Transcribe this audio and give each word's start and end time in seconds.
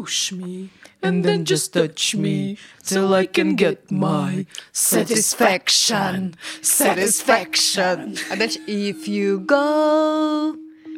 push 0.00 0.30
me 0.30 0.68
and 1.02 1.24
then 1.24 1.44
just 1.46 1.72
touch 1.72 2.14
me 2.14 2.58
till 2.82 3.14
I 3.14 3.24
can 3.24 3.56
get 3.56 3.90
my 3.90 4.44
satisfaction. 4.72 6.36
Satisfaction. 6.60 8.18
I 8.30 8.36
bet 8.36 8.58
if 8.66 9.08
you 9.08 9.40
go 9.40 10.54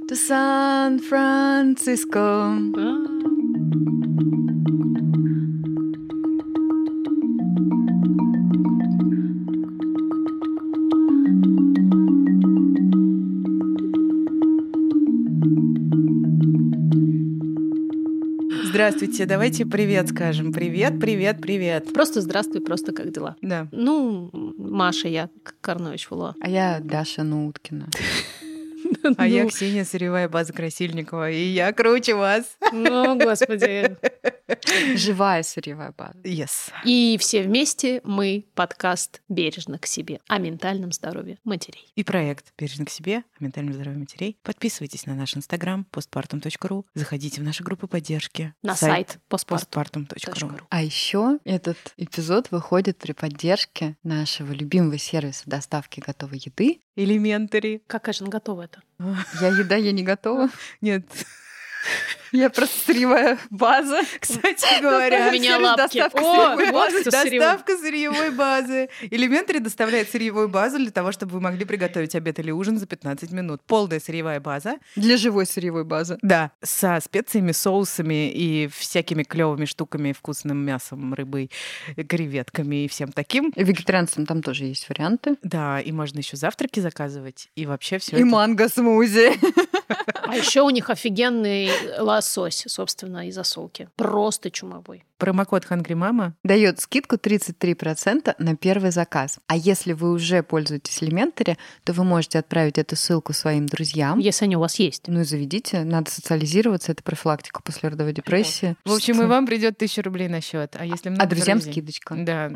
to 0.09 0.17
San 0.17 0.99
Francisco. 0.99 2.19
Здравствуйте, 18.79 19.27
давайте 19.27 19.67
привет 19.67 20.09
скажем. 20.09 20.53
Привет, 20.53 21.01
привет, 21.01 21.41
привет. 21.41 21.93
Просто 21.93 22.21
здравствуй, 22.21 22.61
просто 22.61 22.93
как 22.93 23.11
дела? 23.11 23.35
Да. 23.43 23.67
Ну, 23.73 24.31
Маша, 24.33 25.09
я 25.09 25.31
Карнович 25.61 26.09
Вула. 26.09 26.37
А 26.41 26.49
я 26.49 26.79
Даша 26.81 27.25
Науткина. 27.25 27.89
А 29.17 29.27
я 29.27 29.43
Ну, 29.43 29.49
Ксения 29.49 29.85
Сырьевая 29.85 30.29
База 30.29 30.53
Красильникова, 30.53 31.29
и 31.29 31.43
я 31.43 31.73
круче 31.73 32.15
вас. 32.15 32.57
Ну, 32.73 33.19
господи. 33.19 33.97
Живая 34.97 35.43
сырьевая 35.43 35.93
база. 35.97 36.19
Yes. 36.23 36.73
И 36.85 37.17
все 37.21 37.43
вместе 37.43 38.01
мы 38.05 38.45
подкаст 38.55 39.23
«Бережно 39.29 39.79
к 39.79 39.87
себе» 39.87 40.21
о 40.27 40.39
ментальном 40.39 40.93
здоровье 40.93 41.39
матерей. 41.45 41.87
И 41.95 42.05
проект 42.05 42.53
«Бережно 42.59 42.85
к 42.85 42.91
себе» 42.91 43.25
о 43.39 43.45
ментальном 43.45 43.75
здоровье 43.75 43.99
матерей. 43.99 44.37
Подписывайтесь 44.43 45.07
на 45.07 45.15
наш 45.15 45.37
инстаграм 45.37 45.87
postpartum.ru, 45.91 46.85
заходите 46.95 47.41
в 47.41 47.45
наши 47.45 47.63
группы 47.63 47.87
поддержки. 47.87 48.55
На 48.63 48.75
сайт 48.75 49.19
постпартум. 49.29 50.05
postpartum.ru. 50.05 50.63
А 50.69 50.83
еще 50.83 51.39
этот 51.45 51.79
эпизод 51.97 52.51
выходит 52.51 52.99
при 52.99 53.13
поддержке 53.13 53.97
нашего 54.03 54.53
любимого 54.53 54.99
сервиса 54.99 55.43
доставки 55.47 56.01
готовой 56.01 56.39
еды. 56.45 56.81
Элементари. 56.97 57.83
Какая 57.87 58.13
же 58.13 58.25
она 58.25 58.31
готова 58.31 58.63
это? 58.63 58.83
Я 59.41 59.49
еда, 59.49 59.77
я 59.77 59.93
не 59.93 60.03
готова. 60.03 60.51
Нет, 60.81 61.05
Я 62.33 62.51
просто 62.51 62.77
сырьевая 62.87 63.39
база. 63.51 64.01
кстати 64.21 64.81
говоря, 64.81 65.29
У 65.29 65.33
меня 65.33 65.59
лапки. 65.59 65.99
доставка 65.99 66.19
О, 66.21 66.57
сырьевой 66.57 66.73
базы. 66.73 67.05
Доставка 67.05 67.77
сырьевой 67.77 68.31
базы. 68.31 68.89
Элементари 69.11 69.59
доставляет 69.59 70.11
сырьевую 70.11 70.49
базу 70.49 70.79
для 70.79 70.91
того, 70.91 71.13
чтобы 71.13 71.33
вы 71.33 71.41
могли 71.41 71.65
приготовить 71.65 72.15
обед 72.15 72.39
или 72.39 72.51
ужин 72.51 72.79
за 72.79 72.87
15 72.87 73.31
минут. 73.33 73.63
Полная 73.67 74.01
сырьевая 74.01 74.41
база. 74.41 74.79
Для 74.97 75.17
живой 75.17 75.47
сырьевой 75.47 75.85
базы. 75.85 76.19
Да, 76.23 76.51
со 76.63 76.99
специями, 77.03 77.53
соусами 77.53 78.31
и 78.31 78.69
всякими 78.69 79.23
клевыми 79.23 79.65
штуками, 79.65 80.13
вкусным 80.13 80.59
мясом, 80.59 81.15
рыбой, 81.15 81.51
креветками 82.09 82.85
и 82.85 82.89
всем 82.89 83.13
таким. 83.13 83.51
И 83.51 83.65
вегетарианцам 83.65 84.27
там 84.27 84.43
тоже 84.43 84.65
есть 84.65 84.89
варианты. 84.89 85.37
Да, 85.43 85.81
и 85.81 85.93
можно 85.93 86.19
еще 86.19 86.37
завтраки 86.37 86.81
заказывать, 86.81 87.49
и 87.57 87.67
вообще 87.67 87.99
все 87.99 88.17
И 88.19 88.25
манго-смузи. 88.25 89.33
А 90.25 90.37
еще 90.37 90.61
у 90.63 90.71
них 90.71 90.91
офигенный 90.91 91.71
лосось, 92.19 92.65
собственно, 92.67 93.29
из 93.29 93.35
засолки. 93.35 93.89
Просто 93.97 94.51
чумовой. 94.51 95.05
Промокод 95.19 95.65
Hungry 95.71 95.95
Mama. 95.95 96.33
Дает 96.45 96.81
скидку 96.81 97.17
33% 97.17 98.35
на 98.39 98.57
первый 98.57 98.91
заказ. 98.91 99.39
А 99.47 99.57
если 99.57 99.93
вы 99.93 100.11
уже 100.13 100.43
пользуетесь 100.43 101.01
Elementary, 101.03 101.57
то 101.85 101.93
вы 101.93 102.05
можете 102.05 102.39
отправить 102.41 102.79
эту 102.79 102.97
ссылку 102.97 103.33
своим 103.33 103.67
друзьям. 103.67 104.19
Если 104.19 104.45
они 104.45 104.57
у 104.57 104.61
вас 104.61 104.77
есть. 104.79 105.05
Ну 105.07 105.21
и 105.21 105.25
заведите, 105.25 105.85
надо 105.85 106.11
социализироваться, 106.11 106.93
это 106.93 107.03
профилактика 107.03 107.63
после 107.63 107.89
родовой 107.89 108.13
депрессии. 108.13 108.77
В 108.85 108.93
общем, 108.93 109.23
и 109.23 109.27
вам 109.27 109.47
придет 109.47 109.79
тысяча 109.79 110.03
рублей 110.03 110.29
на 110.29 110.41
счет. 110.41 110.77
А 110.79 110.85
если 110.85 111.09
много 111.11 111.23
А 111.23 111.27
друзьям 111.27 111.59
друзей? 111.59 111.73
скидочка. 111.73 112.15
Да. 112.19 112.51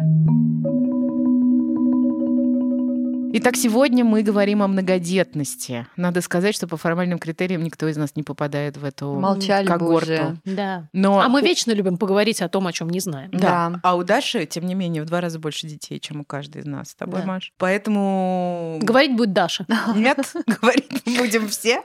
Итак, 3.34 3.56
сегодня 3.56 4.04
мы 4.04 4.22
говорим 4.22 4.62
о 4.62 4.68
многодетности. 4.68 5.86
Надо 5.96 6.20
сказать, 6.20 6.54
что 6.54 6.68
по 6.68 6.76
формальным 6.76 7.18
критериям 7.18 7.62
никто 7.64 7.88
из 7.88 7.96
нас 7.96 8.14
не 8.14 8.22
попадает 8.22 8.76
в 8.76 8.84
эту 8.84 9.14
Молчали 9.14 9.64
бы 9.64 9.72
когорту. 9.72 10.04
уже. 10.04 10.36
Да. 10.44 10.88
Но 10.92 11.18
А 11.18 11.30
мы 11.30 11.40
вечно 11.40 11.72
любим 11.72 11.96
поговорить 11.96 12.42
о 12.42 12.50
том, 12.50 12.66
о 12.66 12.72
чем 12.72 12.90
не 12.90 13.00
знаем. 13.00 13.30
Да. 13.32 13.70
Да. 13.70 13.80
А 13.82 13.96
у 13.96 14.04
Даши, 14.04 14.44
тем 14.44 14.66
не 14.66 14.74
менее, 14.74 15.02
в 15.02 15.06
два 15.06 15.22
раза 15.22 15.38
больше 15.38 15.66
детей, 15.66 15.98
чем 15.98 16.20
у 16.20 16.24
каждой 16.24 16.60
из 16.60 16.66
нас 16.66 16.90
с 16.90 16.94
тобой, 16.94 17.20
Да. 17.20 17.26
Маш. 17.26 17.52
Поэтому... 17.56 18.78
Говорить 18.82 19.16
будет 19.16 19.32
Даша. 19.32 19.64
Нет, 19.96 20.18
говорить 20.60 21.02
будем 21.06 21.48
все. 21.48 21.82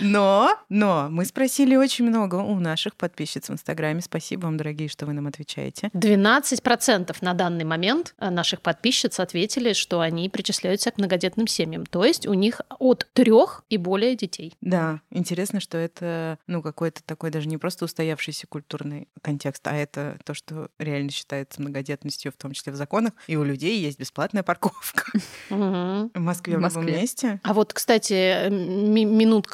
Но, 0.00 0.56
но 0.68 1.08
мы 1.10 1.24
спросили 1.24 1.76
очень 1.76 2.04
много 2.06 2.36
у 2.36 2.58
наших 2.58 2.94
подписчиц 2.96 3.48
в 3.48 3.52
Инстаграме. 3.52 4.00
Спасибо 4.00 4.42
вам, 4.46 4.56
дорогие, 4.56 4.88
что 4.88 5.06
вы 5.06 5.12
нам 5.12 5.26
отвечаете. 5.26 5.90
12% 5.94 7.16
на 7.20 7.34
данный 7.34 7.64
момент 7.64 8.14
э, 8.18 8.30
наших 8.30 8.60
подписчиц 8.60 9.20
ответили, 9.20 9.72
что 9.72 10.00
они 10.00 10.28
причисляются 10.28 10.90
к 10.90 10.98
многодетным 10.98 11.46
семьям. 11.46 11.86
То 11.86 12.04
есть 12.04 12.26
у 12.26 12.34
них 12.34 12.60
от 12.78 13.06
трех 13.12 13.64
и 13.68 13.76
более 13.76 14.16
детей. 14.16 14.54
Да, 14.60 15.00
интересно, 15.10 15.60
что 15.60 15.78
это, 15.78 16.38
ну, 16.46 16.62
какой-то 16.62 17.02
такой 17.04 17.30
даже 17.30 17.48
не 17.48 17.58
просто 17.58 17.84
устоявшийся 17.84 18.46
культурный 18.46 19.08
контекст, 19.22 19.66
а 19.66 19.74
это 19.76 20.18
то, 20.24 20.34
что 20.34 20.68
реально 20.78 21.10
считается 21.10 21.60
многодетностью, 21.60 22.32
в 22.32 22.36
том 22.36 22.52
числе 22.52 22.72
в 22.72 22.76
законах. 22.76 23.12
И 23.26 23.36
у 23.36 23.44
людей 23.44 23.78
есть 23.80 23.98
бесплатная 23.98 24.42
парковка 24.42 25.04
в 25.48 26.10
Москве, 26.14 26.54
В 26.56 26.60
любом 26.60 26.74
Москве. 26.84 27.00
месте. 27.00 27.40
А 27.42 27.54
вот, 27.54 27.72
кстати, 27.72 28.48
ми- 28.50 29.04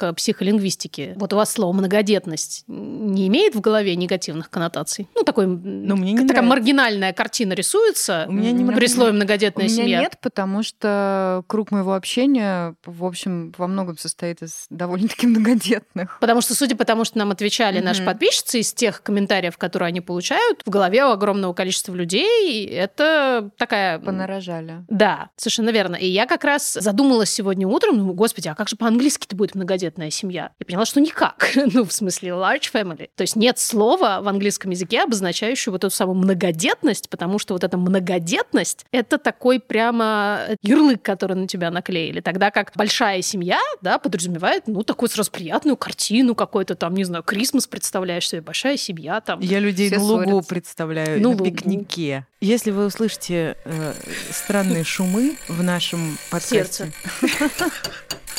минутка 0.06 0.16
психолингвистики. 0.16 1.14
Вот 1.16 1.32
у 1.32 1.36
вас 1.36 1.52
слово 1.52 1.72
многодетность 1.72 2.64
не 2.66 3.26
имеет 3.28 3.54
в 3.54 3.60
голове 3.60 3.96
негативных 3.96 4.50
коннотаций? 4.50 5.08
Ну, 5.14 5.22
такой, 5.22 5.46
Ну, 5.46 5.96
мне 5.96 6.12
не 6.12 6.18
такая 6.26 6.42
нравится. 6.42 6.42
маргинальная 6.42 7.12
картина 7.12 7.52
рисуется 7.54 8.26
У 8.28 8.32
меня 8.32 8.52
не 8.52 8.64
при 8.72 8.86
слове 8.86 9.12
У 9.12 9.14
многодетная 9.14 9.66
меня 9.66 9.76
семья. 9.76 10.00
нет, 10.00 10.18
потому 10.20 10.62
что 10.62 11.42
круг 11.46 11.70
моего 11.70 11.94
общения, 11.94 12.74
в 12.84 13.04
общем, 13.04 13.54
во 13.56 13.66
многом 13.66 13.98
состоит 13.98 14.42
из 14.42 14.66
довольно-таки 14.70 15.26
многодетных. 15.26 16.18
Потому 16.20 16.40
что, 16.40 16.54
судя 16.54 16.76
по 16.76 16.84
тому, 16.84 17.04
что 17.04 17.18
нам 17.18 17.30
отвечали 17.30 17.80
наши 17.80 18.02
Мгм. 18.02 18.12
подписчицы, 18.12 18.60
из 18.60 18.72
тех 18.72 19.02
комментариев, 19.02 19.56
которые 19.58 19.88
они 19.88 20.00
получают, 20.00 20.62
в 20.64 20.70
голове 20.70 21.04
у 21.04 21.10
огромного 21.10 21.52
количества 21.52 21.94
людей 21.94 22.66
это 22.66 23.50
такая... 23.58 23.98
Понарожали. 23.98 24.84
Да, 24.88 25.30
совершенно 25.36 25.70
верно. 25.70 25.96
И 25.96 26.06
я 26.06 26.26
как 26.26 26.44
раз 26.44 26.74
задумалась 26.74 27.30
сегодня 27.30 27.66
утром, 27.66 27.98
ну, 27.98 28.12
господи, 28.12 28.48
а 28.48 28.54
как 28.54 28.68
же 28.68 28.76
по-английски-то 28.76 29.36
будет 29.36 29.54
многодетная 29.86 30.10
семья? 30.10 30.50
И 30.58 30.64
поняла, 30.64 30.84
что 30.84 31.00
никак. 31.00 31.50
ну, 31.72 31.84
в 31.84 31.92
смысле, 31.92 32.30
large 32.30 32.70
family. 32.72 33.08
То 33.14 33.22
есть 33.22 33.36
нет 33.36 33.58
слова 33.58 34.20
в 34.20 34.28
английском 34.28 34.70
языке, 34.70 35.02
обозначающего 35.02 35.72
вот 35.72 35.84
эту 35.84 35.94
самую 35.94 36.16
многодетность, 36.16 37.08
потому 37.08 37.38
что 37.38 37.54
вот 37.54 37.64
эта 37.64 37.76
многодетность— 37.76 38.84
это 38.92 39.18
такой 39.18 39.60
прямо 39.60 40.40
ярлык, 40.62 41.02
который 41.02 41.36
на 41.36 41.46
тебя 41.46 41.70
наклеили. 41.70 42.20
Тогда 42.20 42.50
как 42.50 42.72
большая 42.74 43.22
семья, 43.22 43.60
да, 43.80 43.98
подразумевает, 43.98 44.64
ну, 44.66 44.82
такую 44.82 45.08
сразу 45.08 45.30
приятную 45.30 45.76
картину 45.76 46.34
какой-то 46.34 46.74
там, 46.74 46.94
не 46.94 47.04
знаю, 47.04 47.22
Крисмас 47.22 47.66
представляешь 47.66 48.28
себе, 48.28 48.40
большая 48.42 48.76
семья 48.76 49.20
там. 49.20 49.40
Я 49.40 49.60
людей 49.60 49.88
Все 49.88 49.98
на 49.98 50.04
лугу 50.04 50.24
ссорятся. 50.24 50.48
представляю, 50.48 51.20
Ну, 51.20 51.30
на 51.32 51.36
лугу. 51.38 51.44
пикнике. 51.44 52.26
Если 52.40 52.70
вы 52.70 52.86
услышите 52.86 53.56
э, 53.64 53.94
странные 54.30 54.84
шумы 54.84 55.36
в 55.48 55.62
нашем 55.62 56.18
подкасте, 56.30 56.56
Сердце. 56.56 56.92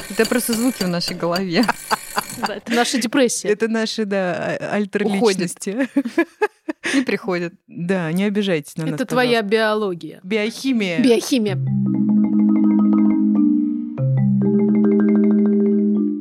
Это 0.09 0.25
просто 0.28 0.53
звуки 0.53 0.84
в 0.84 0.88
нашей 0.88 1.16
голове. 1.16 1.63
Да, 2.47 2.56
это 2.56 2.72
наша 2.72 3.00
депрессия. 3.00 3.50
это 3.50 3.68
наши, 3.68 4.06
да, 4.06 4.57
а- 4.59 4.75
альтер-личности. 4.75 5.90
Не 6.94 7.01
приходит. 7.01 7.53
Да, 7.68 8.12
не 8.12 8.23
обижайтесь 8.25 8.78
на 8.78 8.85
нас, 8.85 8.96
Это 8.96 9.06
твоя 9.06 9.41
биология. 9.41 10.19
Биохимия. 10.23 11.00
Биохимия. 11.00 11.57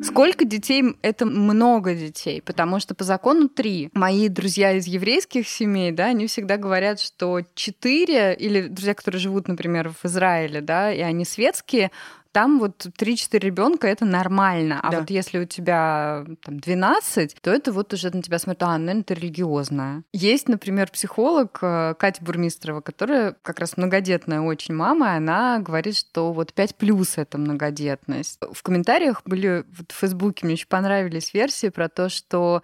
Сколько 0.02 0.44
детей? 0.44 0.82
Это 1.02 1.26
много 1.26 1.94
детей, 1.94 2.40
потому 2.40 2.80
что 2.80 2.94
по 2.94 3.04
закону 3.04 3.48
три. 3.48 3.90
Мои 3.92 4.28
друзья 4.28 4.72
из 4.72 4.86
еврейских 4.86 5.48
семей, 5.48 5.92
да, 5.92 6.06
они 6.06 6.26
всегда 6.26 6.56
говорят, 6.56 7.00
что 7.00 7.40
четыре, 7.54 8.34
или 8.34 8.68
друзья, 8.68 8.94
которые 8.94 9.20
живут, 9.20 9.48
например, 9.48 9.90
в 9.90 10.06
Израиле, 10.06 10.60
да, 10.60 10.92
и 10.92 11.00
они 11.00 11.24
светские, 11.24 11.90
там 12.36 12.58
вот 12.58 12.86
3-4 12.98 13.38
ребенка 13.38 13.88
это 13.88 14.04
нормально. 14.04 14.78
А 14.82 14.90
Да. 14.90 15.00
вот 15.00 15.08
если 15.08 15.38
у 15.38 15.46
тебя 15.46 16.26
там 16.44 16.60
12, 16.60 17.34
то 17.40 17.50
это 17.50 17.72
вот 17.72 17.94
уже 17.94 18.14
на 18.14 18.20
тебя 18.22 18.38
смотрят, 18.38 18.62
а, 18.64 18.76
наверное, 18.76 19.04
ты 19.04 19.14
религиозная. 19.14 20.02
Есть, 20.12 20.46
например, 20.46 20.90
психолог 20.90 21.58
э, 21.62 21.94
Катя 21.98 22.22
Бурмистрова, 22.22 22.82
которая 22.82 23.34
как 23.40 23.58
раз 23.58 23.78
многодетная 23.78 24.42
очень 24.42 24.74
мама, 24.74 25.14
и 25.14 25.16
она 25.16 25.60
говорит, 25.60 25.96
что 25.96 26.34
вот 26.34 26.52
5 26.52 26.76
плюс 26.76 27.16
это 27.16 27.38
многодетность. 27.38 28.38
В 28.52 28.62
комментариях 28.62 29.22
были 29.24 29.64
вот 29.74 29.92
в 29.92 29.94
Фейсбуке, 29.98 30.44
мне 30.44 30.56
очень 30.56 30.68
понравились 30.68 31.32
версии 31.32 31.70
про 31.70 31.88
то, 31.88 32.10
что 32.10 32.62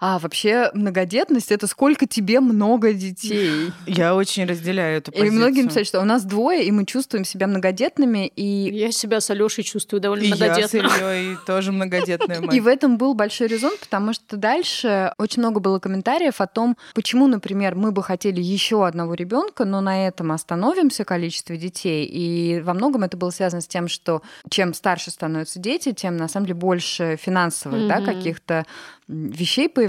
а 0.00 0.18
вообще 0.18 0.70
многодетность 0.74 1.52
это 1.52 1.66
сколько 1.66 2.06
тебе 2.06 2.40
много 2.40 2.92
детей. 2.92 3.72
Я 3.86 4.14
очень 4.14 4.44
разделяю 4.46 4.98
эту 4.98 5.10
И 5.10 5.14
позицию. 5.14 5.38
многие 5.38 5.62
написали, 5.62 5.84
что 5.84 6.00
у 6.00 6.04
нас 6.04 6.24
двое, 6.24 6.64
и 6.64 6.70
мы 6.70 6.84
чувствуем 6.84 7.24
себя 7.24 7.46
многодетными, 7.46 8.26
и 8.36 8.42
Я 8.74 8.92
себя 8.92 9.20
с 9.20 9.30
Алешей 9.30 9.64
чувствую 9.64 10.00
довольно 10.00 10.24
И 10.24 10.28
я 10.28 10.68
с. 10.68 10.74
Ильей 10.74 11.36
тоже 11.46 11.72
многодетная 11.72 12.40
мать. 12.40 12.54
И 12.54 12.60
в 12.60 12.66
этом 12.66 12.98
был 12.98 13.14
большой 13.14 13.46
резон, 13.46 13.72
потому 13.80 14.12
что 14.12 14.36
дальше 14.36 15.12
очень 15.18 15.40
много 15.40 15.60
было 15.60 15.78
комментариев 15.78 16.40
о 16.40 16.46
том, 16.46 16.76
почему, 16.94 17.26
например, 17.26 17.74
мы 17.74 17.92
бы 17.92 18.02
хотели 18.02 18.40
еще 18.40 18.86
одного 18.86 19.14
ребенка, 19.14 19.64
но 19.64 19.80
на 19.80 20.06
этом 20.06 20.32
остановимся 20.32 21.04
количестве 21.04 21.56
детей. 21.56 22.04
И 22.06 22.60
во 22.60 22.74
многом 22.74 23.04
это 23.04 23.16
было 23.16 23.30
связано 23.30 23.60
с 23.62 23.66
тем, 23.66 23.88
что 23.88 24.22
чем 24.50 24.74
старше 24.74 25.10
становятся 25.10 25.58
дети, 25.58 25.92
тем 25.92 26.16
на 26.16 26.28
самом 26.28 26.46
деле 26.46 26.58
больше 26.58 27.18
финансовых 27.20 27.86
да, 27.88 27.96
Мгм. 27.98 28.04
каких-то 28.06 28.64
вещей 29.08 29.68
появляется, 29.68 29.85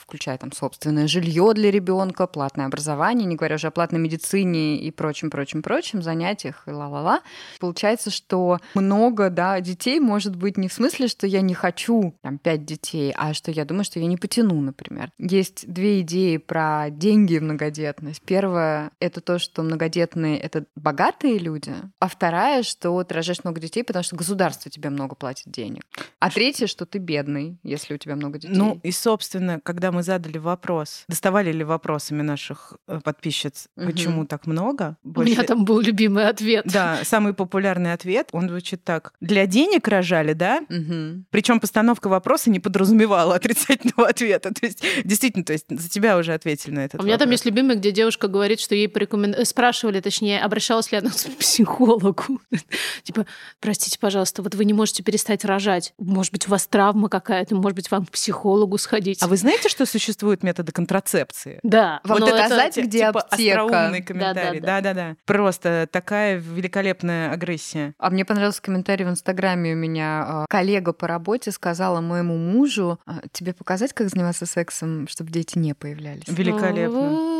включая 0.00 0.38
там 0.38 0.52
собственное 0.52 1.06
жилье 1.06 1.52
для 1.54 1.70
ребенка, 1.70 2.26
платное 2.26 2.66
образование, 2.66 3.26
не 3.26 3.36
говоря 3.36 3.56
уже 3.56 3.68
о 3.68 3.70
платной 3.70 4.00
медицине 4.00 4.78
и 4.78 4.90
прочим, 4.90 5.30
прочим, 5.30 5.62
прочим, 5.62 6.02
занятиях 6.02 6.62
и 6.66 6.70
ла-ла-ла. 6.70 7.22
Получается, 7.60 8.10
что 8.10 8.58
много, 8.74 9.30
да, 9.30 9.60
детей 9.60 10.00
может 10.00 10.36
быть 10.36 10.56
не 10.56 10.68
в 10.68 10.72
смысле, 10.72 11.08
что 11.08 11.26
я 11.26 11.40
не 11.40 11.54
хочу 11.54 12.14
там 12.22 12.38
пять 12.38 12.64
детей, 12.64 13.14
а 13.16 13.34
что 13.34 13.50
я 13.50 13.64
думаю, 13.64 13.84
что 13.84 14.00
я 14.00 14.06
не 14.06 14.16
потяну, 14.16 14.60
например. 14.60 15.10
Есть 15.18 15.70
две 15.72 16.00
идеи 16.00 16.36
про 16.36 16.90
деньги 16.90 17.34
и 17.34 17.40
многодетность. 17.40 18.22
Первое— 18.22 18.90
это 19.00 19.20
то, 19.20 19.38
что 19.38 19.62
многодетные— 19.62 20.38
это 20.40 20.64
богатые 20.76 21.38
люди, 21.38 21.72
а 21.98 22.08
вторая, 22.08 22.62
что 22.62 23.02
ты 23.04 23.14
рожаешь 23.14 23.44
много 23.44 23.60
детей, 23.60 23.84
потому 23.84 24.02
что 24.02 24.16
государство 24.16 24.70
тебе 24.70 24.90
много 24.90 25.14
платит 25.14 25.50
денег. 25.50 25.82
А 26.18 26.30
третье, 26.30 26.66
что 26.66 26.86
ты 26.86 26.98
бедный, 26.98 27.58
если 27.62 27.94
у 27.94 27.98
тебя 27.98 28.16
много 28.16 28.38
детей. 28.38 28.54
Ну 28.56 28.80
и, 28.82 28.90
собственно, 28.90 29.27
когда 29.62 29.92
мы 29.92 30.02
задали 30.02 30.38
вопрос, 30.38 31.04
доставали 31.08 31.52
ли 31.52 31.64
вопросами 31.64 32.22
наших 32.22 32.74
э, 32.86 33.00
подписчиц, 33.02 33.68
Мгм. 33.76 33.86
почему 33.90 34.26
так 34.26 34.46
много? 34.46 34.96
У 35.04 35.22
меня 35.22 35.42
там 35.42 35.64
был 35.64 35.80
любимый 35.80 36.26
ответ. 36.28 36.64
Да, 36.66 36.98
самый 37.04 37.34
популярный 37.34 37.92
ответ, 37.92 38.28
он 38.32 38.48
звучит 38.48 38.84
так. 38.84 39.12
Для 39.20 39.46
денег 39.46 39.86
рожали, 39.88 40.32
да? 40.32 40.60
Мгм. 40.68 41.26
Причем 41.30 41.60
постановка 41.60 42.08
вопроса 42.08 42.50
не 42.50 42.60
подразумевала 42.60 43.34
отрицательного 43.36 44.08
ответа. 44.08 44.52
То 44.54 44.66
есть, 44.66 44.82
действительно, 45.04 45.44
то 45.44 45.52
есть 45.52 45.66
за 45.68 45.88
тебя 45.88 46.16
уже 46.18 46.34
ответили 46.34 46.72
на 46.74 46.80
этот 46.84 47.00
У 47.00 47.04
меня 47.04 47.16
там 47.18 47.26
вопрос. 47.28 47.32
есть 47.32 47.44
любимый, 47.46 47.76
где 47.76 47.90
девушка 47.92 48.28
говорит, 48.28 48.60
что 48.60 48.74
ей 48.74 48.86
порекомен- 48.88 49.34
э, 49.34 49.44
спрашивали, 49.44 50.00
точнее, 50.00 50.40
обращалась 50.42 50.90
ли 50.92 50.98
она 50.98 51.10
к 51.10 51.36
психологу. 51.38 52.40
Типа, 53.02 53.26
простите, 53.60 53.98
пожалуйста, 53.98 54.42
вот 54.42 54.54
вы 54.54 54.64
не 54.64 54.72
можете 54.72 55.02
перестать 55.02 55.44
рожать. 55.44 55.94
Может 55.98 56.32
быть, 56.32 56.46
у 56.48 56.50
вас 56.50 56.66
травма 56.66 57.08
какая-то, 57.08 57.54
может 57.54 57.74
быть, 57.76 57.90
вам 57.90 58.06
к 58.06 58.10
психологу 58.10 58.78
сходить. 58.78 59.17
А 59.20 59.28
вы 59.28 59.36
знаете, 59.36 59.68
что 59.68 59.86
существуют 59.86 60.42
методы 60.42 60.72
контрацепции? 60.72 61.60
Да. 61.62 62.00
Вот 62.04 62.20
но 62.20 62.28
это, 62.28 62.44
а 62.44 62.48
знаете, 62.48 62.82
Ти- 62.82 62.86
где 62.88 62.98
типа 63.06 63.20
аптека? 63.20 63.62
остроумный 63.62 64.02
комментарий. 64.02 64.60
Да-да-да. 64.60 64.92
Да-да-да. 64.92 65.16
Просто 65.24 65.88
такая 65.90 66.36
великолепная 66.36 67.32
агрессия. 67.32 67.94
А 67.98 68.10
мне 68.10 68.24
понравился 68.24 68.62
комментарий 68.62 69.04
в 69.04 69.10
Инстаграме 69.10 69.72
у 69.72 69.76
меня. 69.76 70.24
а, 70.26 70.46
Коллега 70.48 70.92
по 70.92 71.06
работе 71.06 71.50
сказала 71.52 72.00
моему 72.00 72.36
мужу, 72.36 72.98
«А, 73.06 73.20
тебе 73.32 73.52
показать, 73.54 73.92
как 73.92 74.08
заниматься 74.08 74.46
сексом, 74.46 75.06
чтобы 75.08 75.30
дети 75.30 75.58
не 75.58 75.74
появлялись. 75.74 76.24
Великолепно. 76.28 77.38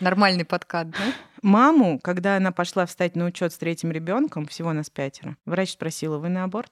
Нормальный 0.00 0.44
подкат, 0.44 0.90
да? 0.90 0.98
Маму, 1.42 1.98
когда 1.98 2.36
она 2.36 2.52
пошла 2.52 2.86
встать 2.86 3.16
на 3.16 3.24
учет 3.26 3.52
с 3.52 3.58
третьим 3.58 3.90
ребенком, 3.90 4.46
всего 4.46 4.72
нас 4.72 4.90
пятеро, 4.90 5.36
врач 5.44 5.72
спросила, 5.72 6.18
вы 6.18 6.28
на 6.28 6.44
аборт? 6.44 6.70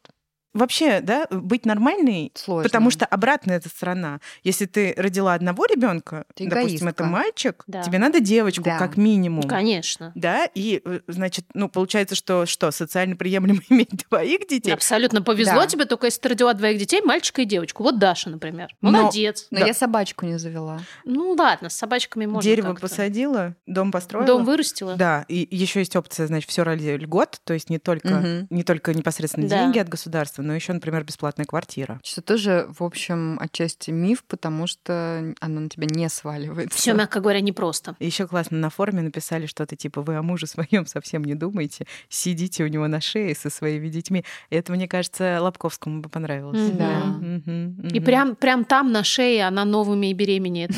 Вообще, 0.52 1.00
да, 1.00 1.26
быть 1.31 1.64
нормальной, 1.64 2.32
Сложно. 2.35 2.64
потому 2.64 2.91
что 2.91 3.06
обратная 3.06 3.58
эта 3.58 3.69
сторона. 3.69 4.20
Если 4.43 4.67
ты 4.67 4.94
родила 4.97 5.35
одного 5.35 5.64
ребенка, 5.67 6.25
допустим, 6.37 6.88
это 6.88 7.05
мальчик, 7.05 7.62
Да. 7.69 7.82
тебе 7.82 7.99
надо 7.99 8.20
девочку 8.20 8.64
Да. 8.64 8.76
как 8.79 8.97
минимум. 8.97 9.44
Конечно. 9.44 10.11
Да, 10.17 10.47
и, 10.55 10.82
э, 10.85 11.00
значит, 11.06 11.44
ну, 11.55 11.69
получается, 11.69 12.14
что, 12.17 12.47
что 12.47 12.70
социально 12.73 13.14
приемлемо 13.14 13.61
иметь 13.69 13.91
двоих 14.08 14.49
детей? 14.49 14.73
Абсолютно 14.73 15.23
повезло 15.23 15.61
Да. 15.61 15.67
тебе, 15.67 15.85
только 15.85 16.06
если 16.06 16.20
ты 16.20 16.29
родила 16.31 16.52
двоих 16.55 16.79
детей, 16.79 17.00
мальчика 17.02 17.43
и 17.43 17.44
девочку. 17.44 17.82
Вот 17.85 17.99
Даша, 17.99 18.31
например. 18.31 18.69
Но- 18.81 18.91
Молодец. 18.91 19.47
Но 19.50 19.61
Да. 19.61 19.67
я 19.67 19.75
собачку 19.75 20.26
не 20.26 20.38
завела. 20.38 20.81
Ну 21.05 21.32
ладно, 21.38 21.69
с 21.69 21.75
собачками 21.76 22.26
можно 22.26 22.43
Дерево 22.43 22.69
как-то. 22.70 22.82
посадила, 22.88 23.55
дом 23.67 23.93
построила. 23.93 24.26
Дом 24.26 24.44
вырастила. 24.44 24.97
Да, 24.97 25.25
и 25.29 25.47
еще 25.50 25.79
есть 25.81 25.94
опция, 25.94 26.26
значит, 26.26 26.50
все 26.50 26.64
ради 26.64 26.88
льгот, 26.97 27.41
то 27.44 27.55
есть 27.55 27.70
не 27.70 27.79
только, 27.79 28.08
Мгм. 28.08 28.47
не 28.50 28.64
только 28.64 28.93
непосредственно 28.94 29.49
Да. 29.49 29.62
деньги 29.62 29.79
от 29.79 29.88
государства, 29.88 30.39
но 30.42 30.54
еще, 30.54 30.72
например, 30.72 31.04
бесплатная 31.04 31.46
квартира. 31.46 32.00
Что 32.04 32.22
тоже, 32.22 32.66
в 32.69 32.82
общем, 32.82 33.38
отчасти 33.40 33.90
миф, 33.90 34.25
потому 34.25 34.66
что 34.66 35.34
оно 35.40 35.60
на 35.60 35.69
тебя 35.69 35.87
не 35.87 36.08
сваливается. 36.08 36.78
Все, 36.78 36.92
мягко 36.94 37.20
говоря, 37.20 37.40
непросто. 37.40 37.96
Еще 38.00 38.26
классно 38.26 38.58
на 38.58 38.70
форуме 38.70 39.02
написали 39.02 39.46
что-то 39.46 39.76
типа 39.76 40.02
«Вы 40.02 40.16
о 40.16 40.22
муже 40.22 40.46
своем 40.46 40.87
совсем 40.87 41.25
не 41.25 41.34
думаете, 41.34 41.87
сидите 42.08 42.64
у 42.64 42.66
него 42.69 42.87
на 42.88 43.00
шее 43.00 43.34
со 43.34 43.50
своими 43.50 43.88
детьми». 43.88 44.25
И 44.50 44.56
это, 44.56 44.72
мне 44.72 44.88
кажется, 44.88 45.38
Лобковскому 45.40 46.00
бы 46.00 46.08
понравилось. 46.08 46.70
Да. 46.70 47.00
Мгм, 47.00 47.88
И 47.88 47.98
мгм. 47.98 48.04
прям, 48.04 48.37
прям 48.37 48.64
там 48.64 48.92
на 48.92 49.04
шее 49.04 49.46
она 49.46 49.64
новыми 49.64 50.10
и 50.10 50.12
беременеет. 50.14 50.70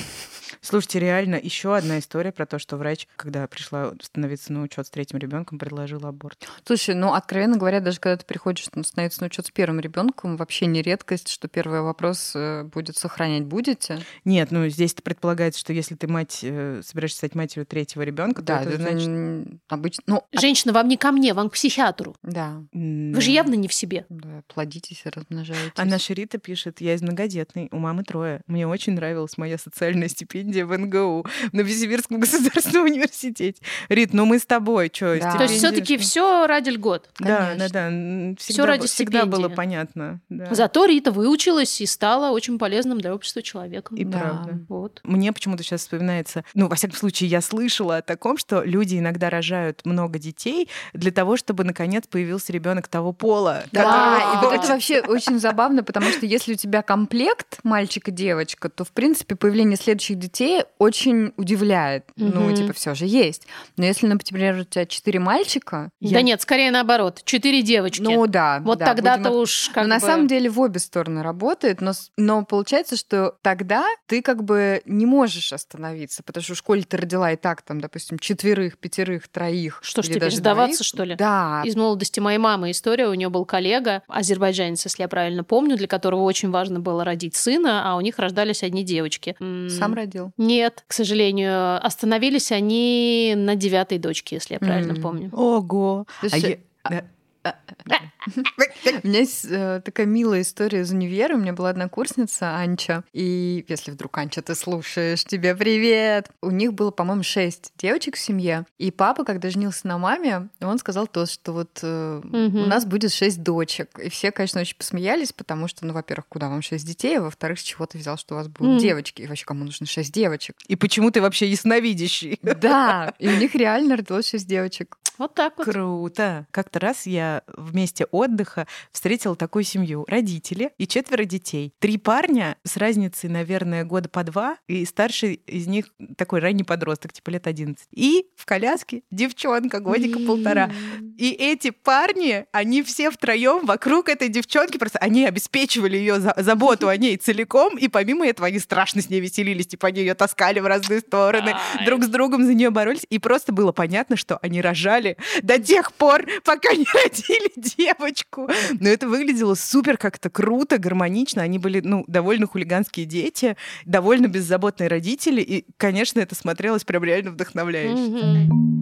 Слушайте, 0.62 1.00
реально, 1.00 1.34
еще 1.42 1.76
одна 1.76 1.98
история 1.98 2.30
про 2.32 2.46
то, 2.46 2.58
что 2.60 2.76
врач, 2.76 3.08
когда 3.16 3.46
пришла 3.48 3.92
становиться 4.00 4.52
на 4.52 4.62
учет 4.62 4.86
с 4.86 4.90
третьим 4.90 5.18
ребенком, 5.18 5.58
предложил 5.58 6.06
аборт. 6.06 6.46
Слушай, 6.64 6.94
ну, 6.94 7.12
откровенно 7.14 7.56
говоря, 7.58 7.80
даже 7.80 7.98
когда 7.98 8.16
ты 8.16 8.24
приходишь 8.24 8.64
становиться 8.84 9.20
на 9.20 9.26
учет 9.26 9.46
с 9.46 9.50
первым 9.50 9.80
ребенком, 9.80 10.36
вообще 10.36 10.66
не 10.66 10.80
редкость, 10.80 11.28
что 11.28 11.48
первый 11.48 11.80
вопрос 11.80 12.32
э, 12.36 12.62
будет 12.62 12.96
сохранять 12.96 13.44
будете. 13.44 14.00
Нет, 14.24 14.52
ну 14.52 14.68
здесь 14.68 14.94
предполагается, 14.94 15.58
что 15.58 15.72
если 15.72 15.96
ты 15.96 16.06
мать, 16.06 16.40
э, 16.42 16.80
собираешься 16.84 17.18
стать 17.18 17.34
матерью 17.34 17.66
третьего 17.66 18.02
ребенка, 18.02 18.40
Да, 18.42 18.62
то 18.62 18.70
это 18.70 18.80
это 18.82 18.82
значит... 18.92 19.60
обычно. 19.68 20.02
Ну, 20.06 20.22
а- 20.32 20.40
Женщина, 20.40 20.72
вам 20.72 20.86
не 20.86 20.96
ко 20.96 21.10
мне, 21.10 21.34
вам 21.34 21.50
к 21.50 21.54
психиатру. 21.54 22.14
да. 22.22 22.62
Вы 22.72 23.20
же 23.20 23.30
явно 23.32 23.54
не 23.54 23.66
в 23.68 23.72
себе. 23.74 24.06
Да, 24.08 24.42
плодитесь 24.46 25.02
и 25.04 25.08
размножаетесь. 25.08 25.72
А 25.76 25.84
наша 25.84 26.14
Рита 26.14 26.38
пишет, 26.38 26.80
я 26.80 26.94
из 26.94 27.02
многодетной, 27.02 27.68
у 27.72 27.78
мамы 27.78 28.04
трое. 28.04 28.42
Мне 28.46 28.66
очень 28.66 28.92
нравилась 28.94 29.36
моя 29.38 29.58
социальная 29.58 30.08
стипендия 30.52 30.66
в 30.66 30.78
НГУ, 30.78 31.26
в 31.50 31.52
Новосибирском 31.54 32.20
государственном 32.20 32.84
университете. 32.86 33.60
Рит, 33.88 34.12
ну 34.12 34.24
мы 34.26 34.38
с 34.38 34.46
тобой, 34.46 34.90
что, 34.92 35.18
Да. 35.18 35.36
То 35.36 35.42
есть 35.44 35.56
все-таки 35.56 35.96
все 35.98 36.46
ради 36.46 36.70
льгот. 36.70 37.08
Да, 37.18 37.48
Конечно. 37.56 37.68
да, 37.68 37.90
да. 37.90 38.34
Всё 38.38 38.52
Всегда, 38.52 38.66
ради 38.66 38.86
всегда 38.86 39.26
было 39.26 39.40
стипендии. 39.48 39.54
понятно. 39.56 40.20
да. 40.28 40.48
Зато 40.54 40.84
Рита 40.84 41.10
выучилась 41.12 41.80
и 41.80 41.86
стала 41.86 42.30
очень 42.30 42.58
полезным 42.58 43.00
для 43.00 43.14
общества 43.14 43.42
человеком. 43.42 43.96
И 43.96 44.04
Да. 44.04 44.18
правда. 44.18 44.58
Вот. 44.68 45.00
Мне 45.04 45.32
почему-то 45.32 45.62
сейчас 45.62 45.82
вспоминается, 45.82 46.44
ну, 46.54 46.68
во 46.68 46.74
всяком 46.76 46.96
случае, 46.96 47.30
я 47.30 47.40
слышала 47.40 47.98
о 47.98 48.02
таком, 48.02 48.36
что 48.36 48.62
люди 48.62 48.98
иногда 48.98 49.30
рожают 49.30 49.80
много 49.84 50.18
детей 50.18 50.68
для 50.92 51.10
того, 51.10 51.36
чтобы, 51.36 51.64
наконец, 51.64 52.04
появился 52.08 52.52
ребенок 52.52 52.88
того 52.88 53.12
пола. 53.12 53.64
Да, 53.72 53.82
которого 53.84 54.32
и 54.32 54.44
вот 54.44 54.54
это 54.64 54.72
вообще 54.72 55.00
очень 55.00 55.38
забавно, 55.38 55.82
потому 55.82 56.10
что 56.10 56.26
если 56.26 56.52
у 56.52 56.56
тебя 56.56 56.82
комплект 56.82 57.58
мальчик 57.62 58.08
и 58.08 58.10
девочка, 58.10 58.68
то, 58.68 58.84
в 58.84 58.90
принципе, 58.92 59.34
появление 59.36 59.76
следующих 59.76 60.18
детей 60.18 60.41
очень 60.78 61.32
удивляет. 61.36 62.04
Ну, 62.16 62.42
Мгм. 62.46 62.54
типа, 62.54 62.72
все 62.72 62.94
же 62.94 63.06
есть. 63.06 63.46
Но 63.76 63.84
если, 63.84 64.06
например, 64.06 64.56
у 64.60 64.64
тебя 64.64 64.86
четыре 64.86 65.18
мальчика... 65.18 65.90
Да 66.00 66.22
нет, 66.22 66.40
скорее 66.40 66.70
наоборот. 66.70 67.22
Четыре 67.24 67.62
девочки. 67.62 68.02
Ну 68.02 68.26
да. 68.26 68.60
вот 68.64 68.78
да, 68.78 68.86
тогда-то 68.86 69.28
будем 69.30 69.42
уж 69.42 69.70
как 69.72 69.84
Но 69.84 69.90
на 69.90 69.94
бы- 69.96 70.06
самом 70.06 70.26
деле 70.26 70.48
в 70.50 70.60
обе 70.60 70.80
стороны 70.80 71.22
работает, 71.22 71.80
но, 71.80 71.92
но 72.16 72.44
получается, 72.44 72.96
что 72.96 73.36
тогда 73.42 73.84
ты 74.06 74.22
как 74.22 74.44
бы 74.44 74.82
не 74.86 75.06
можешь 75.06 75.52
остановиться, 75.52 76.22
потому 76.22 76.42
что 76.44 76.54
в 76.54 76.58
школе 76.58 76.82
ты 76.82 76.96
родила 76.96 77.32
и 77.32 77.36
так, 77.36 77.62
там, 77.62 77.80
допустим, 77.80 78.18
четверых, 78.18 78.78
пятерых, 78.78 79.28
троих. 79.28 79.78
Что 79.82 80.02
ж 80.02 80.06
теперь, 80.06 80.20
даже 80.20 80.36
сдаваться, 80.36 80.78
двоих. 80.78 80.86
что 80.86 81.04
ли? 81.04 81.14
Да. 81.16 81.62
Из 81.64 81.76
молодости 81.76 82.20
моей 82.20 82.38
мамы 82.38 82.70
история. 82.70 83.08
У 83.08 83.14
нее 83.14 83.28
был 83.28 83.44
коллега, 83.44 84.02
азербайджанец, 84.08 84.84
если 84.84 85.02
я 85.02 85.08
правильно 85.08 85.44
помню, 85.44 85.76
для 85.76 85.86
которого 85.86 86.22
очень 86.22 86.50
важно 86.50 86.80
было 86.80 87.04
родить 87.04 87.36
сына, 87.36 87.90
а 87.90 87.96
у 87.96 88.00
них 88.00 88.18
рождались 88.18 88.62
одни 88.62 88.82
девочки. 88.84 89.36
Сам 89.68 89.94
родил. 89.94 90.31
Нет, 90.36 90.84
к 90.86 90.92
сожалению. 90.92 91.84
Остановились 91.84 92.52
они 92.52 93.34
на 93.36 93.54
девятой 93.56 93.98
дочке, 93.98 94.36
если 94.36 94.54
я 94.54 94.60
правильно 94.60 94.92
М. 94.92 95.02
помню. 95.02 95.30
Ого. 95.32 96.06
А 96.30 96.36
я- 96.36 96.58
да. 96.88 97.04
У 97.44 99.06
меня 99.06 99.20
есть 99.20 99.46
э, 99.48 99.80
такая 99.84 100.06
милая 100.06 100.42
история 100.42 100.80
из 100.80 100.92
универа. 100.92 101.34
У 101.34 101.38
меня 101.38 101.52
была 101.52 101.70
однокурсница 101.70 102.56
Анча. 102.56 103.04
И 103.12 103.64
если 103.68 103.90
вдруг, 103.90 104.16
Анча, 104.18 104.42
ты 104.42 104.54
слушаешь, 104.54 105.24
тебе 105.24 105.54
привет. 105.54 106.30
У 106.40 106.50
них 106.50 106.72
было, 106.74 106.90
по-моему, 106.90 107.22
шесть 107.22 107.72
девочек 107.78 108.16
в 108.16 108.20
семье. 108.20 108.66
И 108.78 108.90
папа, 108.90 109.24
когда 109.24 109.50
женился 109.50 109.86
на 109.86 109.98
маме, 109.98 110.48
он 110.60 110.78
сказал 110.78 111.06
то, 111.06 111.26
что 111.26 111.52
вот 111.52 111.80
э, 111.82 112.20
у 112.22 112.66
нас 112.66 112.84
будет 112.84 113.12
шесть 113.12 113.42
дочек. 113.42 113.98
И 113.98 114.08
все, 114.08 114.30
конечно, 114.30 114.60
очень 114.60 114.76
посмеялись, 114.76 115.32
потому 115.32 115.68
что, 115.68 115.84
ну, 115.84 115.92
во-первых, 115.92 116.26
куда 116.28 116.48
вам 116.48 116.62
шесть 116.62 116.86
детей, 116.86 117.18
а 117.18 117.22
во-вторых, 117.22 117.58
с 117.58 117.62
чего 117.62 117.86
ты 117.86 117.98
взял, 117.98 118.16
что 118.16 118.34
у 118.34 118.38
вас 118.38 118.48
будут 118.48 118.80
девочки? 118.80 119.22
И 119.22 119.26
вообще, 119.26 119.44
кому 119.44 119.64
нужно 119.64 119.86
шесть 119.86 120.12
девочек? 120.12 120.56
И 120.68 120.76
почему 120.76 121.10
ты 121.10 121.20
вообще 121.20 121.50
ясновидящий? 121.50 122.38
Да, 122.42 123.14
и 123.18 123.28
у 123.28 123.36
них 123.36 123.54
реально 123.54 123.96
родилось 123.96 124.28
шесть 124.28 124.46
девочек. 124.46 124.96
Вот 125.22 125.34
так 125.34 125.56
вот. 125.56 125.68
Круто. 125.68 126.48
Как-то 126.50 126.80
раз 126.80 127.06
я 127.06 127.44
вместе 127.46 128.06
отдыха 128.06 128.66
встретила 128.90 129.36
такую 129.36 129.62
семью. 129.62 130.04
Родители 130.08 130.72
и 130.78 130.88
четверо 130.88 131.22
детей. 131.22 131.72
Три 131.78 131.96
парня 131.96 132.56
с 132.64 132.76
разницей, 132.76 133.30
наверное, 133.30 133.84
года 133.84 134.08
по 134.08 134.24
два, 134.24 134.56
и 134.66 134.84
старший 134.84 135.34
из 135.34 135.68
них 135.68 135.94
такой 136.16 136.40
ранний 136.40 136.64
подросток, 136.64 137.12
типа 137.12 137.30
лет 137.30 137.46
11. 137.46 137.86
И 137.92 138.26
в 138.34 138.44
коляске 138.46 139.04
девчонка, 139.12 139.78
годика 139.78 140.18
полтора. 140.18 140.72
И 141.16 141.30
эти 141.30 141.70
парни, 141.70 142.46
они 142.50 142.82
все 142.82 143.08
втроем 143.12 143.64
вокруг 143.64 144.08
этой 144.08 144.28
девчонки, 144.28 144.76
просто 144.76 144.98
они 144.98 145.24
обеспечивали 145.24 145.96
ее 145.96 146.18
за- 146.18 146.34
заботу 146.36 146.88
о 146.88 146.96
ней 146.96 147.16
целиком, 147.16 147.78
и 147.78 147.86
помимо 147.86 148.26
этого 148.26 148.48
они 148.48 148.58
страшно 148.58 149.00
с 149.00 149.08
ней 149.08 149.20
веселились, 149.20 149.68
типа 149.68 149.86
они 149.86 150.00
ее 150.00 150.14
таскали 150.14 150.58
в 150.58 150.66
разные 150.66 150.98
стороны, 150.98 151.54
друг 151.86 152.02
с 152.02 152.08
другом 152.08 152.44
за 152.44 152.54
нее 152.54 152.70
боролись, 152.70 153.06
и 153.08 153.20
просто 153.20 153.52
было 153.52 153.70
понятно, 153.70 154.16
что 154.16 154.38
они 154.38 154.60
рожали 154.60 155.11
до 155.42 155.58
тех 155.58 155.92
пор, 155.92 156.24
пока 156.44 156.72
не 156.74 156.86
родили 156.94 157.52
девочку. 157.56 158.48
Но 158.80 158.88
это 158.88 159.08
выглядело 159.08 159.54
супер 159.54 159.96
как-то 159.96 160.30
круто, 160.30 160.78
гармонично. 160.78 161.42
Они 161.42 161.58
были, 161.58 161.80
ну, 161.80 162.04
довольно 162.06 162.46
хулиганские 162.46 163.06
дети, 163.06 163.56
довольно 163.84 164.28
беззаботные 164.28 164.88
родители, 164.88 165.40
и, 165.40 165.64
конечно, 165.76 166.20
это 166.20 166.34
смотрелось 166.34 166.84
прям 166.84 167.04
реально 167.04 167.30
вдохновляюще. 167.32 168.02
Мгм. 168.02 168.72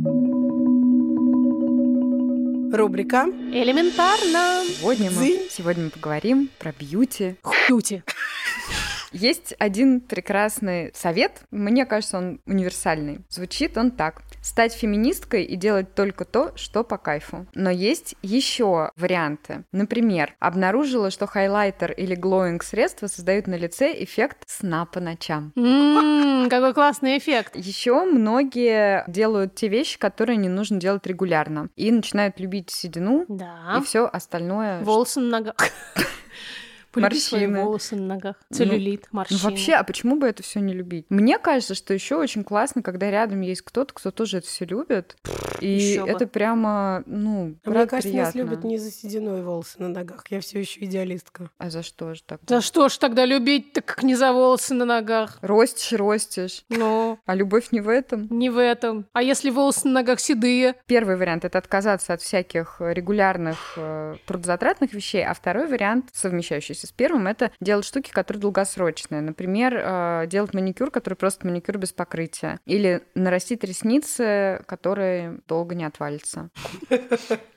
Рубрика 2.73 3.25
Элементарно. 3.53 4.65
Сегодня 4.79 5.11
мы, 5.11 5.17
Дзынь. 5.27 5.49
сегодня 5.51 5.85
мы 5.85 5.91
поговорим 5.91 6.49
про 6.59 6.73
бьюти. 6.73 7.37
Хьюти. 7.43 8.03
Есть 9.13 9.55
один 9.59 10.01
прекрасный 10.01 10.93
совет, 10.95 11.43
мне 11.51 11.85
кажется, 11.87 12.19
он 12.19 12.41
универсальный. 12.47 13.21
Звучит 13.29 13.77
он 13.77 13.91
так. 13.91 14.23
Стать 14.43 14.73
феминисткой 14.73 15.45
и 15.45 15.57
делать 15.57 15.95
только 15.95 16.25
то, 16.25 16.53
что 16.57 16.85
по 16.85 16.97
кайфу. 16.97 17.47
Но 17.55 17.71
есть 17.71 18.15
еще 18.23 18.91
варианты. 18.97 19.65
Например, 19.73 20.35
обнаружила, 20.39 21.11
что 21.11 21.27
хайлайтер 21.27 21.93
или 21.93 22.15
глоинг 22.15 22.63
средства 22.63 23.07
создают 23.07 23.47
на 23.47 23.57
лице 23.57 23.93
эффект 24.03 24.45
сна 24.47 24.87
по 24.87 25.01
ночам. 25.01 25.53
Какой 26.49 26.73
классный 26.75 27.19
эффект. 27.19 27.57
Еще 27.57 28.05
многие 28.05 29.05
делают 29.09 29.55
те 29.55 29.69
вещи, 29.69 29.99
которые 29.99 30.37
не 30.37 30.49
нужно 30.49 30.79
делать 30.79 31.07
регулярно. 31.07 31.69
И 31.77 31.91
начинают 31.91 32.41
любить 32.41 32.71
седину 32.71 33.25
Да. 33.29 33.77
и 33.79 33.85
все 33.85 34.07
остальное. 34.07 34.83
Волосы 34.83 35.21
на 35.21 35.39
ногах. 35.39 35.55
Полюби 36.93 37.19
свои 37.21 37.47
Морщины. 37.47 37.65
волосы 37.65 37.97
на 37.97 38.07
ногах. 38.15 38.37
Целлюлит, 38.53 39.09
Ну 39.13 39.19
морщины. 39.19 39.41
вообще, 39.41 39.73
а 39.75 39.85
почему 39.85 40.17
бы 40.17 40.27
это 40.27 40.43
все 40.43 40.61
не 40.61 40.73
любить? 40.75 41.07
Мне 41.09 41.39
кажется, 41.39 41.75
что 41.75 41.95
еще 41.95 42.17
очень 42.17 42.43
классно, 42.45 42.83
когда 42.83 43.11
рядом 43.11 43.41
есть 43.43 43.63
кто-то, 43.63 43.95
кто 43.95 44.11
тоже 44.11 44.39
это 44.39 44.47
все 44.49 44.65
любит. 44.65 45.17
И 45.61 45.69
Ещё 45.69 46.05
бы. 46.05 46.11
это 46.11 46.27
прямо, 46.27 47.03
ну, 47.07 47.55
А 47.65 47.71
Мне 47.71 47.87
кажется, 47.87 48.09
приятно. 48.11 48.25
нас 48.25 48.35
любят 48.35 48.65
не 48.65 48.79
за 48.79 48.91
сединой 48.91 49.43
волосы 49.43 49.77
на 49.79 49.89
ногах. 49.89 50.25
Я 50.31 50.41
все 50.41 50.61
еще 50.61 50.81
идеалистка. 50.81 51.51
А 51.59 51.71
за 51.71 51.83
что 51.83 52.15
же 52.15 52.23
так? 52.25 52.41
Да 52.47 52.61
что 52.61 52.89
ж 52.89 52.97
тогда 52.99 53.25
любить, 53.25 53.73
так 53.73 53.85
как 53.85 54.03
не 54.03 54.15
за 54.15 54.33
волосы 54.33 54.75
на 54.75 54.85
ногах? 54.85 55.39
Ростишь, 55.43 55.93
ростишь. 55.99 56.65
Ну, 56.71 57.19
А 57.27 57.35
любовь 57.35 57.69
не 57.73 57.81
в 57.81 57.89
этом. 57.89 58.27
не 58.31 58.51
в 58.51 58.59
этом. 58.59 59.07
А 59.13 59.23
если 59.23 59.51
волосы 59.51 59.87
на 59.89 59.95
ногах 60.01 60.19
седые? 60.21 60.75
Первый 60.87 61.17
вариант 61.17 61.45
это 61.45 61.59
отказаться 61.59 62.15
от 62.15 62.23
всяких 62.23 62.77
регулярных 62.81 63.75
э, 63.77 64.17
трудозатратных 64.27 64.93
вещей, 64.93 65.25
а 65.25 65.35
второй 65.35 65.67
вариант, 65.69 66.07
совмещающийся 66.13 66.80
с 66.87 66.93
первым, 66.93 67.27
это 67.27 67.51
делать 67.61 67.85
штуки, 67.85 68.11
которые 68.11 68.41
долгосрочные. 68.41 69.21
Например, 69.21 69.75
э, 69.77 70.27
делать 70.27 70.55
маникюр, 70.55 70.91
который 70.91 71.15
просто 71.15 71.47
маникюр 71.47 71.79
без 71.79 71.93
покрытия. 71.93 72.61
Или 72.67 73.03
нарастить 73.15 73.65
ресницы, 73.65 74.63
которые 74.67 75.41
долго 75.49 75.75
не 75.75 75.85
отвалятся. 75.85 76.51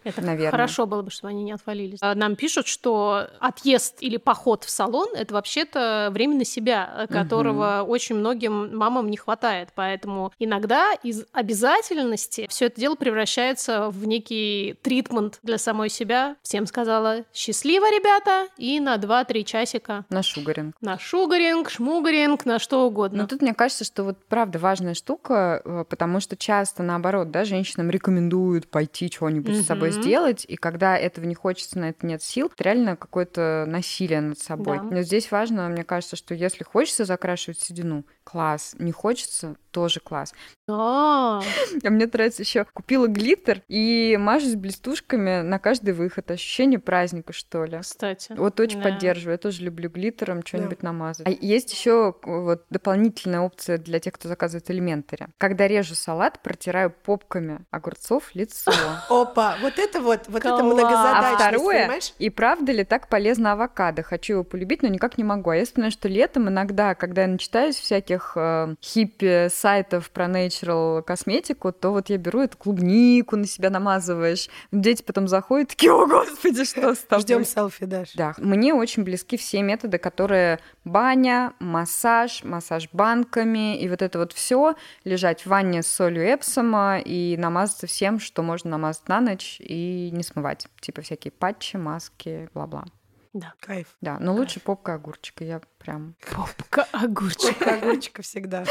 Это 0.04 0.22
Наверное. 0.22 0.52
хорошо 0.52 0.86
было 0.86 1.02
бы, 1.02 1.12
чтобы 1.12 1.32
они 1.32 1.44
не 1.44 1.54
отвалились. 1.54 2.00
А 2.02 2.14
Нам 2.16 2.36
пишут, 2.36 2.68
что 2.68 3.28
отъезд 3.40 3.98
или 4.02 4.18
поход 4.18 4.64
в 4.64 4.70
салон— 4.70 5.08
это 5.16 5.34
вообще-то 5.34 6.10
время 6.12 6.38
на 6.38 6.46
себя, 6.46 6.94
э, 6.98 7.08
которого 7.08 7.84
очень 7.88 8.16
многим 8.16 8.76
мамам 8.76 9.10
не 9.10 9.18
хватает. 9.18 9.70
Поэтому 9.76 10.34
иногда 10.40 10.94
из 11.04 11.26
обязательности 11.32 12.48
все 12.50 12.66
это 12.66 12.80
дело 12.80 12.96
превращается 12.96 13.90
в 13.90 14.06
некий 14.06 14.76
тритмент 14.82 15.40
для 15.44 15.58
самой 15.58 15.90
себя. 15.90 16.36
Всем 16.42 16.66
сказала 16.66 17.24
«счастливо, 17.34 17.86
ребята!» 17.90 18.48
и 18.58 18.80
на 18.80 18.98
2-3 19.22 19.44
часика 19.44 20.06
На 20.10 20.24
шугаринг. 20.24 20.76
на 20.82 20.98
шугаринг, 20.98 21.70
шмугаринг, 21.70 22.46
на 22.46 22.60
что 22.60 22.88
угодно. 22.88 23.24
Но 23.24 23.28
тут 23.28 23.42
мне 23.42 23.54
кажется, 23.54 23.84
что 23.84 24.04
вот 24.04 24.18
правда 24.26 24.60
важная 24.60 24.94
штука, 24.94 25.62
э, 25.64 25.86
потому 25.88 26.20
что 26.20 26.36
часто 26.36 26.84
наоборот, 26.84 27.32
да, 27.32 27.46
женщинам 27.46 27.90
рекомендуют 27.90 28.68
пойти 28.68 29.12
что-нибудь 29.12 29.58
с 29.58 29.66
собой 29.66 29.92
сделать, 29.92 30.46
и 30.48 30.56
когда 30.56 30.98
этого 30.98 31.26
не 31.26 31.36
хочется, 31.36 31.80
на 31.80 31.90
это 31.90 32.06
нет 32.06 32.22
сил, 32.24 32.52
это 32.54 32.64
реально 32.64 32.96
какое-то 32.96 33.66
насилие 33.68 34.22
над 34.22 34.40
собой. 34.40 34.78
Да. 34.78 34.84
Но 34.84 35.02
здесь 35.02 35.32
важно, 35.32 35.68
мне 35.70 35.84
кажется, 35.84 36.16
что 36.16 36.34
если 36.34 36.64
хочется 36.64 37.06
закрашивать 37.06 37.60
седину, 37.60 38.06
класс, 38.24 38.76
не 38.80 38.92
хочется, 38.92 39.56
тоже 39.72 40.00
класс. 40.00 40.34
А, 40.70 41.42
А 41.84 41.90
мне 41.90 42.08
нравится 42.08 42.42
еще 42.44 42.66
купила 42.74 43.08
глиттер 43.08 43.62
и 43.68 44.18
мажусь 44.20 44.56
блестушками 44.56 45.42
на 45.42 45.60
каждый 45.60 45.94
выход. 45.94 46.32
Ощущение 46.32 46.80
праздника, 46.80 47.34
что 47.34 47.66
ли. 47.66 47.80
кстати. 47.80 48.34
Вот 48.38 48.60
очень 48.60 48.82
Да. 48.82 48.90
поддерживаю. 48.90 49.34
Я 49.34 49.38
тоже 49.38 49.64
люблю 49.64 49.90
глиттером 49.90 50.42
что-нибудь 50.46 50.82
намазать. 50.82 51.28
А 51.28 51.30
есть 51.30 51.74
еще 51.74 52.16
вот 52.24 52.64
дополнительная 52.70 53.42
опция 53.42 53.78
для 53.78 54.00
тех, 54.00 54.14
кто 54.14 54.30
заказывает 54.30 54.70
элементари. 54.72 55.28
Когда 55.38 55.68
режу 55.68 55.96
салат, 55.96 56.42
протираю 56.42 56.92
попками 56.92 57.60
огурцов 57.70 58.34
лицо. 58.34 58.72
Опа, 59.10 59.58
вот 59.62 59.78
это 59.78 60.00
вот, 60.02 60.22
вот 60.28 60.40
это. 60.46 60.56
А 60.58 60.64
многозадачность, 60.64 61.36
второе, 61.36 61.82
понимаешь? 61.84 62.14
и 62.20 62.30
правда 62.30 62.72
ли 62.72 62.84
так 62.86 63.10
полезно 63.10 63.52
авокадо? 63.54 64.04
Хочу 64.04 64.34
его 64.34 64.44
полюбить, 64.44 64.82
но 64.82 64.88
никак 64.88 65.18
не 65.18 65.24
могу. 65.26 65.50
А 65.50 65.58
я 65.58 65.66
вспоминаю, 65.66 65.92
что 65.92 66.08
летом 66.08 66.48
иногда, 66.48 66.96
когда 66.96 67.24
я 67.24 67.28
начитаюсь 67.28 67.76
всяких 67.76 68.34
э, 68.36 68.76
хиппи-сайтов 68.82 70.10
про 70.12 70.28
natural 70.54 71.02
косметику, 71.04 71.72
то 71.72 71.92
вот 71.92 72.10
я 72.10 72.18
беру 72.18 72.42
эту 72.42 72.58
клубнику 72.58 73.36
на 73.36 73.46
себя 73.46 73.70
намазываешь. 73.70 74.50
Дети 74.72 75.04
потом 75.04 75.28
заходят, 75.28 75.70
такие, 75.70 75.92
о, 75.92 76.06
господи, 76.06 76.64
что 76.66 76.94
с 76.94 77.00
тобой? 77.00 77.22
Ждем 77.22 77.46
селфи, 77.46 77.86
Даш. 77.86 78.14
Да, 78.14 78.34
мне 78.38 78.74
очень 78.74 79.04
близки 79.04 79.38
все 79.38 79.62
методы, 79.62 79.98
которые 79.98 80.60
баня, 80.86 81.54
массаж, 81.60 82.44
массаж 82.44 82.90
банками 82.92 83.80
и 83.80 83.90
вот 83.90 84.02
это 84.02 84.20
вот 84.20 84.34
все 84.34 84.76
лежать 85.04 85.42
в 85.42 85.48
ванне 85.48 85.82
с 85.82 85.88
солью 85.88 86.24
Эпсома 86.24 87.00
и 87.00 87.36
намазаться 87.38 87.88
всем, 87.88 88.20
что 88.20 88.44
можно 88.44 88.72
намазать 88.72 89.08
на 89.08 89.22
ночь 89.22 89.58
и 89.60 90.10
не 90.12 90.24
смывать. 90.24 90.68
Типа 90.80 91.02
всякие 91.02 91.32
патчи, 91.32 91.78
маски, 91.78 92.50
бла-бла. 92.54 92.86
Да. 93.34 93.54
Кайф. 93.60 93.88
Да, 94.00 94.20
но 94.20 94.34
лучше 94.34 94.60
попка 94.60 94.94
огурчика, 94.94 95.44
я 95.44 95.60
прям... 95.80 96.16
Попка 96.32 96.88
огурчик. 96.92 97.58
Попка 97.58 97.76
огурчика 97.76 98.22
всегда. 98.22 98.64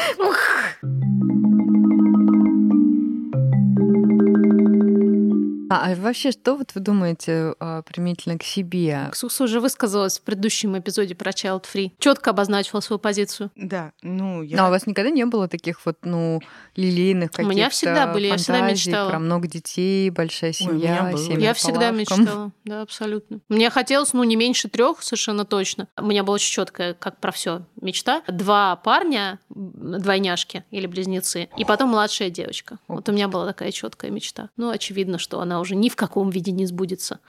А, 5.73 5.91
а 5.91 5.95
вообще, 5.95 6.33
что 6.33 6.55
вот 6.55 6.75
вы 6.75 6.83
думаете 6.83 7.55
а, 7.59 7.81
применительно 7.81 8.37
к 8.37 8.43
себе? 8.43 9.09
Ксукса 9.11 9.45
уже 9.45 9.59
высказалась 9.59 10.19
в 10.19 10.23
предыдущем 10.23 10.79
эпизоде 10.79 11.15
про 11.15 11.31
Child 11.31 11.65
Free. 11.73 11.93
Четко 11.99 12.31
обозначила 12.31 12.81
свою 12.81 13.01
позицию. 13.01 13.51
Да, 13.57 13.93
ну, 14.03 14.43
я... 14.43 14.59
Но 14.59 14.67
у 14.67 14.71
вас 14.71 14.87
никогда 14.87 15.09
не 15.09 15.25
было 15.25 15.49
таких 15.49 15.87
вот, 15.87 15.97
ну, 16.03 16.43
лилейных 16.77 17.31
У 17.31 17.33
каких-то 17.33 17.55
меня 17.55 17.71
всегда 17.71 18.07
были, 18.07 18.27
я 18.27 18.37
всегда 18.37 18.61
мечтала. 18.71 19.09
про 19.09 19.19
много 19.19 19.49
детей, 19.49 20.11
большая 20.11 20.53
у 20.61 20.73
меня 20.73 20.79
семья, 20.79 21.11
было. 21.11 21.19
семья 21.19 21.49
Я 21.49 21.55
всегда 21.55 21.91
мечтала, 21.91 22.53
да, 22.65 22.83
абсолютно. 22.83 23.41
Мне 23.49 23.71
хотелось, 23.71 24.13
ну, 24.13 24.25
не 24.25 24.37
меньше 24.37 24.69
трех, 24.69 25.03
совершенно 25.03 25.47
точно. 25.47 25.89
У 25.97 26.05
меня 26.05 26.23
была 26.23 26.35
очень 26.35 26.53
четкая, 26.53 26.93
как 26.93 27.19
про 27.19 27.33
все 27.33 27.63
мечта. 27.83 28.23
Два 28.29 28.77
парня, 28.77 29.39
двойняшки 29.51 30.65
или 30.71 30.87
близнецы, 30.87 31.49
и 31.57 31.65
потом 31.65 31.91
младшая 31.91 32.31
девочка. 32.31 32.79
Вот 32.89 33.09
у 33.09 33.13
меня 33.13 33.29
была 33.29 33.47
такая 33.47 33.73
четкая 33.73 34.11
мечта. 34.11 34.51
Ну, 34.57 34.71
очевидно, 34.71 35.19
что 35.19 35.41
она 35.41 35.61
уже 35.61 35.75
ни 35.75 35.89
в 35.89 35.97
каком 35.97 36.31
виде 36.31 36.53
не 36.53 36.67
сбудется. 36.67 37.21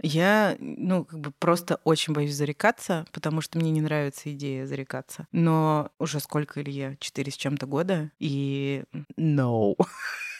Я, 0.00 0.56
ну, 0.58 1.04
как 1.04 1.20
бы 1.20 1.32
просто 1.38 1.78
очень 1.84 2.12
боюсь 2.12 2.34
зарекаться, 2.34 3.06
потому 3.12 3.40
что 3.40 3.58
мне 3.58 3.70
не 3.70 3.80
нравится 3.80 4.32
идея 4.32 4.66
зарекаться. 4.66 5.26
Но 5.32 5.90
уже 5.98 6.18
сколько, 6.18 6.62
Илья? 6.62 6.96
Четыре 6.98 7.30
с 7.30 7.36
чем-то 7.36 7.66
года, 7.66 8.10
и 8.18 8.84
no. 9.16 9.76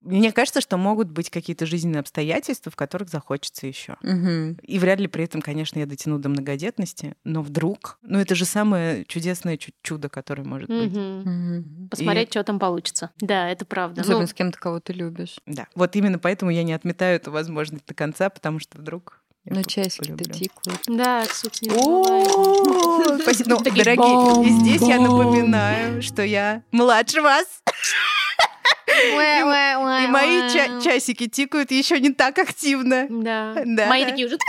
Мне 0.00 0.32
кажется, 0.32 0.60
что 0.60 0.76
могут 0.76 1.08
быть 1.10 1.30
какие-то 1.30 1.66
жизненные 1.66 2.00
обстоятельства, 2.00 2.70
в 2.72 2.76
которых 2.76 3.08
захочется 3.08 3.66
еще. 3.66 3.96
Мгм. 4.02 4.58
И 4.62 4.78
вряд 4.78 4.98
ли 5.00 5.06
при 5.08 5.24
этом, 5.24 5.42
конечно, 5.42 5.78
я 5.78 5.86
дотяну 5.86 6.18
до 6.18 6.28
многодетности, 6.28 7.14
но 7.24 7.42
вдруг... 7.42 7.98
Ну, 8.02 8.18
это 8.18 8.34
же 8.34 8.44
самое 8.44 9.04
чудесное 9.04 9.56
чу- 9.56 9.72
чудо, 9.82 10.08
которое 10.08 10.44
может 10.44 10.68
быть. 10.68 10.92
Мгм. 10.92 11.20
Мгм. 11.20 11.88
Посмотреть, 11.88 12.30
что 12.30 12.42
там 12.44 12.58
получится. 12.58 13.10
Да, 13.20 13.48
это 13.48 13.64
правда. 13.64 14.00
Особенно 14.02 14.22
Ну, 14.22 14.26
с 14.26 14.34
кем-то, 14.34 14.58
кого 14.58 14.80
ты 14.80 14.92
любишь. 14.92 15.36
Да. 15.46 15.66
Вот 15.74 15.94
именно 15.96 16.18
поэтому 16.18 16.50
я 16.50 16.62
не 16.62 16.72
отметаю 16.72 17.16
эту 17.16 17.30
возможность 17.30 17.86
до 17.86 17.94
конца, 17.94 18.30
потому 18.30 18.58
что 18.58 18.78
вдруг... 18.78 19.22
я 19.44 19.54
Но 19.54 19.62
по- 19.62 19.68
часики-то 19.68 20.24
тикают. 20.24 20.80
да, 20.88 21.24
кстати, 21.26 21.64
не 21.64 23.22
спасибо. 23.22 23.50
Ну, 23.50 23.58
дорогие, 23.60 24.46
и 24.48 24.50
здесь 24.60 24.82
я 24.82 25.00
напоминаю, 25.00 26.02
что 26.02 26.22
я 26.22 26.62
младше 26.72 27.20
вас. 27.22 27.46
И 28.90 30.06
мои 30.08 30.50
ча- 30.52 30.80
часики 30.82 31.28
тикают 31.28 31.70
еще 31.70 32.00
не 32.00 32.10
так 32.12 32.38
активно. 32.38 33.06
Да. 33.10 33.54
Мои 33.88 34.04
такие 34.04 34.26
уже... 34.26 34.38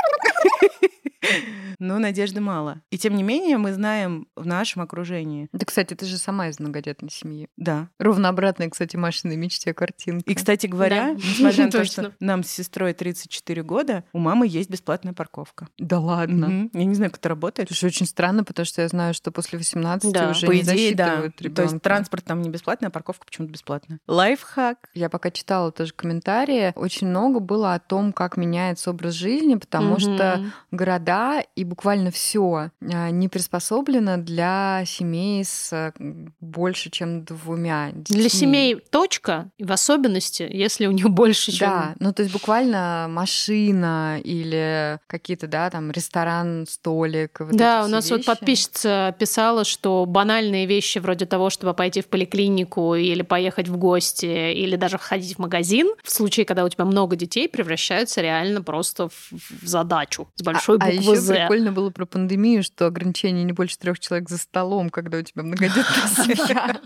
Но 1.79 1.97
надежды 1.99 2.41
мало. 2.41 2.81
И 2.91 2.97
тем 2.97 3.15
не 3.15 3.23
менее 3.23 3.57
мы 3.57 3.73
знаем 3.73 4.27
в 4.35 4.45
нашем 4.45 4.81
окружении. 4.83 5.49
Да, 5.51 5.65
кстати, 5.65 5.93
ты 5.93 6.05
же 6.05 6.17
сама 6.17 6.47
из 6.49 6.59
многодетной 6.59 7.09
семьи. 7.09 7.47
Да. 7.57 7.89
Ровно 7.99 8.29
обратная, 8.29 8.69
кстати, 8.69 8.95
Машиной 8.97 9.35
мечте 9.35 9.73
картинка. 9.73 10.29
И, 10.29 10.35
кстати 10.35 10.67
говоря, 10.67 11.13
Да. 11.13 11.13
несмотря 11.15 11.65
на 11.65 11.71
то, 11.71 11.85
что 11.85 12.13
нам 12.19 12.43
с 12.43 12.49
сестрой 12.51 12.93
34 12.93 13.63
года, 13.63 14.03
у 14.13 14.19
мамы 14.19 14.47
есть 14.47 14.69
бесплатная 14.69 15.13
парковка. 15.13 15.67
Да 15.77 15.99
ладно. 15.99 16.69
Я 16.73 16.85
не 16.85 16.95
знаю, 16.95 17.11
как 17.11 17.19
это 17.19 17.29
работает. 17.29 17.69
Это 17.69 17.79
же 17.79 17.87
очень 17.87 18.05
странно, 18.05 18.43
потому 18.43 18.65
что 18.65 18.81
я 18.81 18.87
знаю, 18.87 19.13
что 19.13 19.31
после 19.31 19.57
18 19.57 20.11
Да. 20.11 20.29
уже 20.31 20.47
По 20.47 20.51
не 20.51 20.61
засчитывают 20.63 21.35
То 21.35 21.43
ребенка. 21.43 21.61
есть 21.63 21.81
транспорт 21.81 22.25
там 22.25 22.41
не 22.41 22.49
бесплатный, 22.49 22.87
а 22.89 22.91
парковка 22.91 23.25
почему-то 23.25 23.53
бесплатная. 23.53 23.99
Лайфхак. 24.41 24.77
Я 24.93 25.09
пока 25.09 25.31
читала 25.31 25.71
тоже 25.71 25.93
комментарии, 25.93 26.73
очень 26.75 27.07
много 27.07 27.39
было 27.39 27.73
о 27.73 27.79
том, 27.79 28.13
как 28.13 28.37
меняется 28.37 28.89
образ 28.91 29.13
жизни, 29.13 29.55
потому 29.55 29.99
что 29.99 30.37
Мгм. 30.39 30.53
города 30.71 31.43
и 31.55 31.63
буквально 31.63 32.11
все 32.11 32.71
не 32.81 33.27
приспособлено 33.27 34.17
для 34.17 34.83
семей 34.85 35.43
с 35.45 35.71
э, 35.73 35.91
больше, 36.39 36.89
чем 36.89 37.23
двумя 37.23 37.91
детьми. 37.91 38.19
Для 38.19 38.29
семей 38.29 38.75
точка, 38.75 39.49
в 39.59 39.71
особенности, 39.71 40.47
если 40.51 40.87
у 40.87 40.91
них 40.91 41.09
больше, 41.09 41.51
чем... 41.51 41.69
Да, 41.69 41.95
ну 41.99 42.13
то 42.13 42.23
есть 42.23 42.33
буквально 42.33 43.07
машина 43.09 44.19
или 44.23 44.99
какие-то, 45.07 45.47
да, 45.47 45.69
там 45.69 45.91
ресторан, 45.91 46.65
столик. 46.67 47.39
вот 47.39 47.55
да, 47.55 47.83
у 47.85 47.87
нас 47.87 48.09
вот 48.09 48.17
вещи. 48.17 48.27
подписчица 48.27 49.15
писала, 49.17 49.63
что 49.63 50.05
банальные 50.05 50.65
вещи 50.65 50.99
вроде 50.99 51.25
того, 51.25 51.49
чтобы 51.49 51.73
пойти 51.73 52.01
в 52.01 52.07
поликлинику 52.07 52.95
или 52.95 53.21
поехать 53.21 53.67
в 53.67 53.77
гости, 53.77 54.20
или 54.27 54.75
даже 54.75 54.97
ходить 54.97 55.35
в 55.35 55.39
магазин, 55.39 55.91
в 56.03 56.11
случае, 56.11 56.45
когда 56.45 56.63
у 56.63 56.69
тебя 56.69 56.85
много 56.85 57.15
детей, 57.15 57.47
превращаются 57.49 58.21
реально 58.21 58.61
просто 58.61 59.09
в, 59.09 59.31
в 59.31 59.67
задачу 59.67 60.27
с 60.35 60.43
большой 60.43 60.77
а, 60.77 60.85
буквы 60.85 61.13
еще 61.13 61.15
«З». 61.15 61.35
прикольно 61.35 61.71
было 61.71 61.89
про 61.89 62.05
пандемию, 62.05 62.63
что 62.63 62.87
ограничение 62.87 63.43
не 63.43 63.53
больше 63.53 63.77
трех 63.77 63.99
человек 63.99 64.29
за 64.29 64.37
столом, 64.37 64.89
когда 64.89 65.17
у 65.17 65.21
тебя 65.21 65.43
многодетная 65.43 65.83
семья. 66.15 66.79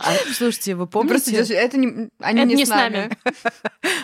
А, 0.00 0.14
слушайте, 0.32 0.74
вы 0.74 0.86
помните? 0.86 1.36
это 1.36 1.76
не, 1.76 2.64
с 2.64 2.68
нами. 2.68 3.10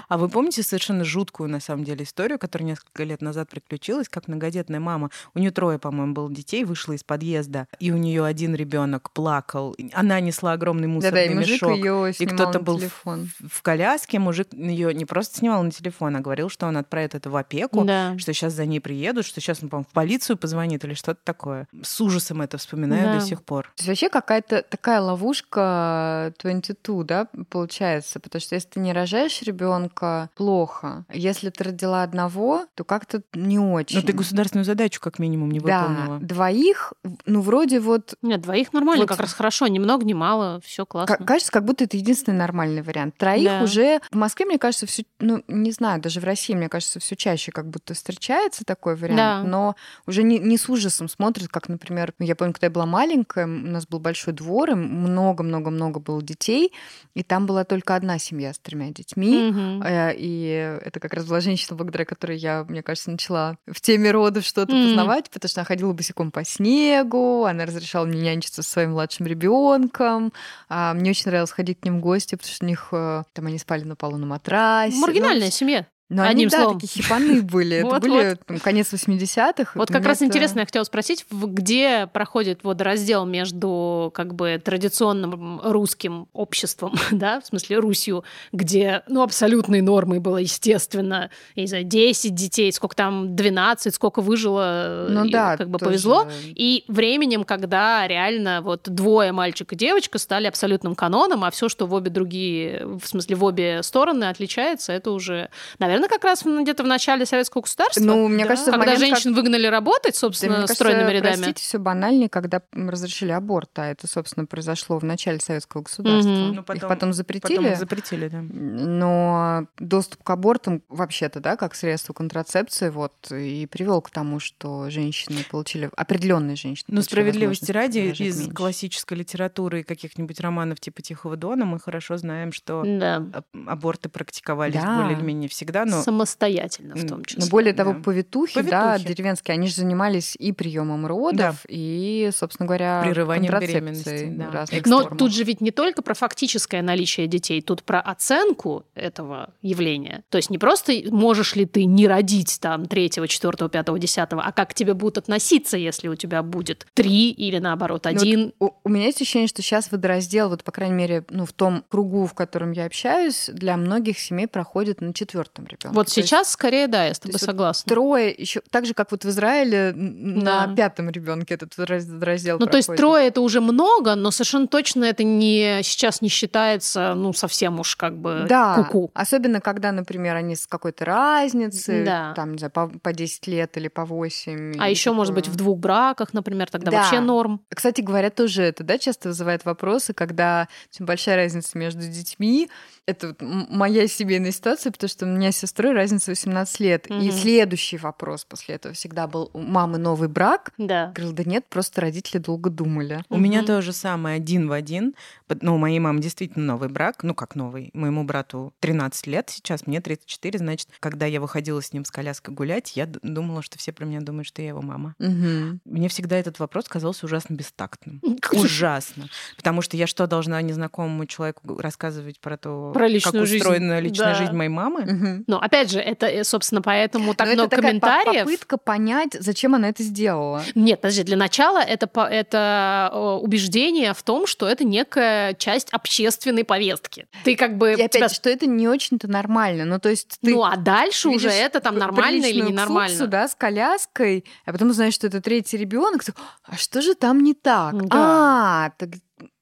А 0.09 0.19
вы 0.19 0.29
помните 0.29 0.63
совершенно 0.63 1.05
жуткую, 1.05 1.49
на 1.49 1.59
самом 1.59 1.85
деле, 1.85 2.05
историю, 2.05 2.39
которая 2.39 2.69
несколько 2.69 3.03
лет 3.05 3.23
назад 3.23 3.49
приключилась, 3.49 4.09
как 4.09 4.29
многодетная 4.29 4.79
мама, 4.79 5.11
у 5.35 5.39
нее 5.39 5.51
трое, 5.51 5.79
по-моему, 5.79 6.13
было 6.13 6.31
детей, 6.31 6.65
вышла 6.65 6.93
из 6.93 7.03
подъезда, 7.03 7.67
и 7.79 7.91
у 7.93 7.97
нее 7.97 8.25
один 8.25 8.55
ребенок 8.55 9.11
плакал, 9.13 9.75
она 9.93 10.21
несла 10.21 10.53
огромный 10.53 10.89
мусорный 10.89 11.27
и 11.27 11.35
мужик 11.35 11.63
мешок. 11.63 11.77
ее 11.77 12.11
И 12.11 12.13
снимал 12.13 12.37
кто-то 12.45 12.61
был 12.65 12.77
в- 12.77 12.81
телефон. 12.81 13.29
в 13.49 13.63
коляске, 13.63 14.19
мужик 14.19 14.49
ее 14.53 14.93
не 14.95 15.05
просто 15.05 15.39
снимал 15.39 15.63
на 15.63 15.71
телефон, 15.71 16.17
а 16.17 16.21
говорил, 16.21 16.49
что 16.49 16.67
он 16.67 16.77
отправит 16.77 17.15
это 17.15 17.31
в 17.31 17.37
опеку, 17.37 17.85
Да. 17.85 18.17
что 18.19 18.33
сейчас 18.33 18.53
за 18.53 18.67
ней 18.67 18.81
приедут, 18.81 19.25
что 19.27 19.41
сейчас 19.41 19.63
он, 19.63 19.69
по-моему, 19.69 19.87
в 19.91 19.93
полицию 19.93 20.37
позвонит 20.37 20.85
или 20.85 20.95
что-то 20.95 21.21
такое. 21.25 21.67
С 21.83 22.01
ужасом 22.01 22.43
это 22.43 22.59
вспоминаю 22.59 23.05
Да. 23.15 23.15
до 23.21 23.27
сих 23.27 23.43
пор. 23.43 23.65
То 23.65 23.73
есть 23.79 23.89
вообще 23.89 24.09
какая-то 24.09 24.63
такая 24.63 25.01
ловушка 25.01 26.33
22, 26.43 27.05
да, 27.05 27.27
получается, 27.51 28.21
потому 28.21 28.41
что 28.41 28.55
если 28.55 28.69
ты 28.69 28.81
не 28.81 28.93
рожаешь 28.93 29.43
ребенка, 29.43 30.31
плохо. 30.37 31.05
Если 31.13 31.51
ты 31.51 31.65
родила 31.65 32.03
одного, 32.03 32.67
то 32.75 32.85
как-то 32.85 33.23
не 33.35 33.59
очень. 33.59 33.97
Но 33.97 34.03
ты 34.03 34.13
государственную 34.13 34.65
задачу 34.65 35.01
как 35.01 35.19
минимум 35.19 35.51
не 35.51 35.61
да, 35.61 35.87
выполнила. 35.89 36.19
двоих, 36.21 36.93
ну 37.27 37.41
вроде 37.41 37.81
вот 37.81 38.15
Нет, 38.23 38.41
двоих 38.43 38.73
нормально, 38.73 39.03
Вот- 39.03 39.09
как 39.09 39.21
раз 39.21 39.33
хорошо, 39.33 39.67
ни 39.67 39.79
много, 39.79 40.05
ни 40.05 40.13
мало, 40.13 40.61
все 40.65 40.87
классно. 40.87 41.17
Ка- 41.17 41.25
кажется, 41.25 41.53
как 41.53 41.65
будто 41.65 41.85
это 41.85 41.97
единственный 42.33 42.39
нормальный 42.39 42.83
вариант. 42.83 43.17
Троих 43.17 43.45
Да. 43.45 43.63
уже 43.63 44.01
в 44.11 44.17
Москве, 44.17 44.47
мне 44.47 44.59
кажется, 44.59 44.87
все, 44.87 45.05
ну, 45.21 45.43
не 45.49 45.71
знаю, 45.73 46.01
даже 46.01 46.21
в 46.21 46.25
России, 46.25 46.55
мне 46.55 46.69
кажется, 46.69 47.01
все 47.01 47.17
чаще 47.17 47.53
как 47.53 47.69
будто 47.69 47.95
встречается 47.95 48.65
такой 48.65 48.97
вариант, 48.97 49.45
Да. 49.45 49.49
но 49.49 49.77
уже 50.07 50.23
не, 50.23 50.39
не 50.39 50.57
с 50.59 50.69
ужасом 50.69 51.09
смотрят, 51.09 51.49
как, 51.49 51.69
например, 51.69 52.13
я 52.19 52.35
помню, 52.37 52.53
когда 52.55 52.67
я 52.67 52.71
была 52.71 52.87
маленькая, 52.87 53.45
у 53.47 53.49
нас 53.49 53.87
был 53.87 53.99
большой 54.01 54.33
двор, 54.35 54.71
и 54.71 54.75
много-много-много 54.75 56.01
было 56.01 56.23
детей, 56.23 56.73
и 57.15 57.23
там 57.23 57.47
была 57.47 57.65
только 57.65 57.95
одна 57.95 58.19
семья 58.19 58.53
с 58.53 58.59
тремя 58.59 58.91
детьми. 58.91 59.53
Э, 59.85 60.13
И 60.15 60.79
это 60.85 61.01
как 61.01 61.15
раз 61.15 61.27
была 61.27 61.41
женщина, 61.41 61.77
благодаря 61.77 62.05
которой 62.05 62.37
я, 62.39 62.65
мне 62.69 62.83
кажется, 62.83 63.11
начала 63.11 63.57
в 63.67 63.81
теме 63.81 64.11
родов 64.11 64.45
что-то 64.45 64.73
Мгм. 64.75 64.85
познавать, 64.89 65.31
потому 65.31 65.49
что 65.49 65.61
она 65.61 65.67
ходила 65.67 65.93
босиком 65.93 66.31
по 66.31 66.45
снегу, 66.45 67.45
она 67.45 67.67
разрешала 67.67 68.05
мне 68.07 68.21
нянчиться 68.21 68.63
со 68.63 68.71
своим 68.71 68.93
младшим 68.93 69.27
ребенком. 69.27 70.33
Мне 70.69 71.11
очень 71.11 71.27
нравилось 71.27 71.51
ходить 71.51 71.81
к 71.81 71.85
ним 71.85 71.99
в 71.99 72.01
гости, 72.01 72.22
потому 72.31 72.55
что 72.55 72.65
у 72.65 72.69
них 72.69 72.89
э, 72.93 73.23
там 73.33 73.47
они 73.47 73.59
спали 73.59 73.85
на 73.85 73.97
полу 73.97 74.17
на 74.17 74.27
матрасе. 74.27 74.97
Маргинальная 74.97 75.47
Ну, 75.47 75.53
семья. 75.53 75.87
Но 76.13 76.23
они, 76.23 76.31
одним 76.31 76.49
да, 76.51 76.59
словом. 76.59 76.81
такие 76.81 77.03
хипаны 77.03 77.43
были. 77.43 77.77
Это 77.87 78.01
были 78.01 78.39
там, 78.47 78.59
конец 78.61 78.93
80-х. 78.93 79.73
Вот 79.75 79.91
как 79.91 80.05
раз 80.05 80.23
интересно, 80.23 80.61
я 80.61 80.67
хотела 80.67 80.85
спросить, 80.85 81.25
где 81.31 82.07
проходит 82.13 82.61
вот 82.63 82.81
раздел 82.81 83.25
между 83.25 84.11
как 84.15 84.35
бы 84.35 84.61
традиционным 84.63 85.61
русским 85.63 86.29
обществом, 86.33 86.95
да, 87.11 87.41
в 87.41 87.47
смысле 87.47 87.79
Русью, 87.79 88.25
где, 88.53 89.03
ну, 89.09 89.23
абсолютной 89.23 89.81
нормой 89.81 90.19
было, 90.19 90.37
естественно, 90.37 91.31
я 91.55 91.63
не 91.63 91.69
знаю, 91.69 91.85
10 91.85 92.35
детей, 92.35 92.73
сколько 92.73 92.95
там, 92.95 93.35
12, 93.35 93.95
сколько 93.95 94.21
выжило, 94.21 95.07
Ну 95.09 95.25
и 95.25 95.31
да, 95.31 95.57
как 95.57 95.71
бы 95.71 95.79
тоже. 95.79 95.91
повезло, 95.91 96.29
и 96.45 96.85
временем, 96.89 97.45
когда 97.45 98.07
реально 98.07 98.61
вот 98.63 98.83
двое, 98.89 99.33
мальчик 99.33 99.73
и 99.73 99.77
девочка, 99.77 100.19
стали 100.19 100.47
абсолютным 100.47 100.95
каноном, 100.95 101.45
а 101.45 101.51
все, 101.51 101.69
что 101.69 101.87
в 101.87 101.95
обе 101.95 102.11
другие, 102.11 102.85
в 102.85 103.07
смысле 103.07 103.37
в 103.37 103.45
обе 103.45 103.83
стороны 103.83 104.25
отличается, 104.25 104.93
это 104.93 105.11
уже, 105.11 105.49
наверное, 105.79 106.02
как 106.09 106.25
раз 106.25 106.45
ну, 106.45 106.63
где-то 106.63 106.83
в 106.83 106.87
начале 106.87 107.27
советского 107.27 107.63
государства. 107.63 108.01
Ну, 108.03 108.29
мне 108.29 108.45
Да. 108.45 108.49
кажется, 108.51 108.71
когда 108.71 108.87
момент, 108.87 109.01
как- 109.01 109.09
женщин 109.09 109.35
выгнали 109.35 109.67
работать, 109.67 110.15
Да, 110.15 110.19
собственно, 110.19 110.55
кажется, 110.55 110.75
стройными 110.75 111.11
рядами. 111.11 111.35
простите, 111.37 111.63
все 111.63 111.79
банальнее, 111.79 112.29
когда 112.29 112.63
разрешили 112.73 113.31
аборт, 113.33 113.71
а 113.79 113.87
это, 113.87 114.07
собственно, 114.07 114.47
произошло 114.47 114.99
в 114.99 115.05
начале 115.05 115.41
советского 115.41 115.83
государства. 115.83 116.31
Мгм. 116.31 116.49
Ну, 116.55 116.61
Их 116.61 116.65
потом- 116.67 116.89
потом 116.89 117.13
запретили. 117.13 117.57
Потом 117.57 117.73
их 117.73 117.79
запретили, 117.79 118.29
да. 118.29 118.43
Но 118.43 119.67
доступ 119.79 120.23
к 120.23 120.31
абортам 120.31 120.83
вообще-то, 120.89 121.41
да, 121.41 121.57
как 121.57 121.75
средство 121.75 122.13
контрацепции, 122.13 122.89
вот, 122.91 123.31
и 123.31 123.67
привел 123.67 124.01
к 124.03 124.11
тому, 124.11 124.41
что 124.41 124.91
женщины 124.91 125.45
получили, 125.51 125.91
определенные 125.97 126.57
женщины 126.57 126.87
Ну, 126.89 126.95
получили 126.97 127.11
справедливости 127.13 127.73
ради, 127.73 127.99
из 127.99 128.39
меньше. 128.39 128.55
классической 128.55 129.15
литературы 129.19 129.81
и 129.81 129.83
каких-нибудь 129.83 130.41
романов 130.41 130.81
типа 130.81 131.03
«Тихого 131.03 131.37
дона» 131.37 131.65
мы 131.65 131.79
хорошо 131.81 132.17
знаем, 132.17 132.53
что 132.53 132.83
Да. 132.85 133.17
а- 133.33 133.43
аборты 133.73 134.09
практиковались 134.09 134.81
Да. 134.81 134.97
более 135.03 135.17
или 135.17 135.25
менее 135.25 135.49
всегда, 135.49 135.85
но 135.85 135.92
Самостоятельно 136.01 136.95
в 136.95 137.07
том 137.07 137.19
ну, 137.19 137.25
числе. 137.25 137.45
Но 137.45 137.51
более 137.51 137.75
того, 137.75 137.93
да. 137.93 138.01
повитухи, 138.01 138.63
да, 138.63 138.93
Повитухи. 138.93 139.15
деревенские, 139.15 139.55
они 139.55 139.67
же 139.67 139.75
занимались 139.75 140.37
и 140.39 140.53
приемом 140.53 141.07
родов, 141.07 141.57
и, 141.69 142.31
собственно 142.35 142.67
говоря, 142.67 143.03
Прерыванием 143.03 143.59
беременности, 143.59 144.27
да. 144.31 144.65
Но 144.87 145.03
формах. 145.03 145.19
тут 145.19 145.35
же 145.35 145.45
ведь 145.45 145.61
не 145.61 145.71
только 145.71 146.03
про 146.03 146.15
фактическое 146.15 146.83
наличие 146.83 147.27
детей, 147.27 147.61
тут 147.63 147.83
про 147.83 148.01
оценку 148.01 148.85
этого 148.95 149.53
явления. 149.63 150.25
То 150.29 150.37
есть 150.39 150.51
не 150.51 150.59
просто 150.59 150.93
можешь 151.11 151.57
ли 151.57 151.67
ты 151.67 151.85
не 151.85 152.07
родить 152.07 152.59
там 152.61 152.87
третьего, 152.87 153.29
четвертого, 153.29 153.71
пятого, 153.71 153.99
десятого, 153.99 154.43
а 154.43 154.53
как 154.53 154.71
к 154.71 154.75
тебе 154.75 154.95
будут 154.95 155.19
относиться, 155.19 155.77
если 155.77 156.09
у 156.09 156.15
тебя 156.15 156.43
будет 156.43 156.87
три 156.95 157.31
или 157.31 157.59
наоборот 157.59 158.05
Ну, 158.05 158.11
вот 158.13 158.23
один. 158.23 158.53
У, 158.59 158.71
у 158.85 158.89
меня 158.89 159.07
есть 159.07 159.21
ощущение, 159.21 159.49
что 159.49 159.63
сейчас 159.63 159.91
водораздел, 159.93 160.49
вот, 160.49 160.65
по 160.65 160.73
крайней 160.73 160.95
мере, 160.95 161.25
ну, 161.31 161.47
в 161.47 161.53
том 161.53 161.85
кругу, 161.89 162.27
в 162.27 162.35
котором 162.35 162.73
я 162.73 162.87
общаюсь, 162.87 163.51
для 163.53 163.77
многих 163.77 164.19
семей 164.19 164.47
проходит 164.47 165.01
на 165.01 165.13
четвертом 165.13 165.67
ребенке. 165.73 165.95
Вот 165.95 166.09
сейчас 166.09 166.51
скорее, 166.53 166.87
да, 166.89 167.07
я 167.07 167.15
с 167.15 167.19
тобой 167.19 167.33
есть 167.35 167.43
вот 167.45 167.51
согласна. 167.51 167.89
трое 167.89 168.31
еще 168.31 168.63
так 168.71 168.87
же, 168.87 168.95
как 168.95 169.11
вот 169.11 169.25
в 169.25 169.29
Израиле 169.29 169.93
Да. 169.95 170.67
на 170.67 170.75
пятом 170.77 171.11
ребенке 171.11 171.55
этот 171.55 171.79
раз- 171.79 172.07
раздел 172.21 172.59
Ну, 172.59 172.67
то 172.67 172.77
есть 172.77 172.95
трое 172.95 173.27
это 173.29 173.41
уже 173.41 173.61
много, 173.61 174.15
но 174.15 174.31
совершенно 174.31 174.67
точно 174.67 175.05
это 175.05 175.25
не 175.25 175.81
сейчас 175.83 176.21
не 176.23 176.29
считается, 176.29 177.15
ну, 177.15 177.33
совсем 177.33 177.81
уж 177.81 177.97
как 177.97 178.17
бы 178.17 178.47
Да, 178.49 178.75
куку. 178.77 179.11
особенно 179.15 179.61
когда, 179.61 179.93
например, 179.93 180.37
они 180.37 180.57
с 180.57 180.67
какой-то 180.67 181.05
разницей, 181.05 182.05
Да. 182.05 182.33
там, 182.35 182.53
не 182.53 182.59
знаю, 182.59 182.71
по, 182.73 182.89
по 182.89 183.13
10 183.13 183.47
лет 183.47 183.77
или 183.77 183.89
по 183.89 184.05
8. 184.05 184.75
А 184.79 184.89
еще, 184.89 185.13
может 185.13 185.35
быть, 185.35 185.49
в 185.49 185.57
двух 185.57 185.79
браках, 185.79 186.33
например, 186.33 186.69
тогда 186.71 186.91
Да. 186.91 186.97
вообще 186.99 187.21
норм. 187.21 187.61
Кстати 187.75 188.01
говоря, 188.01 188.31
тоже 188.31 188.63
это, 188.63 188.85
да, 188.85 188.99
часто 188.99 189.29
вызывает 189.31 189.65
вопросы, 189.65 190.13
когда 190.13 190.69
большая 191.01 191.37
разница 191.37 191.77
между 191.79 192.01
детьми. 192.03 192.71
Это 193.07 193.29
вот 193.29 193.39
моя 193.43 194.07
семейная 194.07 194.53
ситуация, 194.53 194.93
потому 194.93 195.09
что 195.09 195.27
у 195.27 195.29
меня 195.29 195.51
сестрой 195.63 195.93
разница 195.93 196.31
18 196.33 196.81
лет. 196.81 197.07
И 197.11 197.15
Мгм. 197.15 197.33
следующий 197.33 197.97
вопрос 197.99 198.45
после 198.45 198.75
этого 198.75 198.95
всегда 198.95 199.27
был 199.27 199.51
у 199.53 199.61
мамы 199.61 199.99
новый 199.99 200.29
брак. 200.29 200.73
Да. 200.79 201.13
Говорила, 201.15 201.35
да 201.37 201.45
нет, 201.45 201.65
просто 201.69 202.01
родители 202.01 202.39
долго 202.41 202.69
думали. 202.71 203.23
у 203.29 203.39
меня 203.39 203.59
Мгм. 203.59 203.67
то 203.67 203.83
же 203.83 203.93
самое 203.93 204.37
один 204.37 204.69
в 204.69 204.73
один, 204.73 205.15
Ну, 205.61 205.75
у 205.75 205.79
моей 205.79 205.99
мамы 205.99 206.21
действительно 206.21 206.65
новый 206.65 206.89
брак. 206.89 207.23
Ну, 207.23 207.35
как 207.35 207.55
новый? 207.55 207.91
Моему 207.93 208.25
брату 208.25 208.73
13 208.81 209.27
лет 209.27 209.51
сейчас, 209.51 209.87
мне 209.87 210.01
34. 210.01 210.59
Значит, 210.59 210.89
когда 211.01 211.27
я 211.27 211.41
выходила 211.41 211.81
с 211.83 211.93
ним 211.93 212.05
с 212.05 212.11
коляской 212.11 212.55
гулять, 212.55 212.97
я 212.97 213.07
думала, 213.07 213.63
что 213.63 213.79
все 213.79 213.93
про 213.93 214.05
меня 214.05 214.21
думают, 214.21 214.47
что 214.47 214.63
я 214.63 214.69
его 214.69 214.83
мама. 214.83 215.15
Угу. 215.19 215.81
Мне 215.85 216.09
всегда 216.09 216.37
этот 216.37 216.59
вопрос 216.59 216.87
казался 216.89 217.27
ужасно 217.27 217.55
бестактным. 217.55 218.21
Ужасно. 218.53 219.29
Потому 219.57 219.83
что 219.83 219.97
я 219.97 220.07
что, 220.07 220.27
должна 220.27 220.61
незнакомому 220.63 221.27
человеку 221.27 221.79
рассказывать 221.79 222.41
про 222.41 222.57
то, 222.57 222.93
про 222.93 223.09
личную 223.09 223.43
как 223.43 223.47
жизнь. 223.47 223.63
устроена 223.63 224.01
личная 224.01 224.33
да. 224.33 224.35
жизнь 224.35 224.53
моей 224.53 224.71
мамы? 224.71 225.03
Угу. 225.03 225.45
Ну, 225.47 225.57
опять 225.57 225.91
же, 225.91 225.99
это, 225.99 226.27
э, 226.27 226.45
собственно, 226.45 226.83
поэтому 226.83 227.35
так 227.35 227.49
Но 227.49 227.55
много 227.55 227.77
это 227.77 227.83
комментариев. 227.83 228.45
попытка 228.45 228.79
понять, 228.79 229.37
зачем 229.39 229.75
она 229.75 229.89
это 229.89 230.03
сделала. 230.03 230.63
Нет, 230.75 231.01
подожди, 231.01 231.23
для 231.23 231.37
начала 231.37 231.83
это, 231.83 232.09
это 232.25 233.11
убеждение 233.43 234.15
в 234.15 234.23
том, 234.23 234.47
что 234.47 234.69
это 234.69 234.85
некая 234.85 235.42
часть 235.59 235.89
общественной 235.91 236.65
повестки. 236.65 237.27
Ты 237.45 237.57
как 237.57 237.77
бы... 237.79 237.91
И 237.91 237.95
опять, 237.95 238.13
тебя... 238.13 238.29
что 238.29 238.51
это 238.51 238.67
не 238.67 238.89
очень-то 238.89 239.29
нормально. 239.29 239.85
Ну, 239.85 239.99
то 239.99 240.09
есть 240.09 240.39
ты 240.41 240.51
Ну, 240.53 240.65
а 240.65 240.77
дальше 240.77 241.29
уже 241.29 241.49
это 241.49 241.81
там 241.81 241.99
нормально 241.99 242.47
или 242.47 242.61
ненормально. 242.61 243.09
Псуксу, 243.09 243.29
да, 243.29 243.49
с 243.49 243.55
коляской, 243.55 244.45
а 244.65 244.73
потом 244.73 244.91
узнаешь, 244.91 245.15
что 245.15 245.27
это 245.27 245.41
третий 245.41 245.77
ребенок. 245.77 246.23
А 246.65 246.77
что 246.77 247.03
же 247.03 247.15
там 247.15 247.43
не 247.43 247.55
так? 247.55 247.95
Да. 248.07 248.87
А, 248.87 248.91
так 248.99 249.11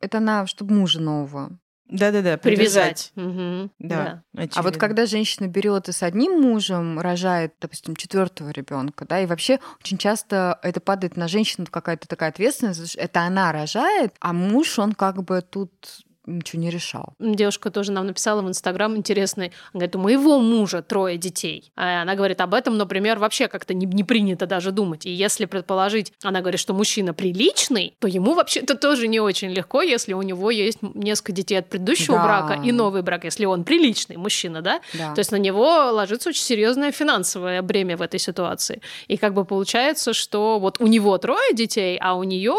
это 0.00 0.18
она, 0.18 0.46
чтобы 0.46 0.74
мужа 0.74 1.00
нового. 1.00 1.58
Да-да-да, 1.90 2.38
привязать. 2.38 3.12
Угу. 3.16 3.70
Да. 3.80 4.22
да. 4.32 4.48
А 4.54 4.62
вот 4.62 4.76
когда 4.76 5.06
женщина 5.06 5.48
берет 5.48 5.88
и 5.88 5.92
с 5.92 6.02
одним 6.02 6.40
мужем 6.40 7.00
рожает, 7.00 7.54
допустим, 7.60 7.96
четвертого 7.96 8.50
ребенка, 8.50 9.04
да, 9.06 9.20
и 9.20 9.26
вообще 9.26 9.58
очень 9.82 9.98
часто 9.98 10.58
это 10.62 10.80
падает 10.80 11.16
на 11.16 11.28
женщину 11.28 11.66
какая-то 11.70 12.06
такая 12.06 12.30
ответственность, 12.30 12.94
это 12.94 13.22
она 13.22 13.52
рожает, 13.52 14.14
а 14.20 14.32
муж, 14.32 14.78
он 14.78 14.92
как 14.92 15.22
бы 15.24 15.42
тут 15.42 15.70
ничего 16.36 16.62
не 16.62 16.70
решал. 16.70 17.14
Девушка 17.18 17.70
тоже 17.70 17.92
нам 17.92 18.06
написала 18.06 18.42
в 18.42 18.48
Инстаграм 18.48 18.96
интересный. 18.96 19.52
Она 19.72 19.80
говорит, 19.80 19.96
у 19.96 19.98
моего 19.98 20.38
мужа 20.40 20.82
трое 20.82 21.16
детей. 21.18 21.72
А 21.76 22.02
она 22.02 22.14
говорит, 22.14 22.40
об 22.40 22.54
этом, 22.54 22.76
например, 22.78 23.18
вообще 23.18 23.48
как-то 23.48 23.74
не, 23.74 23.86
не 23.86 24.04
принято 24.04 24.46
даже 24.46 24.70
думать. 24.72 25.06
И 25.06 25.10
если 25.10 25.44
предположить, 25.46 26.12
она 26.22 26.40
говорит, 26.40 26.60
что 26.60 26.74
мужчина 26.74 27.12
приличный, 27.14 27.94
то 27.98 28.08
ему 28.08 28.34
вообще-то 28.34 28.74
тоже 28.76 29.08
не 29.08 29.20
очень 29.20 29.50
легко, 29.50 29.82
если 29.82 30.12
у 30.12 30.22
него 30.22 30.50
есть 30.50 30.78
несколько 30.94 31.32
детей 31.32 31.56
от 31.58 31.68
предыдущего 31.68 32.16
Да. 32.16 32.24
брака 32.24 32.62
и 32.62 32.72
новый 32.72 33.02
брак, 33.02 33.24
если 33.24 33.44
он 33.44 33.64
приличный 33.64 34.16
мужчина, 34.16 34.62
да? 34.62 34.80
Да. 34.94 35.14
То 35.14 35.20
есть 35.20 35.32
на 35.32 35.36
него 35.36 35.90
ложится 35.92 36.28
очень 36.30 36.42
серьезное 36.42 36.92
финансовое 36.92 37.62
бремя 37.62 37.96
в 37.96 38.02
этой 38.02 38.20
ситуации. 38.20 38.80
И 39.08 39.16
как 39.16 39.34
бы 39.34 39.44
получается, 39.44 40.12
что 40.12 40.58
вот 40.58 40.80
у 40.80 40.86
него 40.86 41.16
трое 41.18 41.54
детей, 41.54 41.98
а 42.00 42.14
у 42.14 42.22
нее 42.24 42.54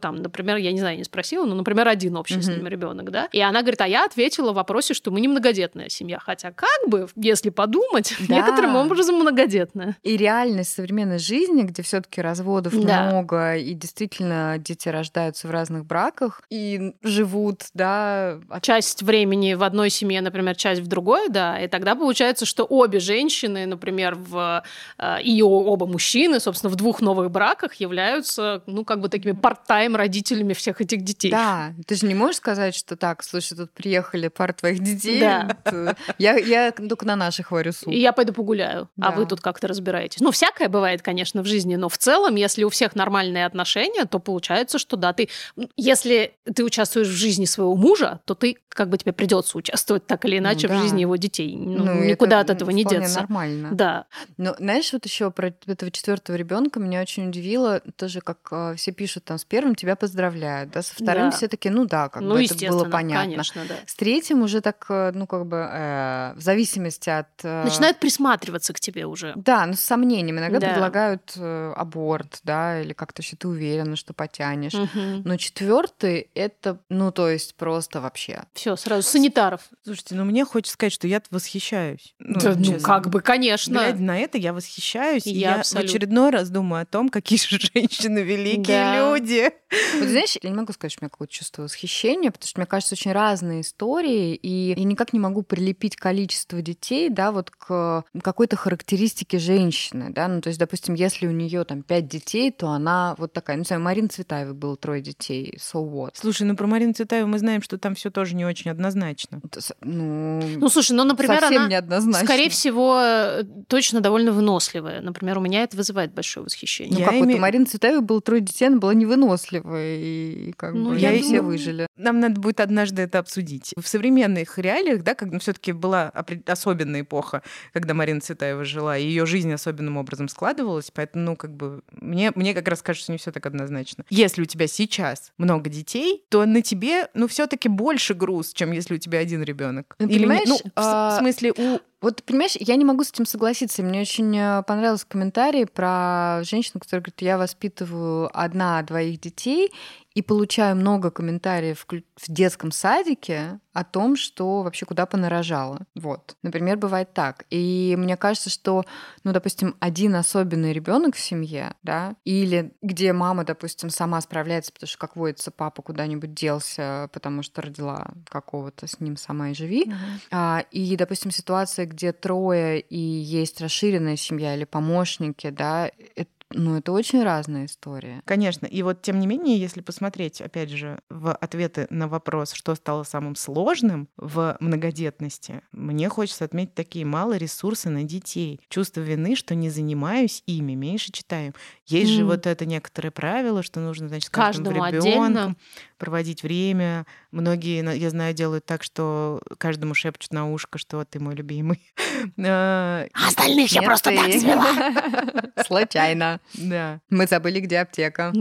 там, 0.00 0.16
например, 0.16 0.56
я 0.56 0.72
не 0.72 0.80
знаю, 0.80 0.96
не 0.98 1.04
спросила, 1.04 1.44
но, 1.44 1.54
например, 1.54 1.88
один 1.88 2.16
общий 2.16 2.40
с 2.40 2.48
Мгм. 2.48 2.56
ним 2.58 2.66
ребенок, 2.68 3.10
да? 3.14 3.28
И 3.32 3.40
она 3.40 3.60
говорит, 3.62 3.80
а 3.80 3.86
я 3.88 4.04
ответила 4.04 4.52
в 4.52 4.56
вопросе, 4.56 4.92
что 4.92 5.10
мы 5.10 5.20
не 5.20 5.28
многодетная 5.28 5.88
семья. 5.88 6.18
Хотя 6.18 6.50
как 6.52 6.88
бы, 6.88 7.08
если 7.16 7.50
подумать, 7.50 8.14
Да. 8.28 8.34
некоторым 8.34 8.76
образом 8.76 9.16
многодетная. 9.16 9.96
И 10.02 10.16
реальность 10.16 10.72
современной 10.74 11.18
жизни, 11.18 11.62
где 11.62 11.82
все-таки 11.82 12.20
разводов 12.20 12.74
Да. 12.84 13.04
много, 13.06 13.56
и 13.56 13.72
действительно 13.74 14.56
дети 14.58 14.88
рождаются 14.88 15.46
в 15.48 15.50
разных 15.50 15.84
браках 15.86 16.42
и 16.50 16.92
живут, 17.02 17.62
да, 17.74 18.40
от- 18.50 18.62
Часть 18.64 19.02
времени 19.02 19.54
в 19.54 19.62
одной 19.62 19.90
семье, 19.90 20.20
например, 20.20 20.56
часть 20.56 20.80
в 20.80 20.86
другой, 20.88 21.28
да, 21.28 21.60
и 21.60 21.68
тогда 21.68 21.94
получается, 21.94 22.44
что 22.46 22.64
обе 22.64 22.98
женщины, 22.98 23.66
например, 23.66 24.16
в, 24.16 24.62
э, 24.98 25.22
и 25.22 25.40
оба 25.42 25.86
мужчины, 25.86 26.40
собственно, 26.40 26.70
в 26.70 26.76
двух 26.76 27.00
новых 27.00 27.30
браках 27.30 27.74
являются, 27.74 28.62
ну, 28.66 28.84
как 28.84 29.00
бы 29.00 29.08
такими 29.08 29.32
парт-тайм 29.32 29.94
родителями 29.96 30.52
всех 30.54 30.80
этих 30.80 31.02
детей. 31.02 31.30
Да, 31.30 31.72
ты 31.86 31.94
же 31.94 32.06
не 32.06 32.14
можешь 32.14 32.36
сказать, 32.36 32.74
что 32.74 32.93
так, 32.96 33.22
слушай, 33.22 33.56
тут 33.56 33.70
приехали 33.72 34.28
пара 34.28 34.52
твоих 34.52 34.80
детей. 34.80 35.20
Да. 35.20 35.56
вот, 35.64 35.96
Я, 36.18 36.36
я 36.36 36.72
только 36.72 37.06
на 37.06 37.16
наших 37.16 37.50
варю 37.50 37.72
суп. 37.72 37.88
И 37.92 37.98
я 37.98 38.12
пойду 38.12 38.32
погуляю, 38.32 38.88
а 39.00 39.10
Да. 39.10 39.12
вы 39.12 39.26
тут 39.26 39.40
как-то 39.40 39.68
разбираетесь. 39.68 40.20
Ну, 40.20 40.30
всякое 40.30 40.68
бывает, 40.68 41.02
конечно, 41.02 41.42
в 41.42 41.46
жизни, 41.46 41.76
но 41.76 41.88
в 41.88 41.98
целом, 41.98 42.34
если 42.36 42.64
у 42.64 42.68
всех 42.70 42.94
нормальные 42.94 43.46
отношения, 43.46 44.04
то 44.04 44.18
получается, 44.18 44.78
что 44.78 44.96
да, 44.96 45.12
ты, 45.12 45.28
если 45.76 46.34
ты 46.54 46.64
участвуешь 46.64 47.08
в 47.08 47.12
жизни 47.12 47.44
своего 47.44 47.74
мужа, 47.76 48.20
то 48.24 48.34
ты, 48.34 48.56
как 48.68 48.88
бы 48.88 48.98
тебе 48.98 49.12
придется 49.12 49.56
участвовать 49.58 50.06
так 50.06 50.24
или 50.24 50.38
иначе 50.38 50.68
да. 50.68 50.76
в 50.76 50.82
жизни 50.82 51.02
его 51.02 51.16
детей. 51.16 51.56
Ну, 51.56 51.84
Ну, 51.84 52.04
никуда 52.04 52.40
это, 52.40 52.52
от 52.52 52.56
этого 52.58 52.70
не 52.70 52.84
деться. 52.84 53.20
нормально. 53.20 53.70
Да. 53.72 54.06
Но 54.36 54.54
знаешь, 54.58 54.92
вот 54.92 55.04
еще 55.04 55.30
про 55.30 55.52
этого 55.66 55.90
четвертого 55.90 56.36
ребенка 56.36 56.80
меня 56.80 57.00
очень 57.00 57.28
удивило 57.28 57.80
тоже, 57.96 58.20
как 58.20 58.38
э, 58.50 58.74
все 58.76 58.92
пишут 58.92 59.24
там 59.24 59.38
с 59.38 59.44
первым 59.44 59.74
тебя 59.74 59.96
поздравляют, 59.96 60.70
да, 60.70 60.82
со 60.82 60.94
вторым 60.94 61.30
Да. 61.30 61.36
все 61.36 61.48
таки 61.48 61.70
ну 61.70 61.84
да, 61.86 62.08
как 62.08 62.22
ну, 62.22 62.30
бы 62.34 62.44
это 62.44 62.54
естественно, 62.54 62.83
было 62.84 62.92
понятно. 62.92 63.24
конечно, 63.24 63.62
да. 63.68 63.74
С 63.86 63.94
третьим 63.94 64.42
уже 64.42 64.60
так, 64.60 64.84
э, 64.88 65.12
ну 65.14 65.26
как 65.26 65.46
бы 65.46 65.56
э, 65.70 66.32
в 66.36 66.40
зависимости 66.40 67.10
от 67.10 67.28
э, 67.42 67.64
Начинают 67.64 67.98
присматриваться 67.98 68.72
к 68.72 68.80
тебе 68.80 69.06
уже. 69.06 69.32
Да, 69.36 69.66
ну 69.66 69.74
с 69.74 69.80
сомнением. 69.80 70.38
Иногда 70.38 70.60
Да. 70.60 70.70
предлагают 70.70 71.32
э, 71.36 71.72
аборт, 71.76 72.40
да, 72.44 72.80
или 72.80 72.92
как-то 72.92 73.22
еще 73.22 73.36
ты 73.36 73.48
уверена, 73.48 73.96
что 73.96 74.12
потянешь. 74.14 74.74
Мгм. 74.74 75.22
Но 75.24 75.36
четвертый 75.36 76.30
это, 76.34 76.78
ну 76.88 77.10
то 77.12 77.28
есть 77.28 77.54
просто 77.56 78.00
вообще. 78.00 78.42
Все, 78.54 78.76
сразу 78.76 79.02
санитаров. 79.08 79.62
Слушайте, 79.84 80.14
ну 80.14 80.24
мне 80.24 80.44
хочется 80.44 80.74
сказать, 80.74 80.92
что 80.92 81.06
я 81.06 81.22
восхищаюсь. 81.30 82.14
Ну, 82.18 82.40
Да, 82.40 82.54
ну, 82.56 82.80
как 82.80 83.08
бы, 83.08 83.20
конечно. 83.20 83.72
Глядя 83.72 84.02
на 84.02 84.18
это, 84.18 84.38
я 84.38 84.52
восхищаюсь. 84.52 85.26
И 85.26 85.30
И 85.32 85.38
я 85.38 85.56
я, 85.56 85.62
в 85.62 85.74
очередной 85.74 86.30
раз 86.30 86.50
думаю 86.50 86.82
о 86.82 86.86
том, 86.86 87.08
какие 87.08 87.38
же 87.38 87.58
женщины 87.74 88.20
великие 88.20 88.62
Да. 88.84 88.96
люди. 89.10 89.50
Вот 89.98 90.08
знаешь, 90.08 90.36
я 90.42 90.50
не 90.50 90.56
могу 90.56 90.72
сказать, 90.72 90.92
что 90.92 91.00
у 91.00 91.04
меня 91.04 91.10
какое-то 91.10 91.32
чувство 91.32 91.62
восхищения, 91.62 92.30
потому 92.30 92.46
что 92.48 92.60
мне 92.60 92.66
кажется, 92.74 92.94
очень 92.94 93.12
разные 93.12 93.60
истории, 93.60 94.34
и 94.34 94.74
я 94.76 94.84
никак 94.84 95.12
не 95.12 95.20
могу 95.20 95.42
прилепить 95.42 95.96
количество 95.96 96.60
детей, 96.60 97.08
да, 97.08 97.30
вот 97.32 97.50
к 97.50 98.04
какой-то 98.22 98.56
характеристике 98.56 99.38
женщины, 99.38 100.10
да, 100.10 100.28
ну 100.28 100.40
то 100.40 100.48
есть, 100.48 100.58
допустим, 100.58 100.94
если 100.94 101.26
у 101.26 101.30
нее 101.30 101.64
там 101.64 101.82
пять 101.82 102.08
детей, 102.08 102.50
то 102.50 102.68
она 102.68 103.14
вот 103.18 103.32
такая, 103.32 103.56
ну, 103.56 103.60
не 103.62 103.66
знаю, 103.66 103.82
Марина 103.82 104.08
Цветаевой 104.08 104.54
было 104.54 104.76
трое 104.76 105.00
детей, 105.02 105.56
so 105.60 105.84
what? 105.88 106.10
Слушай, 106.14 106.42
ну 106.46 106.56
про 106.56 106.66
Марину 106.66 106.92
Цветаеву 106.94 107.28
мы 107.28 107.38
знаем, 107.38 107.62
что 107.62 107.78
там 107.78 107.94
все 107.94 108.10
тоже 108.10 108.34
не 108.34 108.44
очень 108.44 108.70
однозначно. 108.70 109.40
Ну, 109.82 110.40
Ну, 110.56 110.68
слушай, 110.68 110.92
ну, 110.92 111.04
например, 111.04 111.40
совсем 111.40 111.62
она... 111.62 111.70
неоднозначно. 111.70 112.26
Скорее 112.26 112.50
всего, 112.50 112.98
э, 113.00 113.44
точно 113.68 114.00
довольно 114.00 114.32
выносливая. 114.32 115.00
Например, 115.00 115.38
у 115.38 115.40
меня 115.40 115.62
это 115.62 115.76
вызывает 115.76 116.12
большое 116.12 116.44
восхищение. 116.44 116.92
Ну, 116.94 116.98
Я 117.00 117.06
как 117.06 117.14
вот 117.20 117.28
у 117.32 117.38
Марины 117.38 117.66
Цветаевой 117.66 118.02
было 118.02 118.20
трое 118.20 118.40
детей, 118.42 118.66
она 118.66 118.78
была 118.78 118.94
невыносливая, 118.94 119.96
и, 119.98 120.48
и 120.48 120.52
как 120.52 120.74
Ну, 120.74 120.90
бы 120.90 120.98
я 120.98 121.12
и 121.12 121.20
все 121.20 121.36
думаю- 121.38 121.44
выжили. 121.52 121.86
Нам 121.96 122.20
надо 122.20 122.40
будет 122.40 122.60
однажды 122.64 123.02
это 123.02 123.18
обсудить. 123.20 123.72
В 123.76 123.86
современных 123.86 124.58
реалиях, 124.58 125.02
да, 125.02 125.14
когда 125.14 125.38
все-таки 125.38 125.72
была 125.72 126.12
особенная 126.46 127.02
эпоха, 127.02 127.42
когда 127.72 127.94
Марина 127.94 128.20
Цветаева 128.20 128.64
жила, 128.64 128.98
и 128.98 129.04
ее 129.04 129.26
жизнь 129.26 129.52
особенным 129.52 129.96
образом 129.96 130.28
складывалась, 130.28 130.90
поэтому, 130.92 131.24
ну, 131.24 131.36
как 131.36 131.54
бы, 131.54 131.82
мне, 131.92 132.32
мне 132.34 132.54
как 132.54 132.66
раз 132.68 132.82
кажется, 132.82 133.12
не 133.12 133.18
все 133.18 133.30
так 133.30 133.46
однозначно. 133.46 134.04
Если 134.10 134.42
у 134.42 134.46
тебя 134.46 134.66
сейчас 134.66 135.32
много 135.38 135.70
детей, 135.70 136.24
то 136.28 136.44
на 136.44 136.62
тебе, 136.62 137.08
ну, 137.14 137.28
все-таки 137.28 137.68
больше 137.68 138.14
груз, 138.14 138.52
чем 138.52 138.72
если 138.72 138.94
у 138.94 138.98
тебя 138.98 139.20
один 139.20 139.42
ребенок. 139.42 139.94
Ну, 139.98 140.08
Или 140.08 140.20
понимаешь, 140.20 140.48
ну, 140.48 140.58
а, 140.74 141.16
в 141.16 141.18
смысле, 141.20 141.52
у 141.56 141.78
Вот, 142.00 142.22
понимаешь, 142.22 142.56
я 142.60 142.76
не 142.76 142.84
могу 142.84 143.02
с 143.02 143.10
этим 143.10 143.24
согласиться. 143.24 143.82
Мне 143.82 144.02
очень 144.02 144.36
э, 144.36 144.62
понравился 144.64 145.06
комментарий 145.08 145.66
про 145.66 146.40
женщину, 146.44 146.80
которая 146.80 147.02
говорит, 147.02 147.22
я 147.22 147.38
воспитываю 147.38 148.30
одна-двоих 148.38 149.20
детей 149.20 149.72
и 150.14 150.22
получаю 150.22 150.76
много 150.76 151.10
комментариев 151.10 151.86
в 151.88 152.32
детском 152.32 152.70
садике 152.70 153.58
о 153.72 153.82
том, 153.82 154.14
что 154.16 154.62
вообще 154.62 154.86
куда 154.86 155.04
понарожала. 155.04 155.80
Вот. 155.96 156.36
Например, 156.42 156.76
бывает 156.76 157.12
так. 157.12 157.44
И 157.50 157.96
мне 157.98 158.16
кажется, 158.16 158.48
что, 158.48 158.84
ну, 159.24 159.32
допустим, 159.32 159.74
один 159.80 160.14
особенный 160.14 160.72
ребенок 160.72 161.16
в 161.16 161.20
семье, 161.20 161.74
да, 161.82 162.14
или 162.24 162.72
где 162.82 163.12
мама, 163.12 163.44
допустим, 163.44 163.90
сама 163.90 164.20
справляется, 164.20 164.72
потому 164.72 164.86
что, 164.86 164.98
как 164.98 165.16
водится, 165.16 165.50
папа 165.50 165.82
куда-нибудь 165.82 166.32
делся, 166.32 167.10
потому 167.12 167.42
что 167.42 167.62
родила 167.62 168.12
какого-то 168.28 168.86
с 168.86 169.00
ним 169.00 169.16
сама 169.16 169.50
и 169.50 169.54
живи. 169.54 169.92
А, 170.30 170.64
и, 170.70 170.96
допустим, 170.96 171.32
ситуация, 171.32 171.86
где 171.86 172.12
трое 172.12 172.78
и 172.78 172.96
есть 172.96 173.60
расширенная 173.60 174.16
семья 174.16 174.54
или 174.54 174.64
помощники, 174.64 175.50
да, 175.50 175.90
это, 176.14 176.30
ну, 176.54 176.76
это 176.76 176.92
очень 176.92 177.22
разная 177.22 177.66
история. 177.66 178.22
Конечно. 178.24 178.66
И 178.66 178.82
вот, 178.82 179.02
тем 179.02 179.18
не 179.18 179.26
менее, 179.26 179.58
если 179.58 179.80
посмотреть, 179.80 180.40
опять 180.40 180.70
же, 180.70 181.00
в 181.10 181.32
ответы 181.34 181.86
на 181.90 182.08
вопрос, 182.08 182.52
что 182.52 182.74
стало 182.74 183.02
самым 183.04 183.36
сложным 183.36 184.08
в 184.16 184.56
многодетности, 184.60 185.62
мне 185.72 186.08
хочется 186.08 186.44
отметить 186.44 186.74
такие 186.74 187.04
мало 187.04 187.36
ресурсы 187.36 187.90
на 187.90 188.04
детей. 188.04 188.60
Чувство 188.68 189.00
вины, 189.00 189.36
что 189.36 189.54
не 189.54 189.70
занимаюсь 189.70 190.42
ими, 190.46 190.74
меньше 190.74 191.12
читаем. 191.12 191.54
Есть 191.86 192.10
же 192.12 192.22
М. 192.22 192.28
вот 192.28 192.46
это 192.46 192.66
некоторое 192.66 193.10
правило, 193.10 193.62
что 193.62 193.80
нужно, 193.80 194.08
значит, 194.08 194.30
Каждому 194.30 194.70
ребенком 194.70 195.00
отдельно. 195.00 195.56
проводить 195.98 196.42
время. 196.42 197.06
Многие, 197.34 197.96
я 197.96 198.10
знаю, 198.10 198.32
делают 198.32 198.64
так, 198.64 198.84
что 198.84 199.42
каждому 199.58 199.92
шепчут 199.94 200.32
на 200.32 200.48
ушко, 200.48 200.78
что 200.78 201.04
ты 201.04 201.18
мой 201.18 201.34
любимый. 201.34 201.80
А, 202.38 203.06
А 203.12 203.28
остальных 203.28 203.72
я 203.72 203.82
просто 203.82 204.10
так 204.14 204.32
свела. 204.32 205.52
Случайно. 205.66 206.40
Да. 206.54 207.00
Мы 207.10 207.26
забыли, 207.26 207.60
где 207.60 207.80
аптека. 207.80 208.32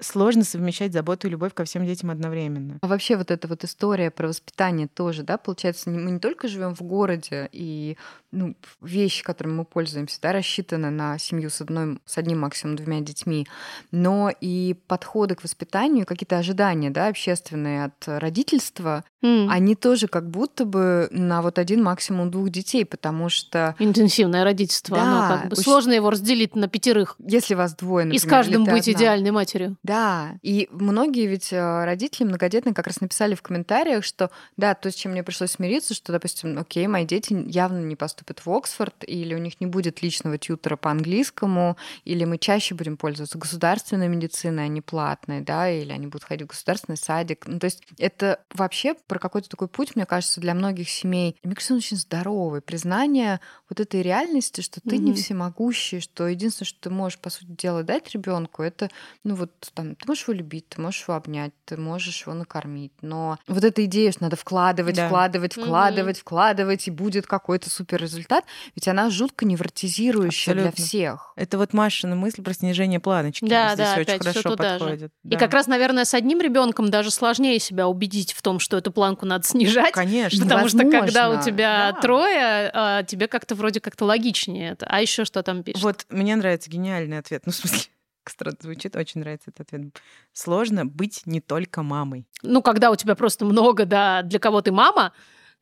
Сложно 0.00 0.44
совмещать 0.44 0.92
заботу 0.92 1.28
и 1.28 1.30
любовь 1.30 1.54
ко 1.54 1.64
всем 1.64 1.86
детям 1.86 2.10
одновременно. 2.10 2.78
А 2.82 2.86
вообще 2.88 3.16
вот 3.16 3.30
эта 3.30 3.46
вот 3.46 3.64
история 3.64 4.10
про 4.10 4.28
воспитание 4.28 4.88
тоже, 4.88 5.22
да, 5.22 5.38
получается, 5.38 5.90
мы 5.90 6.10
не 6.10 6.18
только 6.18 6.48
живем 6.48 6.74
в 6.74 6.82
городе, 6.82 7.48
и 7.52 7.96
ну, 8.34 8.54
вещи, 8.80 9.22
которыми 9.22 9.54
мы 9.54 9.64
пользуемся, 9.64 10.18
да, 10.20 10.32
рассчитаны 10.32 10.90
на 10.90 11.18
семью 11.18 11.50
с, 11.50 11.60
одной, 11.60 11.98
с 12.04 12.18
одним 12.18 12.40
максимум 12.40 12.76
двумя 12.76 13.00
детьми, 13.00 13.46
но 13.90 14.30
и 14.40 14.74
подходы 14.86 15.34
к 15.36 15.44
воспитанию, 15.44 16.04
какие-то 16.06 16.36
ожидания, 16.38 16.90
да, 16.90 17.08
общественные 17.08 17.84
от 17.84 18.04
родительства, 18.06 19.04
М. 19.22 19.48
они 19.48 19.74
тоже 19.74 20.08
как 20.08 20.28
будто 20.28 20.64
бы 20.64 21.08
на 21.10 21.40
вот 21.42 21.58
один 21.58 21.82
максимум 21.82 22.30
двух 22.30 22.50
детей, 22.50 22.84
потому 22.84 23.28
что 23.28 23.74
Интенсивное 23.78 24.44
родительство. 24.44 25.00
оно 25.00 25.20
Да, 25.20 25.28
как 25.28 25.48
бы 25.48 25.52
очень- 25.54 25.62
сложно 25.62 25.92
его 25.92 26.10
разделить 26.10 26.56
на 26.56 26.68
пятерых. 26.68 27.16
если 27.26 27.54
вас 27.54 27.74
двое, 27.74 28.04
например, 28.04 28.22
И 28.22 28.26
с 28.26 28.28
каждым 28.28 28.64
быть 28.64 28.88
одна. 28.88 28.92
идеальной 29.00 29.30
матерью. 29.30 29.76
Да, 29.82 30.32
и 30.42 30.68
многие 30.72 31.26
ведь 31.26 31.52
э, 31.52 31.84
родители 31.84 32.24
многодетные 32.26 32.74
как 32.74 32.86
раз 32.86 33.00
написали 33.00 33.34
в 33.34 33.42
комментариях, 33.42 34.04
что 34.04 34.30
да, 34.56 34.74
то, 34.74 34.90
с 34.90 34.94
чем 34.94 35.12
мне 35.12 35.22
пришлось 35.22 35.52
смириться, 35.52 35.94
что, 35.94 36.12
допустим, 36.12 36.58
окей, 36.58 36.86
мои 36.86 37.04
дети 37.06 37.32
явно 37.46 37.78
не 37.78 37.96
поступят 38.24 38.46
в 38.46 38.50
Оксфорд, 38.50 39.04
или 39.06 39.34
у 39.34 39.38
них 39.38 39.60
не 39.60 39.66
будет 39.66 40.02
личного 40.02 40.38
тьютера 40.38 40.76
по 40.76 40.90
английскому, 40.90 41.76
или 42.04 42.24
мы 42.24 42.38
чаще 42.38 42.74
будем 42.74 42.96
пользоваться 42.96 43.38
государственной 43.38 44.08
медициной, 44.08 44.64
а 44.64 44.68
не 44.68 44.80
платной, 44.80 45.40
да, 45.40 45.68
или 45.70 45.92
они 45.92 46.06
будут 46.06 46.24
ходить 46.24 46.46
в 46.46 46.50
государственный 46.50 46.96
садик. 46.96 47.46
Ну, 47.46 47.58
то 47.58 47.66
есть 47.66 47.82
это 47.98 48.40
вообще 48.52 48.94
про 49.06 49.18
какой-то 49.18 49.48
такой 49.48 49.68
путь, 49.68 49.96
мне 49.96 50.06
кажется, 50.06 50.40
для 50.40 50.54
многих 50.54 50.88
семей, 50.88 51.36
мне 51.42 51.54
кажется, 51.54 51.74
он 51.74 51.78
очень 51.78 51.96
здоровый. 51.96 52.60
Признание 52.60 53.40
вот 53.68 53.80
этой 53.80 54.02
реальности, 54.02 54.60
что 54.60 54.80
ты 54.80 54.98
не 54.98 55.12
Мгм. 55.12 55.14
всемогущий, 55.14 56.00
что 56.00 56.26
единственное, 56.28 56.66
что 56.68 56.80
ты 56.80 56.90
можешь, 56.90 57.18
по 57.18 57.30
сути 57.30 57.46
дела, 57.50 57.82
дать 57.82 58.10
ребенку, 58.14 58.62
это 58.62 58.90
ну 59.24 59.34
вот 59.34 59.50
там, 59.74 59.96
ты 59.96 60.04
можешь 60.06 60.24
его 60.24 60.34
любить, 60.34 60.68
ты 60.68 60.80
можешь 60.80 61.02
его 61.02 61.14
обнять, 61.14 61.52
ты 61.64 61.76
можешь 61.76 62.22
его 62.22 62.34
накормить. 62.34 62.92
Но 63.02 63.38
вот 63.48 63.64
эта 63.64 63.84
идея, 63.84 64.12
что 64.12 64.22
надо 64.24 64.36
вкладывать, 64.36 64.96
Да. 64.96 65.06
вкладывать, 65.06 65.54
вкладывать, 65.54 66.18
вкладывать, 66.18 66.86
и 66.88 66.90
будет 66.90 67.26
какой-то 67.26 67.70
супер 67.70 68.02
результат, 68.16 68.44
ведь 68.74 68.88
она 68.88 69.10
жутко 69.10 69.44
невротизирующая 69.44 70.54
для 70.54 70.68
Абсолютно. 70.68 70.84
всех. 70.84 71.32
Это 71.36 71.58
вот 71.58 71.72
Машина 71.72 72.16
мысль 72.16 72.42
про 72.42 72.52
снижение 72.54 73.00
планочки. 73.00 73.44
Да, 73.44 73.74
Здесь 73.74 73.88
да, 73.88 74.00
очень 74.00 74.18
хорошо 74.18 74.42
туда 74.50 74.74
же. 74.74 74.78
подходит. 74.78 75.12
И 75.24 75.28
Да. 75.28 75.36
как 75.38 75.52
раз, 75.52 75.66
наверное, 75.66 76.04
с 76.04 76.14
одним 76.14 76.40
ребенком 76.40 76.90
даже 76.90 77.10
сложнее 77.10 77.58
себя 77.58 77.88
убедить 77.88 78.32
в 78.32 78.42
том, 78.42 78.58
что 78.58 78.76
эту 78.76 78.92
планку 78.92 79.26
надо 79.26 79.46
снижать. 79.46 79.92
Конечно. 79.92 80.44
Потому 80.44 80.68
что 80.68 80.78
когда 80.78 81.28
у 81.28 81.32
Невозможно. 81.32 81.42
тебя 81.42 81.92
Да. 81.92 82.00
трое, 82.00 82.70
а, 82.72 83.02
тебе 83.02 83.28
как-то 83.28 83.54
вроде 83.54 83.80
как-то 83.80 84.04
логичнее 84.04 84.72
это. 84.72 84.86
А 84.88 85.00
еще 85.00 85.24
что 85.24 85.42
там 85.42 85.62
пишет? 85.62 85.82
Вот 85.82 86.06
мне 86.10 86.36
нравится 86.36 86.70
гениальный 86.70 87.18
ответ. 87.18 87.42
Ну, 87.46 87.52
в 87.52 87.56
смысле, 87.56 87.80
странно 88.26 88.56
звучит, 88.60 88.96
очень 88.96 89.20
нравится 89.20 89.50
этот 89.50 89.72
ответ. 89.72 89.94
Сложно 90.32 90.86
быть 90.86 91.22
не 91.26 91.40
только 91.40 91.82
мамой. 91.82 92.26
Ну, 92.42 92.62
когда 92.62 92.90
у 92.90 92.96
тебя 92.96 93.14
просто 93.14 93.44
много, 93.44 93.84
да, 93.84 94.22
для 94.22 94.38
кого 94.38 94.60
ты 94.62 94.72
мама, 94.72 95.12